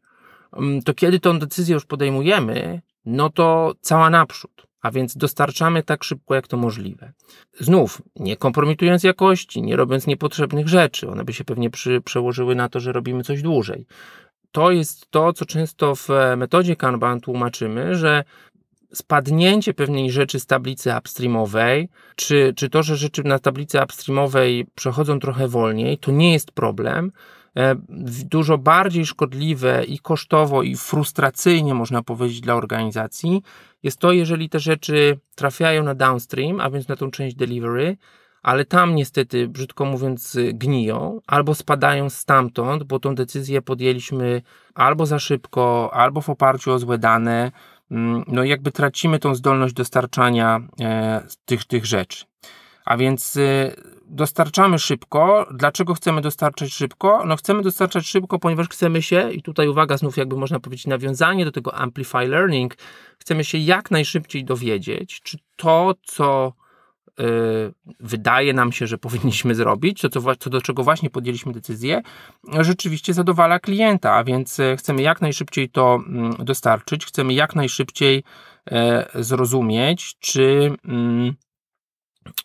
mm, 0.54 0.82
to 0.82 0.94
kiedy 0.94 1.20
tą 1.20 1.40
decyzję 1.40 1.74
już 1.74 1.86
podejmujemy, 1.86 2.82
no 3.06 3.30
to 3.30 3.74
cała 3.82 4.10
naprzód. 4.10 4.70
A 4.82 4.92
więc 4.92 5.18
dostarczamy 5.18 5.84
tak 5.84 6.04
szybko, 6.04 6.36
jak 6.36 6.48
to 6.48 6.58
możliwe. 6.58 7.14
Znów, 7.60 8.02
nie 8.16 8.38
kompromitując 8.38 9.04
jakości, 9.04 9.62
nie 9.62 9.76
robiąc 9.76 10.08
niepotrzebnych 10.08 10.68
rzeczy, 10.68 11.10
one 11.10 11.24
by 11.24 11.34
się 11.34 11.44
pewnie 11.44 11.70
przy, 11.70 12.02
przełożyły 12.02 12.56
na 12.56 12.70
to, 12.70 12.80
że 12.80 12.92
robimy 12.92 13.24
coś 13.24 13.42
dłużej 13.42 13.86
to 14.52 14.72
jest 14.72 15.12
to, 15.12 15.34
co 15.34 15.46
często 15.46 15.96
w 15.96 16.10
metodzie 16.38 16.76
Kanban 16.76 17.22
tłumaczymy, 17.22 17.96
że 17.96 18.24
spadnięcie 18.94 19.74
pewnej 19.74 20.12
rzeczy 20.12 20.40
z 20.40 20.46
tablicy 20.46 20.92
upstreamowej, 21.00 21.90
czy, 22.16 22.54
czy 22.56 22.70
to, 22.70 22.84
że 22.84 22.96
rzeczy 22.96 23.24
na 23.24 23.40
tablicy 23.40 23.84
upstreamowej 23.84 24.68
przechodzą 24.76 25.20
trochę 25.20 25.48
wolniej, 25.48 25.98
to 25.98 26.12
nie 26.12 26.34
jest 26.34 26.52
problem. 26.52 27.12
E, 27.58 27.76
dużo 28.26 28.58
bardziej 28.58 29.06
szkodliwe 29.06 29.84
i 29.84 30.00
kosztowo, 30.00 30.64
i 30.64 30.76
frustracyjnie, 30.76 31.74
można 31.74 32.04
powiedzieć, 32.04 32.42
dla 32.42 32.56
organizacji 32.56 33.42
jest 33.84 33.98
to, 33.98 34.12
jeżeli 34.12 34.50
te 34.50 34.60
rzeczy 34.60 35.20
trafiają 35.36 35.84
na 35.84 35.96
downstream, 35.96 36.60
a 36.60 36.70
więc 36.70 36.88
na 36.88 36.96
tą 36.96 37.12
część 37.12 37.36
delivery, 37.36 37.98
ale 38.44 38.66
tam 38.66 38.96
niestety, 38.96 39.48
brzydko 39.48 39.86
mówiąc, 39.86 40.38
gniją, 40.54 41.22
albo 41.28 41.56
spadają 41.56 42.10
stamtąd, 42.10 42.84
bo 42.84 43.00
tą 43.00 43.16
decyzję 43.16 43.62
podjęliśmy 43.62 44.42
albo 44.76 45.06
za 45.06 45.20
szybko, 45.20 45.90
albo 45.94 46.22
w 46.22 46.30
oparciu 46.30 46.72
o 46.72 46.80
złe 46.80 46.98
dane. 46.98 47.52
Mm, 47.92 48.24
no 48.28 48.44
jakby 48.44 48.72
tracimy 48.72 49.20
tą 49.20 49.36
zdolność 49.36 49.74
dostarczania 49.74 50.60
e, 50.82 51.22
tych, 51.46 51.66
tych 51.66 51.86
rzeczy. 51.86 52.26
A 52.86 52.98
więc 52.98 53.38
e, 53.38 53.72
dostarczamy 54.10 54.80
szybko. 54.80 55.48
Dlaczego 55.54 55.94
chcemy 55.94 56.22
dostarczać 56.22 56.74
szybko? 56.74 57.24
No 57.26 57.36
chcemy 57.36 57.62
dostarczać 57.62 58.06
szybko, 58.06 58.40
ponieważ 58.40 58.70
chcemy 58.70 59.02
się, 59.02 59.32
i 59.32 59.42
tutaj 59.42 59.68
uwaga, 59.68 59.98
znów 59.98 60.18
jakby 60.18 60.38
można 60.38 60.60
powiedzieć 60.60 60.88
nawiązanie 60.88 61.46
do 61.46 61.52
tego 61.52 61.76
Amplify 61.76 62.28
Learning, 62.28 62.76
chcemy 63.20 63.44
się 63.44 63.58
jak 63.58 63.92
najszybciej 63.92 64.46
dowiedzieć, 64.46 65.22
czy 65.22 65.38
to, 65.56 65.94
co 66.04 66.54
wydaje 68.00 68.54
nam 68.54 68.72
się, 68.72 68.88
że 68.88 68.98
powinniśmy 68.98 69.56
zrobić, 69.56 70.02
to 70.02 70.10
co, 70.10 70.36
co 70.36 70.50
do 70.50 70.62
czego 70.62 70.84
właśnie 70.84 71.10
podjęliśmy 71.10 71.54
decyzję, 71.54 72.02
rzeczywiście 72.60 73.14
zadowala 73.14 73.60
klienta, 73.60 74.14
a 74.14 74.24
więc 74.24 74.60
e, 74.60 74.78
chcemy 74.78 75.02
jak 75.02 75.22
najszybciej 75.22 75.70
to 75.70 76.00
mm, 76.08 76.34
dostarczyć, 76.40 77.06
chcemy 77.06 77.34
jak 77.34 77.56
najszybciej 77.56 78.24
e, 78.72 79.06
zrozumieć, 79.24 80.16
czy, 80.20 80.72
mm, 80.86 81.34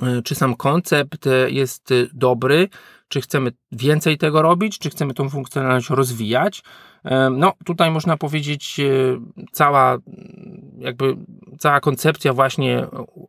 e, 0.03 0.23
czy 0.23 0.35
sam 0.35 0.57
koncept 0.57 1.29
jest 1.49 1.95
dobry, 2.13 2.69
czy 3.09 3.21
chcemy 3.21 3.53
więcej 3.73 4.19
tego 4.19 4.43
robić, 4.43 4.79
czy 4.79 4.91
chcemy 4.91 5.15
tą 5.15 5.31
funkcjonalność 5.31 5.91
rozwijać. 5.91 6.63
No, 7.31 7.53
tutaj 7.65 7.91
można 7.91 8.17
powiedzieć, 8.17 8.81
cała 9.53 9.99
jakby 10.79 11.17
cała 11.59 11.81
koncepcja 11.81 12.33
właśnie 12.33 12.87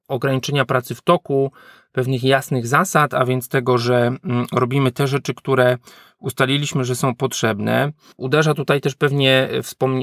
ograniczenia 0.08 0.66
pracy 0.66 0.96
w 0.96 1.02
toku, 1.02 1.52
pewnych 1.96 2.24
jasnych 2.24 2.68
zasad, 2.68 3.14
a 3.14 3.26
więc 3.26 3.50
tego, 3.50 3.78
że 3.78 3.98
mm, 3.98 4.46
robimy 4.54 4.92
te 4.92 5.08
rzeczy, 5.08 5.34
które 5.34 5.78
ustaliliśmy, 6.20 6.86
że 6.86 6.96
są 6.96 7.16
potrzebne. 7.16 7.92
Uderza 8.18 8.54
tutaj 8.54 8.82
też 8.82 8.96
pewnie 8.96 9.50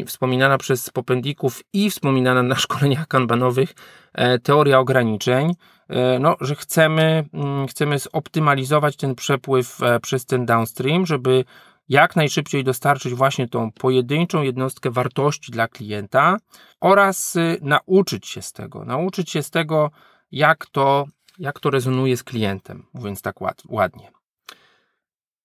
wspominana 0.06 0.58
przez 0.58 0.90
popendików 0.90 1.62
i 1.72 1.90
wspominana 1.90 2.42
na 2.42 2.54
szkoleniach 2.64 3.06
kanbanowych 3.06 3.74
e, 4.14 4.38
teoria 4.38 4.78
ograniczeń, 4.78 5.54
e, 5.88 6.18
no, 6.18 6.36
że 6.40 6.54
chcemy, 6.54 7.24
mm, 7.32 7.66
chcemy 7.66 7.98
zoptymalizować 7.98 8.96
ten 8.96 9.14
przepływ 9.14 9.82
e, 9.82 10.00
przez 10.00 10.26
ten 10.26 10.46
downstream, 10.46 11.06
żeby 11.06 11.44
jak 11.88 12.16
najszybciej 12.16 12.64
dostarczyć 12.64 13.14
właśnie 13.14 13.48
tą 13.48 13.72
pojedynczą 13.72 14.42
jednostkę 14.42 14.90
wartości 14.90 15.52
dla 15.52 15.68
klienta 15.68 16.36
oraz 16.80 17.36
y, 17.36 17.58
nauczyć 17.62 18.26
się 18.26 18.42
z 18.42 18.52
tego, 18.52 18.84
nauczyć 18.84 19.30
się 19.30 19.42
z 19.42 19.50
tego, 19.50 19.90
jak 20.32 20.66
to, 20.66 21.06
jak 21.38 21.60
to 21.60 21.70
rezonuje 21.70 22.16
z 22.16 22.24
klientem, 22.24 22.86
mówiąc 22.94 23.22
tak 23.22 23.40
ład, 23.40 23.62
ładnie. 23.68 24.10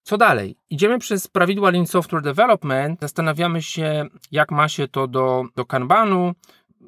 Co 0.04 0.18
dalej? 0.18 0.58
Idziemy 0.70 1.00
przez 1.00 1.28
prawidła 1.28 1.72
Lean 1.72 1.88
Software 1.88 2.22
Development, 2.22 3.00
zastanawiamy 3.02 3.62
się, 3.62 4.06
jak 4.32 4.52
ma 4.52 4.68
się 4.68 4.88
to 4.88 5.08
do, 5.08 5.44
do 5.56 5.66
Kanbanu. 5.66 6.34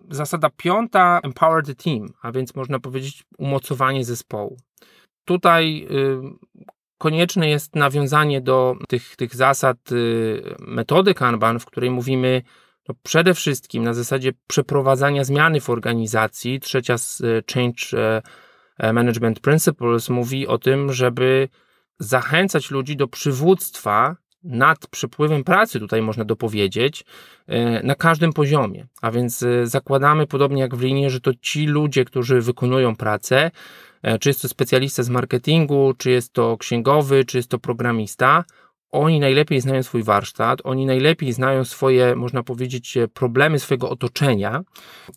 Zasada 0.09 0.49
piąta, 0.57 1.19
empower 1.23 1.65
the 1.65 1.75
team, 1.75 2.07
a 2.21 2.31
więc 2.31 2.55
można 2.55 2.79
powiedzieć 2.79 3.23
umocowanie 3.37 4.05
zespołu. 4.05 4.57
Tutaj 5.25 5.87
y, 5.91 6.21
konieczne 6.99 7.49
jest 7.49 7.75
nawiązanie 7.75 8.41
do 8.41 8.75
tych, 8.87 9.15
tych 9.15 9.35
zasad 9.35 9.91
y, 9.91 10.55
metody 10.59 11.13
Kanban, 11.13 11.59
w 11.59 11.65
której 11.65 11.91
mówimy 11.91 12.41
no 12.87 12.95
przede 13.03 13.33
wszystkim 13.33 13.83
na 13.83 13.93
zasadzie 13.93 14.31
przeprowadzania 14.47 15.23
zmiany 15.23 15.61
w 15.61 15.69
organizacji. 15.69 16.59
Trzecia 16.59 16.97
z 16.97 17.21
y, 17.21 17.43
Change 17.53 18.21
y, 18.83 18.93
Management 18.93 19.39
Principles 19.39 20.09
mówi 20.09 20.47
o 20.47 20.57
tym, 20.57 20.93
żeby 20.93 21.49
zachęcać 21.99 22.71
ludzi 22.71 22.95
do 22.95 23.07
przywództwa 23.07 24.15
nad 24.43 24.87
przepływem 24.87 25.43
pracy, 25.43 25.79
tutaj 25.79 26.01
można 26.01 26.25
dopowiedzieć, 26.25 27.05
na 27.83 27.95
każdym 27.95 28.33
poziomie. 28.33 28.87
A 29.01 29.11
więc 29.11 29.45
zakładamy, 29.63 30.27
podobnie 30.27 30.61
jak 30.61 30.75
w 30.75 30.81
linie, 30.81 31.09
że 31.09 31.21
to 31.21 31.31
ci 31.41 31.67
ludzie, 31.67 32.05
którzy 32.05 32.41
wykonują 32.41 32.95
pracę, 32.95 33.51
czy 34.19 34.29
jest 34.29 34.41
to 34.41 34.47
specjalista 34.47 35.03
z 35.03 35.09
marketingu, 35.09 35.93
czy 35.97 36.11
jest 36.11 36.33
to 36.33 36.57
księgowy, 36.57 37.25
czy 37.25 37.37
jest 37.37 37.49
to 37.49 37.59
programista, 37.59 38.43
oni 38.91 39.19
najlepiej 39.19 39.61
znają 39.61 39.83
swój 39.83 40.03
warsztat, 40.03 40.59
oni 40.63 40.85
najlepiej 40.85 41.33
znają 41.33 41.65
swoje, 41.65 42.15
można 42.15 42.43
powiedzieć, 42.43 42.97
e, 42.97 43.07
problemy 43.07 43.59
swojego 43.59 43.89
otoczenia 43.89 44.61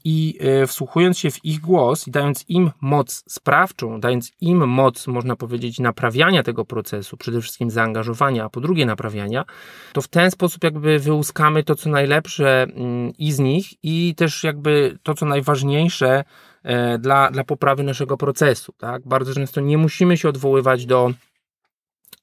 i 0.05 0.39
e, 0.41 0.67
wsłuchując 0.67 1.19
się 1.19 1.31
w 1.31 1.45
ich 1.45 1.61
głos 1.61 2.09
i 2.09 2.11
dając 2.11 2.45
im 2.49 2.71
moc 2.81 3.25
sprawczą, 3.29 4.01
dając 4.01 4.33
im 4.41 4.69
moc, 4.69 5.07
można 5.07 5.37
powiedzieć, 5.37 5.79
naprawiania 5.79 6.43
tego 6.43 6.65
procesu, 6.65 7.17
przede 7.17 7.41
wszystkim 7.41 7.71
zaangażowania, 7.71 8.45
a 8.45 8.49
po 8.49 8.61
drugie 8.61 8.87
naprawiania, 8.87 9.45
to 9.93 10.03
w 10.03 10.09
ten 10.09 10.31
sposób 10.31 10.65
jakby 10.65 10.99
wyłuskamy 10.99 11.65
to, 11.65 11.75
co 11.75 11.91
najlepsze 11.91 12.63
mm, 12.63 13.13
i 13.19 13.33
z 13.33 13.39
nich 13.39 13.67
i 13.83 14.15
też 14.17 14.45
jakby 14.45 14.99
to, 15.03 15.15
co 15.15 15.27
najważniejsze 15.27 16.09
E, 16.19 16.25
dla, 16.99 17.31
dla 17.31 17.45
poprawy 17.45 17.83
naszego 17.83 18.17
procesu. 18.17 18.73
Tak? 18.79 19.03
Bardzo 19.09 19.35
często 19.35 19.61
nie 19.61 19.79
musimy 19.79 20.17
się 20.17 20.29
odwoływać 20.29 20.87
do 20.87 21.13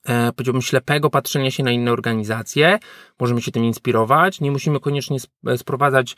e, 0.05 0.31
powiedziałbym, 0.33 0.61
ślepego 0.61 1.09
patrzenia 1.09 1.51
się 1.51 1.63
na 1.63 1.71
inne 1.71 1.91
organizacje. 1.91 2.79
Możemy 3.19 3.41
się 3.41 3.51
tym 3.51 3.65
inspirować. 3.65 4.41
Nie 4.41 4.51
musimy 4.51 4.79
koniecznie 4.79 5.17
e, 5.47 5.57
sprowadzać 5.57 6.15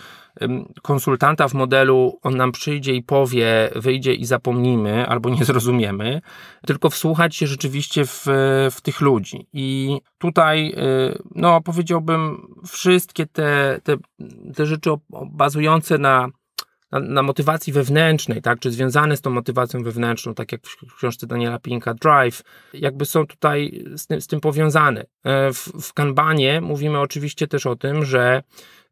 konsultanta 0.82 1.48
w 1.48 1.54
modelu, 1.54 2.20
on 2.22 2.38
nam 2.38 2.52
przyjdzie 2.52 2.96
i 2.96 3.04
powie, 3.04 3.70
wyjdzie 3.76 4.14
i 4.14 4.26
zapomnimy, 4.26 5.08
albo 5.08 5.30
nie 5.30 5.46
zrozumiemy, 5.50 6.22
tylko 6.68 6.90
wsłuchać 6.90 7.36
się 7.36 7.48
rzeczywiście 7.48 8.06
w, 8.06 8.26
w 8.72 8.82
tych 8.82 9.02
ludzi. 9.02 9.48
I 9.54 10.00
tutaj, 10.18 10.76
no, 11.36 11.62
powiedziałbym, 11.62 12.48
wszystkie 12.68 13.26
te, 13.26 13.80
te, 13.84 13.98
te 14.56 14.66
rzeczy 14.66 14.90
bazujące 15.32 15.98
na 15.98 16.30
na, 16.92 17.00
na, 17.00 17.24
motywacji 17.24 17.74
wewnętrznej, 17.74 18.42
tak, 18.42 18.60
czy 18.60 18.72
związane 18.72 19.18
z 19.18 19.22
tą 19.22 19.30
motywacją 19.30 19.84
wewnętrzną, 19.84 20.34
tak 20.34 20.52
jak 20.52 20.62
w 20.68 20.96
książce 20.96 21.28
Daniela 21.28 21.60
Pinka 21.60 21.94
Drive, 21.94 22.44
jakby 22.74 23.06
są 23.06 23.28
tutaj 23.28 23.84
z 23.98 24.08
tym, 24.08 24.22
z 24.22 24.28
tym 24.28 24.40
powiązane. 24.40 25.06
E, 25.24 25.54
w, 25.54 25.58
w 25.58 25.94
Kanbanie 25.94 26.62
mówimy 26.62 27.00
oczywiście 27.00 27.48
też 27.48 27.66
o 27.66 27.76
tym, 27.76 28.06
że 28.06 28.44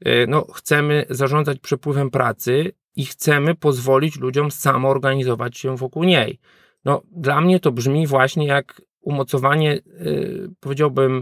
e, 0.05 0.27
no, 0.27 0.45
chcemy 0.53 1.05
zarządzać 1.09 1.59
przepływem 1.59 2.09
pracy 2.09 2.71
i 2.95 3.05
chcemy 3.05 3.55
pozwolić 3.55 4.19
ludziom 4.19 4.51
samoorganizować 4.51 5.57
się 5.57 5.77
wokół 5.77 6.03
niej. 6.03 6.39
No, 6.85 7.01
dla 7.11 7.41
mnie 7.41 7.59
to 7.59 7.71
brzmi 7.71 8.07
właśnie 8.07 8.47
jak 8.47 8.81
umocowanie, 9.01 9.79
yy, 9.99 10.49
powiedziałbym, 10.59 11.21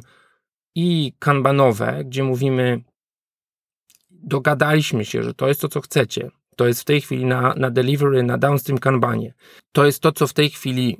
i 0.75 1.13
kanbanowe, 1.19 2.03
gdzie 2.05 2.23
mówimy, 2.23 2.81
dogadaliśmy 4.09 5.05
się, 5.05 5.23
że 5.23 5.33
to 5.33 5.47
jest 5.47 5.61
to, 5.61 5.67
co 5.67 5.81
chcecie. 5.81 6.31
To 6.57 6.67
jest 6.67 6.81
w 6.81 6.85
tej 6.85 7.01
chwili 7.01 7.25
na, 7.25 7.53
na 7.57 7.71
delivery, 7.71 8.23
na 8.23 8.37
downstream 8.37 8.77
kanbanie. 8.77 9.33
To 9.71 9.85
jest 9.85 10.01
to, 10.01 10.11
co 10.11 10.27
w 10.27 10.33
tej 10.33 10.49
chwili 10.49 10.97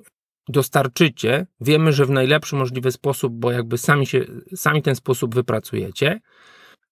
dostarczycie. 0.50 1.48
Wiemy, 1.62 1.94
że 1.94 2.06
w 2.06 2.10
najlepszy 2.10 2.56
możliwy 2.56 2.92
sposób, 2.92 3.34
bo 3.34 3.52
jakby 3.52 3.78
sami, 3.78 4.06
się, 4.06 4.26
sami 4.56 4.82
ten 4.82 4.96
sposób 4.96 5.36
wypracujecie. 5.36 6.20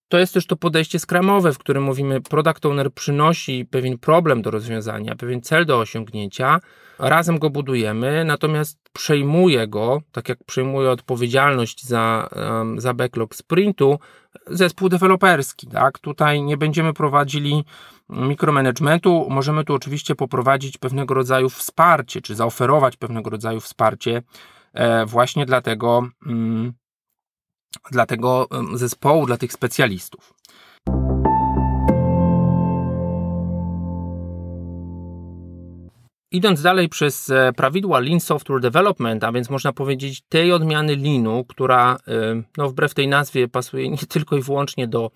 To 0.07 0.17
jest 0.19 0.33
też 0.33 0.47
to 0.47 0.55
podejście 0.55 0.99
skramowe, 0.99 1.53
w 1.53 1.57
którym 1.57 1.83
mówimy, 1.83 2.21
product 2.21 2.65
owner 2.65 2.93
przynosi 2.93 3.65
pewien 3.65 3.97
problem 3.97 4.41
do 4.41 4.51
rozwiązania, 4.51 5.15
pewien 5.15 5.41
cel 5.41 5.65
do 5.65 5.79
osiągnięcia, 5.79 6.59
razem 6.99 7.39
go 7.39 7.49
budujemy, 7.49 8.25
natomiast 8.25 8.79
przejmuje 8.93 9.67
go, 9.67 10.01
tak 10.11 10.29
jak 10.29 10.43
przejmuje 10.43 10.89
odpowiedzialność 10.89 11.87
za, 11.87 12.29
za 12.77 12.93
backlog 12.93 13.35
sprintu, 13.35 13.99
zespół 14.47 14.89
deweloperski. 14.89 15.67
Tak? 15.67 15.99
Tutaj 15.99 16.41
nie 16.41 16.57
będziemy 16.57 16.93
prowadzili 16.93 17.63
mikromanagementu, 18.09 19.27
możemy 19.29 19.63
tu 19.63 19.73
oczywiście 19.73 20.15
poprowadzić 20.15 20.77
pewnego 20.77 21.13
rodzaju 21.13 21.49
wsparcie, 21.49 22.21
czy 22.21 22.35
zaoferować 22.35 22.97
pewnego 22.97 23.29
rodzaju 23.29 23.59
wsparcie 23.59 24.21
e, 24.73 25.05
właśnie 25.05 25.45
dla 25.45 25.61
tego, 25.61 26.07
mm, 26.25 26.73
dla 27.91 28.05
tego 28.05 28.47
zespołu, 28.73 29.25
dla 29.25 29.38
tych 29.38 29.53
specjalistów. 29.53 30.33
Idąc 36.31 36.61
dalej 36.61 36.89
przez 36.89 37.29
e, 37.29 37.53
prawidła 37.55 37.99
Lean 37.99 38.19
Software 38.19 38.61
Development, 38.61 39.23
a 39.23 39.31
więc 39.31 39.49
można 39.49 39.73
powiedzieć 39.73 40.21
tej 40.29 40.51
odmiany 40.51 40.95
Leanu, 40.95 41.45
która 41.47 41.97
no, 42.57 42.69
wbrew 42.69 42.93
tej 42.93 43.07
nazwie 43.07 43.47
pasuje 43.47 43.89
nie 43.97 43.97
tylko 43.97 44.38
i 44.38 44.41
wyłącznie 44.41 44.88
do 44.88 45.11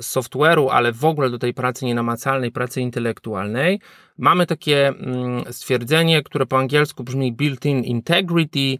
software'u, 0.00 0.68
ale 0.70 0.92
w 0.92 1.04
ogóle 1.04 1.30
do 1.30 1.38
tej 1.38 1.54
pracy 1.54 1.84
nienamacalnej, 1.84 2.52
pracy 2.52 2.80
intelektualnej, 2.80 3.80
mamy 4.18 4.46
takie 4.46 4.88
mm, 4.88 5.44
stwierdzenie, 5.52 6.22
które 6.22 6.46
po 6.46 6.58
angielsku 6.58 7.04
brzmi 7.04 7.32
built-in 7.32 7.84
integrity, 7.84 8.78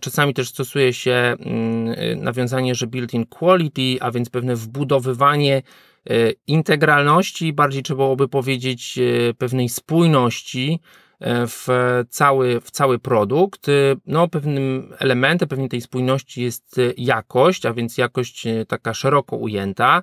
czasami 0.00 0.34
też 0.34 0.48
stosuje 0.48 0.92
się 0.92 1.12
mm, 1.12 2.22
nawiązanie, 2.22 2.74
że 2.74 2.86
built-in 2.86 3.26
quality, 3.26 3.96
a 4.00 4.10
więc 4.10 4.30
pewne 4.30 4.56
wbudowywanie 4.56 5.62
E, 6.10 6.32
integralności, 6.46 7.52
bardziej 7.52 7.82
trzeba 7.82 8.04
byłoby 8.04 8.28
powiedzieć 8.28 8.98
e, 8.98 9.34
pewnej 9.34 9.68
spójności. 9.68 10.80
e, 10.80 11.05
w 11.20 11.66
cały, 12.10 12.60
w 12.60 12.70
cały 12.70 12.98
produkt. 12.98 13.66
No, 14.06 14.28
pewnym 14.28 14.92
elementem 14.98 15.48
pewnej 15.48 15.68
tej 15.68 15.80
spójności 15.80 16.42
jest 16.42 16.80
jakość, 16.96 17.66
a 17.66 17.72
więc 17.72 17.98
jakość 17.98 18.44
taka 18.68 18.94
szeroko 18.94 19.36
ujęta. 19.36 20.02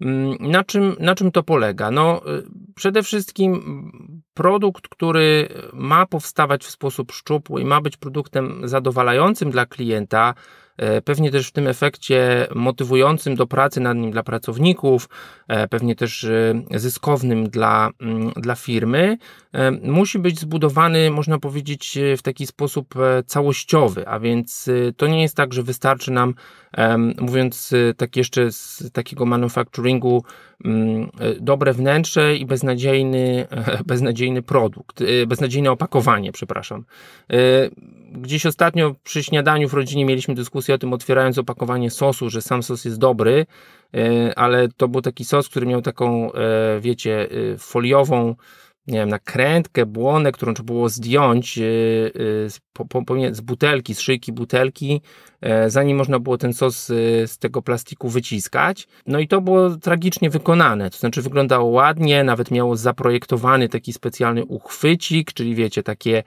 Mm, 0.00 0.36
na 0.40 0.64
czym, 0.64 0.96
na 1.00 1.14
czym 1.14 1.32
to 1.32 1.42
polega? 1.42 1.90
No, 1.90 2.20
przede 2.74 3.02
wszystkim 3.02 3.62
produkt, 4.34 4.88
który 4.88 5.48
ma 5.72 6.06
powstawać 6.06 6.64
w 6.64 6.70
sposób 6.70 7.12
szczupły 7.12 7.60
i 7.60 7.64
ma 7.64 7.80
być 7.80 7.96
produktem 7.96 8.68
zadowalającym 8.68 9.50
dla 9.50 9.66
klienta, 9.66 10.34
E, 10.71 10.71
pewnie 11.04 11.30
też 11.30 11.48
w 11.48 11.52
tym 11.52 11.66
efekcie 11.66 12.46
motywującym 12.54 13.36
do 13.36 13.46
pracy 13.46 13.80
nad 13.80 13.96
nim 13.96 14.10
dla 14.10 14.22
pracowników, 14.22 15.08
e, 15.48 15.68
pewnie 15.68 15.96
też 15.96 16.24
e, 16.24 16.54
zyskownym 16.74 17.48
dla, 17.48 17.90
mm, 18.00 18.32
dla 18.36 18.54
firmy, 18.54 19.18
musi 19.82 20.18
być 20.18 20.40
zbudowany, 20.40 21.10
można 21.10 21.38
powiedzieć, 21.38 21.98
w 22.18 22.22
taki 22.22 22.46
sposób 22.46 22.94
całościowy, 23.26 24.08
a 24.08 24.20
więc 24.20 24.70
to 24.96 25.06
nie 25.06 25.22
jest 25.22 25.36
tak, 25.36 25.52
że 25.52 25.62
wystarczy 25.62 26.10
nam, 26.10 26.34
mówiąc 27.20 27.74
tak 27.96 28.16
jeszcze 28.16 28.52
z 28.52 28.90
takiego 28.92 29.26
manufacturingu, 29.26 30.24
mm, 30.64 31.10
dobre 31.40 31.72
wnętrze 31.72 32.36
i 32.36 32.46
beznadziejny, 32.46 33.46
beznadziejny 33.86 34.42
produkt, 34.42 35.02
beznadziejne 35.26 35.70
opakowanie, 35.70 36.32
przepraszam. 36.32 36.84
Gdzieś 38.14 38.46
ostatnio 38.46 38.94
przy 39.04 39.22
śniadaniu 39.22 39.68
w 39.68 39.74
rodzinie 39.74 40.04
mieliśmy 40.04 40.34
dyskusję 40.34 40.74
o 40.74 40.78
tym, 40.78 40.92
otwierając 40.92 41.38
opakowanie 41.38 41.90
sosu, 41.90 42.30
że 42.30 42.42
sam 42.42 42.62
sos 42.62 42.84
jest 42.84 42.98
dobry, 42.98 43.46
e, 43.94 44.38
ale 44.38 44.68
to 44.68 44.88
był 44.88 45.02
taki 45.02 45.24
sos, 45.24 45.48
który 45.48 45.66
miał 45.66 45.82
taką, 45.82 46.32
e, 46.32 46.80
wiecie, 46.80 47.28
e, 47.54 47.58
foliową 47.58 48.34
nie 48.86 48.98
wiem, 48.98 49.08
nakrętkę, 49.08 49.86
błonę, 49.86 50.32
którą 50.32 50.54
trzeba 50.54 50.66
było 50.66 50.88
zdjąć 50.88 51.56
yy, 51.56 51.64
yy, 52.14 52.50
z, 52.50 52.60
z 53.30 53.40
butelki, 53.40 53.94
z 53.94 54.00
szyjki 54.00 54.32
butelki, 54.32 55.00
yy, 55.42 55.70
zanim 55.70 55.96
można 55.96 56.18
było 56.18 56.38
ten 56.38 56.52
sos 56.52 56.86
z 57.26 57.38
tego 57.38 57.62
plastiku 57.62 58.08
wyciskać. 58.08 58.88
No 59.06 59.18
i 59.18 59.28
to 59.28 59.40
było 59.40 59.70
tragicznie 59.70 60.30
wykonane, 60.30 60.90
to 60.90 60.98
znaczy 60.98 61.22
wyglądało 61.22 61.64
ładnie, 61.66 62.24
nawet 62.24 62.50
miało 62.50 62.76
zaprojektowany 62.76 63.68
taki 63.68 63.92
specjalny 63.92 64.44
uchwycik, 64.44 65.32
czyli 65.32 65.54
wiecie, 65.54 65.82
takie 65.82 66.22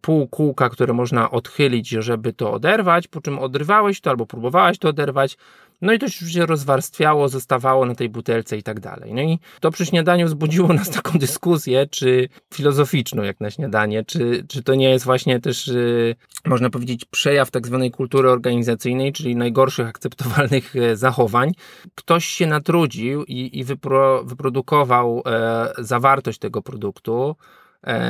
półkółka, 0.00 0.68
które 0.68 0.92
można 0.92 1.30
odchylić, 1.30 1.88
żeby 1.88 2.32
to 2.32 2.52
oderwać, 2.52 3.08
po 3.08 3.20
czym 3.20 3.38
odrywałeś 3.38 4.00
to 4.00 4.10
albo 4.10 4.26
próbowałeś 4.26 4.78
to 4.78 4.88
oderwać, 4.88 5.36
no 5.80 5.92
i 5.92 5.98
to 5.98 6.08
się 6.08 6.46
rozwarstwiało, 6.46 7.28
zostawało 7.28 7.86
na 7.86 7.94
tej 7.94 8.08
butelce 8.08 8.56
i 8.56 8.62
tak 8.62 8.80
dalej. 8.80 9.14
No 9.14 9.22
i 9.22 9.38
to 9.60 9.70
przy 9.70 9.86
śniadaniu 9.86 10.26
wzbudziło 10.26 10.72
nas 10.82 10.90
taką 10.90 11.18
dyskusję, 11.18 11.86
czy 11.86 12.28
filozoficzną 12.54 13.22
jak 13.22 13.40
na 13.40 13.50
śniadanie, 13.50 14.04
czy, 14.04 14.44
czy 14.48 14.62
to 14.62 14.74
nie 14.74 14.90
jest 14.90 15.04
właśnie 15.04 15.40
też, 15.40 15.66
yy, 15.66 16.14
można 16.46 16.70
powiedzieć, 16.70 17.04
przejaw 17.04 17.50
tak 17.50 17.66
zwanej 17.66 17.90
kultury 17.90 18.30
organizacyjnej, 18.30 19.12
czyli 19.12 19.36
najgorszych 19.36 19.88
akceptowalnych 19.88 20.76
e, 20.76 20.96
zachowań. 20.96 21.52
Ktoś 21.94 22.26
się 22.26 22.46
natrudził 22.46 23.24
i, 23.24 23.58
i 23.58 23.64
wypro, 23.64 24.24
wyprodukował 24.24 25.22
e, 25.26 25.72
zawartość 25.78 26.38
tego 26.38 26.62
produktu, 26.62 27.36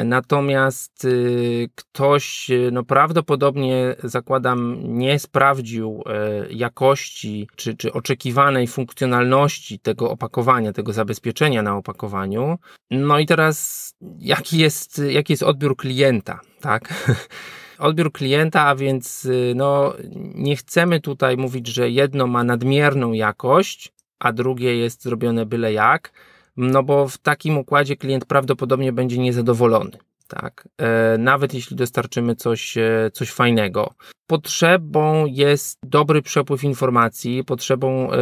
natomiast 0.04 1.04
y, 1.04 1.68
ktoś, 1.74 2.50
y, 2.50 2.70
no 2.72 2.84
prawdopodobnie 2.84 3.96
zakładam, 4.02 4.76
nie 4.98 5.18
sprawdził 5.18 6.02
e, 6.06 6.46
jakości 6.50 7.48
czy, 7.56 7.76
czy 7.76 7.92
oczekiwanej 7.92 8.66
funkcjonalności 8.66 9.78
tego 9.78 10.10
opakowania, 10.10 10.72
tego 10.72 10.92
zabezpieczenia 10.92 11.62
na 11.62 11.76
opakowaniu. 11.76 12.58
No 12.90 13.18
i 13.18 13.26
teraz, 13.26 13.90
jaki 14.18 14.58
jest, 14.58 15.02
jaki 15.08 15.32
jest 15.32 15.42
odbiór 15.42 15.76
klienta, 15.76 16.40
tak? 16.60 16.94
odbiór 17.78 18.12
klienta, 18.12 18.66
a 18.66 18.76
więc 18.76 19.24
y, 19.24 19.52
no, 19.56 19.94
nie 20.34 20.56
chcemy 20.56 21.00
tutaj 21.00 21.36
mówić, 21.36 21.66
że 21.66 21.90
jedno 21.90 22.26
ma 22.26 22.44
nadmierną 22.44 23.12
jakość, 23.12 23.92
a 24.18 24.32
drugie 24.32 24.76
jest 24.76 25.02
zrobione 25.02 25.46
byle 25.46 25.72
jak 25.72 26.12
no 26.58 26.82
bo 26.82 27.08
w 27.08 27.18
takim 27.18 27.58
układzie 27.58 27.96
klient 27.96 28.24
prawdopodobnie 28.24 28.92
będzie 28.92 29.18
niezadowolony. 29.18 29.98
Tak, 30.28 30.68
e, 30.78 31.18
nawet 31.18 31.54
jeśli 31.54 31.76
dostarczymy 31.76 32.34
coś, 32.34 32.78
e, 32.78 33.10
coś 33.12 33.30
fajnego. 33.30 33.94
Potrzebą 34.26 35.26
jest 35.26 35.78
dobry 35.82 36.22
przepływ 36.22 36.64
informacji, 36.64 37.44
potrzebą, 37.44 38.12
e, 38.12 38.16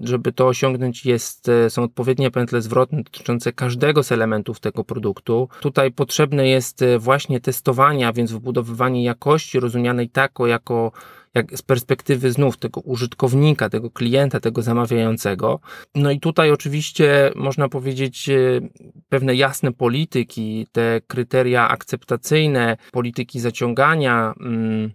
żeby 0.00 0.32
to 0.32 0.46
osiągnąć, 0.46 1.06
jest, 1.06 1.50
są 1.68 1.82
odpowiednie 1.82 2.30
pętle 2.30 2.62
zwrotne 2.62 3.02
dotyczące 3.02 3.52
każdego 3.52 4.02
z 4.02 4.12
elementów 4.12 4.60
tego 4.60 4.84
produktu. 4.84 5.48
Tutaj 5.60 5.92
potrzebne 5.92 6.48
jest 6.48 6.84
właśnie 6.98 7.40
testowanie, 7.40 8.08
a 8.08 8.12
więc 8.12 8.32
wbudowywanie 8.32 9.04
jakości 9.04 9.60
rozumianej 9.60 10.08
tako 10.08 10.46
jako 10.46 10.92
jak 11.34 11.58
z 11.58 11.62
perspektywy 11.62 12.32
znów 12.32 12.56
tego 12.56 12.80
użytkownika, 12.80 13.68
tego 13.68 13.90
klienta, 13.90 14.40
tego 14.40 14.62
zamawiającego. 14.62 15.60
No 15.94 16.10
i 16.10 16.20
tutaj 16.20 16.50
oczywiście 16.50 17.32
można 17.36 17.68
powiedzieć 17.68 18.28
e, 18.28 18.60
pewne 19.08 19.34
jasne 19.34 19.72
polityki, 19.72 20.66
te 20.72 21.00
kryteria 21.06 21.68
akceptacyjne, 21.68 22.76
polityki 22.92 23.40
zaciągania. 23.40 24.34
Hmm, 24.38 24.90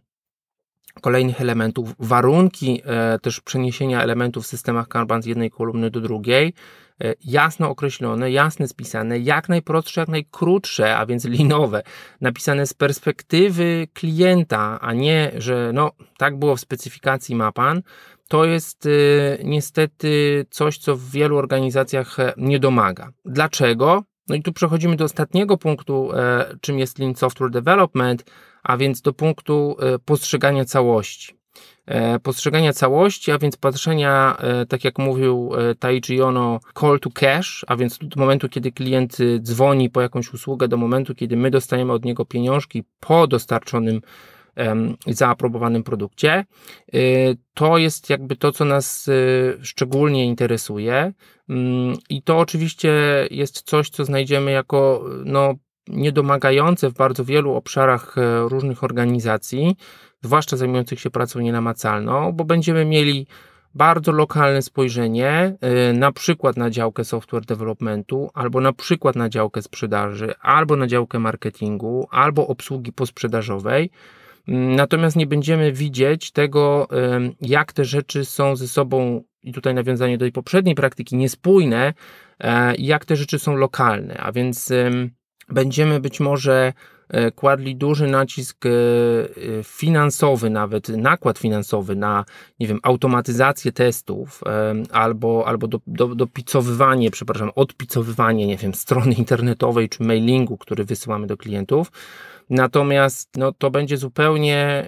kolejnych 1.02 1.42
elementów, 1.42 1.94
warunki 2.00 2.82
e, 2.86 3.20
też 3.20 3.42
przeniesienia 3.42 4.04
elementów 4.04 4.44
w 4.44 4.48
systemach 4.48 4.88
Kanban 4.88 5.22
z 5.24 5.26
jednej 5.26 5.52
kolumny 5.52 5.90
do 5.90 6.02
drugiej, 6.02 6.54
jasno 7.26 7.70
określone, 7.70 8.32
jasne 8.32 8.68
spisane, 8.68 9.20
jak 9.20 9.50
najprostsze, 9.50 10.02
jak 10.02 10.10
najkrótsze, 10.10 10.98
a 10.98 11.06
więc 11.06 11.26
linowe, 11.26 11.84
napisane 12.22 12.68
z 12.68 12.74
perspektywy 12.74 13.88
klienta, 13.94 14.80
a 14.82 14.94
nie, 14.94 15.32
że 15.38 15.72
no 15.74 15.92
tak 16.18 16.40
było 16.40 16.56
w 16.56 16.60
specyfikacji 16.60 17.36
ma 17.36 17.52
pan, 17.52 17.82
to 18.28 18.46
jest 18.46 18.86
y, 18.86 19.42
niestety 19.44 20.46
coś, 20.50 20.78
co 20.78 20.96
w 20.96 21.10
wielu 21.10 21.38
organizacjach 21.38 22.20
e, 22.20 22.34
nie 22.38 22.60
domaga. 22.60 23.12
Dlaczego? 23.26 24.04
No 24.28 24.36
i 24.36 24.42
tu 24.42 24.54
przechodzimy 24.54 24.96
do 24.96 25.06
ostatniego 25.06 25.58
punktu, 25.58 26.12
e, 26.14 26.46
czym 26.62 26.80
jest 26.80 27.00
Lean 27.00 27.16
Software 27.16 27.52
Development, 27.52 28.24
a 28.64 28.78
więc 28.78 29.02
do 29.02 29.14
punktu 29.14 29.76
e, 29.80 30.00
postrzegania 30.00 30.66
całości. 30.66 31.39
E, 31.90 32.20
postrzegania 32.20 32.74
całości, 32.74 33.32
a 33.32 33.38
więc 33.38 33.58
patrzenia, 33.58 34.38
e, 34.40 34.66
tak 34.66 34.84
jak 34.84 35.00
mówił 35.00 35.52
e, 35.58 35.76
Taichi 35.76 36.22
Ono, 36.22 36.60
call 36.80 37.00
to 37.00 37.10
cash, 37.10 37.66
a 37.68 37.76
więc 37.76 38.00
od 38.04 38.16
momentu, 38.16 38.50
kiedy 38.50 38.72
klient 38.72 39.18
dzwoni 39.40 39.90
po 39.90 40.02
jakąś 40.02 40.34
usługę, 40.34 40.68
do 40.68 40.78
momentu, 40.78 41.16
kiedy 41.16 41.38
my 41.38 41.52
dostajemy 41.52 41.94
od 41.94 42.06
niego 42.06 42.26
pieniążki 42.26 42.84
po 43.00 43.28
dostarczonym 43.28 44.02
zaaprobowanym 45.08 45.84
produkcie. 45.84 46.46
To 47.54 47.78
jest 47.78 48.10
jakby 48.10 48.36
to, 48.36 48.52
co 48.52 48.66
nas 48.66 49.10
szczególnie 49.62 50.26
interesuje. 50.26 51.14
Mm, 51.50 51.98
I 52.10 52.22
to 52.22 52.40
oczywiście 52.40 52.92
jest 53.32 53.62
coś, 53.62 53.90
co 53.90 54.06
znajdziemy 54.06 54.52
jako 54.52 55.06
no, 55.26 55.54
niedomagające 55.90 56.90
w 56.90 56.94
bardzo 56.94 57.26
wielu 57.26 57.54
obszarach 57.54 58.16
różnych 58.48 58.84
organizacji 58.84 59.76
zwłaszcza 60.22 60.58
zajmujących 60.58 61.00
się 61.00 61.10
pracą 61.10 61.40
nienamacalną, 61.40 62.32
bo 62.32 62.46
będziemy 62.46 62.86
mieli 62.86 63.28
bardzo 63.76 64.12
lokalne 64.12 64.62
spojrzenie, 64.62 65.58
y, 65.90 65.94
na 65.94 66.12
przykład 66.12 66.58
na 66.58 66.70
działkę 66.70 67.04
software 67.04 67.46
developmentu, 67.46 68.30
albo 68.34 68.62
na 68.62 68.74
przykład 68.74 69.16
na 69.16 69.30
działkę 69.30 69.62
sprzedaży, 69.62 70.34
albo 70.42 70.76
na 70.76 70.88
działkę 70.88 71.20
marketingu, 71.20 72.08
albo 72.12 72.48
obsługi 72.48 72.94
posprzedażowej. 72.94 73.92
Mm, 74.48 74.76
natomiast 74.76 75.16
nie 75.16 75.28
będziemy 75.28 75.72
widzieć 75.72 76.32
tego, 76.32 76.88
jak 77.42 77.74
te 77.74 77.86
rzeczy 77.86 78.26
są 78.26 78.56
ze 78.56 78.68
sobą, 78.68 79.24
i 79.44 79.54
tutaj 79.54 79.74
nawiązanie 79.74 80.18
do 80.18 80.26
tej 80.26 80.32
poprzedniej 80.32 80.76
praktyki, 80.76 81.16
niespójne, 81.16 81.94
e, 82.40 82.76
jak 82.76 83.06
te 83.06 83.16
rzeczy 83.16 83.40
są 83.40 83.56
lokalne. 83.56 84.18
A 84.18 84.32
więc 84.32 84.74
będziemy 85.52 86.00
być 86.00 86.20
może 86.20 86.74
E, 87.10 87.32
kładli 87.32 87.76
duży 87.76 88.08
nacisk 88.08 88.66
e, 88.66 88.70
e, 88.70 89.64
finansowy, 89.64 90.50
nawet 90.50 90.90
nakład 90.90 91.40
finansowy 91.40 91.96
na, 91.96 92.26
nie 92.60 92.68
wiem, 92.68 92.80
automatyzację 92.84 93.72
testów 93.72 94.42
albo, 94.92 95.48
albo 95.48 95.68
do, 95.68 95.80
do, 95.88 96.08
dopicowywanie, 96.16 97.12
przepraszam, 97.12 97.52
odpicowywanie, 97.56 98.48
nie 98.48 98.58
wiem, 98.58 98.74
strony 98.74 99.14
internetowej 99.14 99.90
czy 99.90 100.04
mailingu, 100.04 100.58
który 100.58 100.84
wysyłamy 100.84 101.28
do 101.28 101.38
klientów. 101.38 101.92
Natomiast 102.50 103.30
no, 103.38 103.52
to 103.52 103.72
będzie 103.72 103.98
zupełnie 103.98 104.86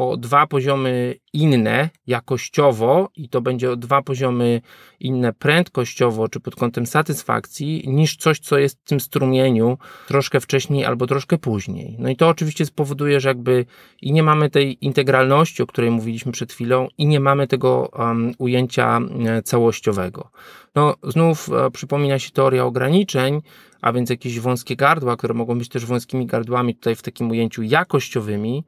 o 0.00 0.16
dwa 0.16 0.46
poziomy 0.46 1.14
inne 1.32 1.90
jakościowo 2.06 3.08
i 3.16 3.28
to 3.28 3.40
będzie 3.40 3.70
o 3.70 3.76
dwa 3.76 4.02
poziomy 4.02 4.60
inne 5.00 5.32
prędkościowo 5.32 6.28
czy 6.28 6.40
pod 6.40 6.56
kątem 6.56 6.86
satysfakcji 6.86 7.82
niż 7.86 8.16
coś, 8.16 8.38
co 8.38 8.58
jest 8.58 8.80
w 8.80 8.88
tym 8.88 9.00
strumieniu 9.00 9.78
troszkę 10.08 10.40
wcześniej 10.40 10.84
albo 10.84 11.06
troszkę 11.06 11.38
później. 11.38 11.96
No 11.98 12.08
i 12.08 12.16
to 12.16 12.28
oczywiście 12.28 12.66
spowoduje, 12.66 13.20
że 13.20 13.28
jakby 13.28 13.66
i 14.02 14.12
nie 14.12 14.22
mamy 14.22 14.50
tej 14.50 14.84
integralności, 14.84 15.62
o 15.62 15.66
której 15.66 15.90
mówiliśmy 15.90 16.32
przed 16.32 16.52
chwilą 16.52 16.88
i 16.98 17.06
nie 17.06 17.20
mamy 17.20 17.46
tego 17.46 17.90
um, 17.98 18.32
ujęcia 18.38 19.00
e, 19.26 19.42
całościowego. 19.42 20.30
No 20.74 20.94
znów 21.02 21.48
e, 21.48 21.70
przypomina 21.70 22.18
się 22.18 22.30
teoria 22.30 22.64
ograniczeń, 22.64 23.40
a 23.80 23.92
więc 23.92 24.10
jakieś 24.10 24.40
wąskie 24.40 24.76
gardła, 24.76 25.16
które 25.16 25.34
mogą 25.34 25.58
być 25.58 25.68
też 25.68 25.86
wąskimi 25.86 26.26
gardłami 26.26 26.74
tutaj 26.74 26.96
w 26.96 27.02
takim 27.02 27.30
ujęciu 27.30 27.62
jakościowymi, 27.62 28.64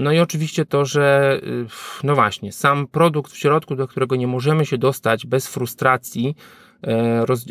no 0.00 0.12
i 0.12 0.18
oczywiście 0.18 0.64
to, 0.64 0.84
że 0.84 1.38
y, 1.42 1.66
no 2.02 2.14
właśnie, 2.14 2.52
sam 2.52 2.86
produkt 2.86 3.32
w 3.32 3.38
środku, 3.38 3.76
do 3.76 3.88
którego 3.88 4.16
nie 4.16 4.26
możemy 4.26 4.66
się 4.66 4.78
dostać 4.78 5.26
bez 5.26 5.46
frustracji, 5.46 6.36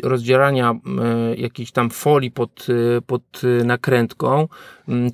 rozdzierania 0.02 0.70
e, 0.70 1.34
jakiejś 1.36 1.72
tam 1.72 1.90
folii 1.90 2.30
pod, 2.30 2.66
y, 2.68 3.02
pod 3.06 3.42
nakrętką, 3.64 4.48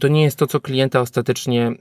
to 0.01 0.09
nie 0.09 0.23
jest 0.23 0.39
to, 0.39 0.47
co 0.47 0.61
klienta 0.61 1.01
ostatecznie 1.01 1.73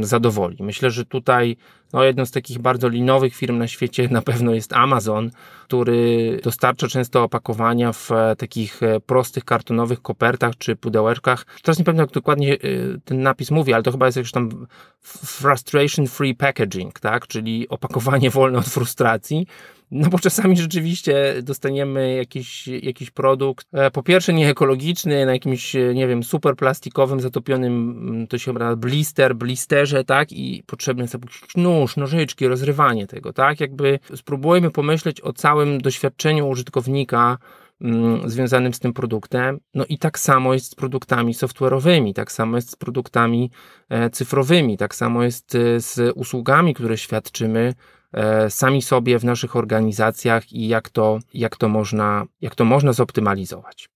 zadowoli. 0.00 0.56
Myślę, 0.60 0.90
że 0.90 1.04
tutaj 1.04 1.56
no, 1.92 2.04
jedną 2.04 2.26
z 2.26 2.30
takich 2.30 2.58
bardzo 2.58 2.88
linowych 2.88 3.34
firm 3.34 3.58
na 3.58 3.68
świecie 3.68 4.08
na 4.10 4.22
pewno 4.22 4.54
jest 4.54 4.72
Amazon, 4.72 5.30
który 5.64 6.40
dostarcza 6.42 6.88
często 6.88 7.22
opakowania 7.22 7.92
w 7.92 8.12
e, 8.12 8.36
takich 8.36 8.82
e, 8.82 9.00
prostych 9.00 9.44
kartonowych 9.44 10.02
kopertach 10.02 10.56
czy 10.58 10.76
pudełeczkach. 10.76 11.46
Teraz 11.62 11.78
nie 11.78 11.84
jak 11.94 12.10
dokładnie 12.10 12.54
e, 12.54 12.58
ten 13.04 13.22
napis 13.22 13.50
mówi, 13.50 13.72
ale 13.72 13.82
to 13.82 13.92
chyba 13.92 14.06
jest 14.06 14.16
jakiś 14.16 14.32
tam 14.32 14.66
frustration 15.02 16.06
free 16.06 16.34
packaging, 16.34 17.00
tak? 17.00 17.26
Czyli 17.26 17.68
opakowanie 17.68 18.30
wolne 18.40 18.58
od 18.58 18.66
frustracji. 18.66 19.46
No 19.94 20.08
bo 20.08 20.18
czasami 20.18 20.56
rzeczywiście 20.56 21.34
dostaniemy 21.42 22.14
jakiś, 22.14 22.68
jakiś 22.68 23.10
produkt, 23.10 23.66
po 23.92 24.02
pierwsze 24.02 24.32
nieekologiczny, 24.32 25.26
na 25.26 25.32
jakimś, 25.32 25.76
nie 25.94 26.08
wiem, 26.08 26.22
super 26.22 26.56
plastikowym, 26.56 27.20
zatopionym, 27.20 27.72
mm, 27.72 28.26
to 28.26 28.38
się 28.38 28.52
nazywa 28.52 28.76
blister, 28.76 29.36
blisterze, 29.36 30.04
tak? 30.04 30.32
I 30.32 30.62
potrzebny 30.66 31.02
jest 31.04 31.14
jakiś 31.14 31.56
nóż, 31.56 31.96
nożyczki, 31.96 32.48
rozrywanie 32.48 33.06
tego, 33.06 33.32
tak? 33.32 33.60
Jakby 33.60 33.98
spróbujmy 34.14 34.70
pomyśleć 34.70 35.20
o 35.20 35.32
całym 35.32 35.80
doświadczeniu 35.80 36.48
użytkownika 36.48 37.38
mm, 37.80 38.30
związanym 38.30 38.74
z 38.74 38.78
tym 38.78 38.92
produktem. 38.92 39.60
No 39.74 39.84
i 39.88 39.98
tak 39.98 40.18
samo 40.18 40.54
jest 40.54 40.70
z 40.72 40.74
produktami 40.74 41.34
software'owymi, 41.34 42.12
tak 42.12 42.32
samo 42.32 42.56
jest 42.56 42.70
z 42.70 42.76
produktami 42.76 43.50
e, 43.88 44.10
cyfrowymi, 44.10 44.76
tak 44.76 44.94
samo 44.94 45.22
jest 45.22 45.54
e, 45.54 45.80
z 45.80 46.12
usługami, 46.14 46.74
które 46.74 46.98
świadczymy 46.98 47.60
e, 47.60 48.01
sami 48.48 48.82
sobie 48.82 49.18
w 49.18 49.24
naszych 49.24 49.56
organizacjach 49.56 50.52
i 50.52 50.68
jak 50.68 50.88
to, 50.88 51.18
jak 51.34 51.56
to, 51.56 51.68
można, 51.68 52.24
jak 52.40 52.54
to 52.54 52.64
można 52.64 52.92
zoptymalizować. 52.92 53.88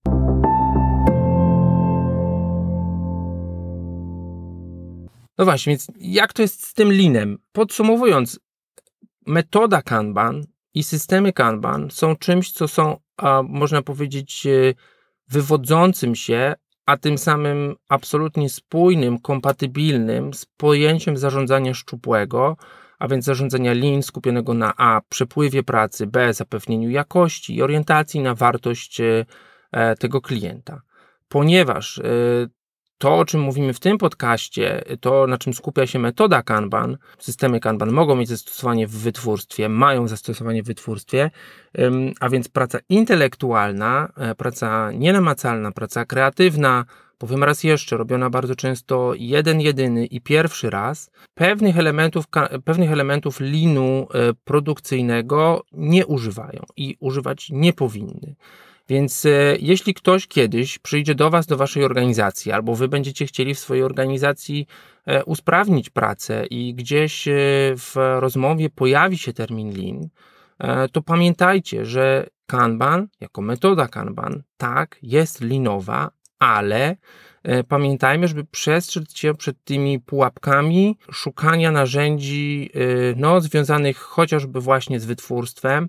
No 5.39 5.45
właśnie, 5.45 5.71
więc 5.71 5.87
jak 5.99 6.33
to 6.33 6.43
jest 6.43 6.67
z 6.67 6.75
tym 6.75 6.93
linem? 6.93 7.39
Podsumowując, 7.53 8.41
metoda 9.27 9.83
Kanban 9.83 10.45
i 10.75 10.83
systemy 10.83 11.33
Kanban 11.33 11.91
są 11.91 12.17
czymś, 12.17 12.53
co 12.53 12.69
są, 12.69 12.97
a, 13.17 13.43
można 13.43 13.83
powiedzieć, 13.83 14.47
e, 14.47 14.75
wywodzącym 15.29 16.15
się, 16.15 16.55
a 16.87 16.97
tym 16.97 17.19
samym 17.19 17.77
absolutnie 17.89 18.51
spójnym, 18.51 19.19
kompatybilnym 19.19 20.35
z 20.35 20.47
pojęciem 20.47 21.17
zarządzania 21.17 21.75
szczupłego, 21.75 22.57
a 22.99 23.09
więc 23.09 23.25
zarządzania 23.25 23.73
lin 23.73 24.03
skupionego 24.03 24.55
na 24.55 24.75
A, 24.77 25.01
przepływie 25.09 25.63
pracy, 25.63 26.07
B, 26.07 26.35
zapewnieniu 26.35 26.91
jakości 26.91 27.57
i 27.57 27.63
orientacji 27.63 28.21
na 28.21 28.35
wartość 28.35 29.01
e, 29.01 29.27
e, 29.73 29.97
tego 29.97 30.21
klienta. 30.21 30.83
Ponieważ 31.29 32.01
to, 32.99 33.19
o 33.19 33.25
czym 33.25 33.41
mówimy 33.41 33.73
w 33.73 33.81
tym 33.81 33.99
podcaście, 33.99 34.85
to 35.01 35.27
na 35.27 35.39
czym 35.39 35.55
skupia 35.55 35.87
się 35.87 35.99
metoda 35.99 36.43
Kanban, 36.43 36.99
systemy 37.19 37.61
Kanban 37.61 37.93
mogą 37.93 38.17
mieć 38.17 38.29
zastosowanie 38.29 38.87
w 38.87 38.91
wytwórstwie, 38.91 39.69
mają 39.69 40.09
zastosowanie 40.09 40.63
w 40.63 40.67
wytwórstwie, 40.67 41.31
a 42.21 42.29
więc 42.29 42.49
praca 42.49 42.79
intelektualna, 42.89 44.13
e, 44.17 44.35
praca 44.35 44.91
nienamacalna, 44.93 45.73
praca 45.73 46.05
kreatywna, 46.05 46.85
powiem 47.19 47.45
raz 47.45 47.65
jeszcze, 47.65 47.97
robiona 47.97 48.31
bardzo 48.31 48.57
często 48.57 49.13
jeden, 49.15 49.61
jedyny 49.61 50.07
i 50.07 50.21
pierwszy 50.21 50.71
raz, 50.71 51.11
pewnych 51.35 51.79
elementów, 51.79 52.25
pewnych 52.65 52.93
elementów 52.93 53.41
linu 53.41 54.07
e, 54.15 54.35
produkcyjnego 54.45 55.65
nie 55.73 56.07
używają 56.07 56.63
i 56.77 56.97
używać 57.01 57.49
nie 57.51 57.73
powinny. 57.73 58.35
Więc 58.89 59.27
e, 59.27 59.57
jeśli 59.61 59.95
ktoś 59.95 60.27
kiedyś 60.27 60.79
przyjdzie 60.79 61.15
do 61.15 61.31
Was, 61.31 61.47
do 61.47 61.57
Waszej 61.57 61.85
organizacji, 61.85 62.53
albo 62.53 62.75
Wy 62.75 62.89
będziecie 62.89 63.27
chcieli 63.27 63.55
w 63.55 63.59
swojej 63.59 63.83
organizacji 63.83 64.67
e, 65.07 65.25
usprawnić 65.25 65.91
pracę 65.91 66.47
i 66.47 66.75
gdzieś 66.75 67.29
w 67.77 67.93
rozmowie 67.95 68.71
pojawi 68.71 69.19
się 69.19 69.33
termin 69.33 69.71
Lean, 69.77 70.09
to 70.93 71.03
pamiętajcie, 71.03 71.85
że 71.85 72.27
Kanban, 72.47 73.09
jako 73.21 73.43
metoda 73.43 73.89
Kanban, 73.89 74.43
tak, 74.57 74.99
jest 75.03 75.41
linowa, 75.41 76.11
ale 76.39 76.97
pamiętajmy, 77.69 78.29
żeby 78.29 78.45
przestrzec 78.45 79.17
się 79.17 79.35
przed 79.35 79.65
tymi 79.65 80.01
pułapkami 80.01 80.99
szukania 81.13 81.71
narzędzi 81.71 82.71
no, 83.17 83.41
związanych 83.41 83.99
chociażby 83.99 84.61
właśnie 84.61 85.01
z 85.01 85.05
wytwórstwem, 85.05 85.89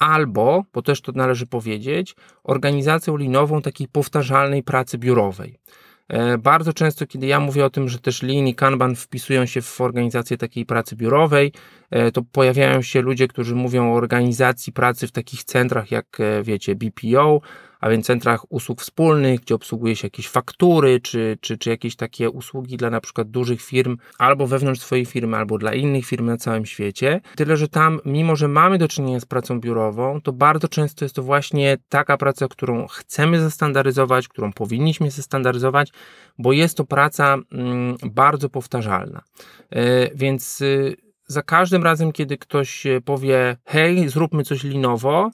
albo, 0.00 0.64
bo 0.72 0.82
też 0.82 1.00
to 1.00 1.12
należy 1.12 1.46
powiedzieć, 1.46 2.16
organizacją 2.44 3.16
linową 3.16 3.62
takiej 3.62 3.88
powtarzalnej 3.88 4.62
pracy 4.62 4.98
biurowej. 4.98 5.58
E, 6.08 6.38
bardzo 6.38 6.72
często, 6.72 7.06
kiedy 7.06 7.26
ja 7.26 7.40
mówię 7.40 7.64
o 7.64 7.70
tym, 7.70 7.88
że 7.88 7.98
też 7.98 8.22
Lean 8.22 8.46
i 8.46 8.54
Kanban 8.54 8.96
wpisują 8.96 9.46
się 9.46 9.62
w 9.62 9.80
organizację 9.80 10.36
takiej 10.36 10.66
pracy 10.66 10.96
biurowej, 10.96 11.52
e, 11.90 12.12
to 12.12 12.22
pojawiają 12.32 12.82
się 12.82 13.00
ludzie, 13.00 13.28
którzy 13.28 13.54
mówią 13.54 13.92
o 13.92 13.96
organizacji 13.96 14.72
pracy 14.72 15.06
w 15.06 15.12
takich 15.12 15.44
centrach 15.44 15.90
jak, 15.90 16.20
e, 16.20 16.42
wiecie, 16.42 16.74
BPO 16.74 17.40
a 17.80 17.90
więc 17.90 18.06
centrach 18.06 18.52
usług 18.52 18.80
wspólnych, 18.80 19.40
gdzie 19.40 19.54
obsługuje 19.54 19.96
się 19.96 20.06
jakieś 20.06 20.28
faktury, 20.28 21.00
czy, 21.00 21.38
czy, 21.40 21.58
czy 21.58 21.70
jakieś 21.70 21.96
takie 21.96 22.30
usługi 22.30 22.76
dla 22.76 22.90
na 22.90 23.00
przykład 23.00 23.30
dużych 23.30 23.62
firm, 23.62 23.96
albo 24.18 24.46
wewnątrz 24.46 24.80
swojej 24.80 25.06
firmy, 25.06 25.36
albo 25.36 25.58
dla 25.58 25.74
innych 25.74 26.06
firm 26.06 26.26
na 26.26 26.36
całym 26.36 26.66
świecie. 26.66 27.20
Tyle, 27.36 27.56
że 27.56 27.68
tam, 27.68 28.00
mimo 28.04 28.36
że 28.36 28.48
mamy 28.48 28.78
do 28.78 28.88
czynienia 28.88 29.20
z 29.20 29.24
pracą 29.24 29.60
biurową, 29.60 30.20
to 30.20 30.32
bardzo 30.32 30.68
często 30.68 31.04
jest 31.04 31.14
to 31.14 31.22
właśnie 31.22 31.78
taka 31.88 32.16
praca, 32.16 32.48
którą 32.48 32.86
chcemy 32.86 33.40
zestandaryzować, 33.40 34.28
którą 34.28 34.52
powinniśmy 34.52 35.10
zestandaryzować, 35.10 35.92
bo 36.38 36.52
jest 36.52 36.76
to 36.76 36.84
praca 36.84 37.36
mm, 37.52 37.96
bardzo 38.10 38.48
powtarzalna. 38.48 39.22
E, 39.70 40.14
więc 40.14 40.60
y, 40.60 40.96
za 41.26 41.42
każdym 41.42 41.82
razem, 41.82 42.12
kiedy 42.12 42.38
ktoś 42.38 42.86
powie, 43.04 43.56
hej, 43.64 44.08
zróbmy 44.08 44.44
coś 44.44 44.64
linowo, 44.64 45.30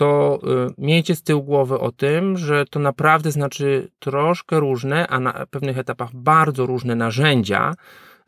to 0.00 0.38
y, 0.68 0.74
miejcie 0.78 1.16
z 1.16 1.22
tyłu 1.22 1.42
głowy 1.42 1.78
o 1.78 1.92
tym, 1.92 2.36
że 2.36 2.64
to 2.64 2.80
naprawdę 2.80 3.30
znaczy 3.30 3.88
troszkę 3.98 4.60
różne, 4.60 5.08
a 5.08 5.20
na 5.20 5.46
pewnych 5.50 5.78
etapach 5.78 6.10
bardzo 6.14 6.66
różne 6.66 6.94
narzędzia, 6.94 7.74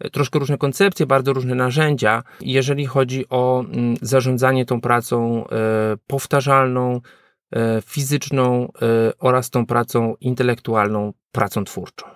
y, 0.04 0.10
troszkę 0.10 0.38
różne 0.38 0.58
koncepcje, 0.58 1.06
bardzo 1.06 1.32
różne 1.32 1.54
narzędzia, 1.54 2.22
jeżeli 2.40 2.86
chodzi 2.86 3.24
o 3.28 3.60
mm, 3.60 3.96
zarządzanie 4.02 4.66
tą 4.66 4.80
pracą 4.80 5.44
y, 5.44 5.48
powtarzalną, 6.06 7.00
fizyczną 7.86 8.72
oraz 9.18 9.50
tą 9.50 9.66
pracą 9.66 10.14
intelektualną, 10.20 11.12
pracą 11.32 11.64
twórczą. 11.64 12.06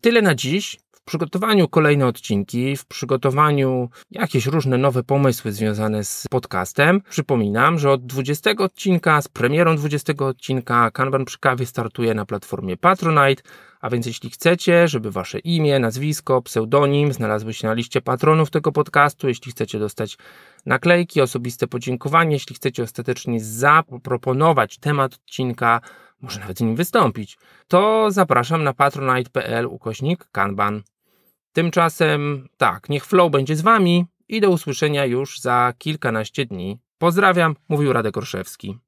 Tyle 0.00 0.22
na 0.22 0.34
dziś. 0.34 0.78
Przygotowaniu 1.10 1.68
kolejne 1.68 2.06
odcinki, 2.06 2.76
w 2.76 2.86
przygotowaniu 2.86 3.90
jakieś 4.10 4.46
różne 4.46 4.78
nowe 4.78 5.02
pomysły 5.02 5.52
związane 5.52 6.04
z 6.04 6.26
podcastem. 6.30 7.02
Przypominam, 7.10 7.78
że 7.78 7.90
od 7.90 8.06
20 8.06 8.50
odcinka, 8.50 9.22
z 9.22 9.28
premierą 9.28 9.76
20 9.76 10.12
odcinka 10.18 10.90
Kanban 10.90 11.24
przy 11.24 11.38
kawie 11.38 11.66
startuje 11.66 12.14
na 12.14 12.24
platformie 12.24 12.76
Patronite, 12.76 13.42
a 13.80 13.90
więc 13.90 14.06
jeśli 14.06 14.30
chcecie, 14.30 14.88
żeby 14.88 15.10
wasze 15.10 15.38
imię, 15.38 15.78
nazwisko, 15.78 16.42
pseudonim 16.42 17.12
znalazły 17.12 17.54
się 17.54 17.68
na 17.68 17.74
liście 17.74 18.00
patronów 18.00 18.50
tego 18.50 18.72
podcastu, 18.72 19.28
jeśli 19.28 19.52
chcecie 19.52 19.78
dostać 19.78 20.18
naklejki, 20.66 21.20
osobiste 21.20 21.66
podziękowanie, 21.66 22.32
jeśli 22.32 22.56
chcecie 22.56 22.82
ostatecznie 22.82 23.40
zaproponować 23.40 24.78
temat 24.78 25.14
odcinka, 25.14 25.80
może 26.20 26.40
nawet 26.40 26.60
nim 26.60 26.76
wystąpić, 26.76 27.38
to 27.68 28.10
zapraszam 28.10 28.64
na 28.64 28.72
patronite.pl 28.72 29.66
ukośnik 29.66 30.24
kanban. 30.32 30.82
Tymczasem 31.52 32.48
tak, 32.56 32.88
niech 32.88 33.06
flow 33.06 33.30
będzie 33.30 33.56
z 33.56 33.60
Wami 33.60 34.04
i 34.28 34.40
do 34.40 34.50
usłyszenia 34.50 35.04
już 35.04 35.40
za 35.40 35.72
kilkanaście 35.78 36.46
dni. 36.46 36.78
Pozdrawiam, 36.98 37.56
mówił 37.68 37.92
Radek 37.92 38.16
Orszewski. 38.16 38.78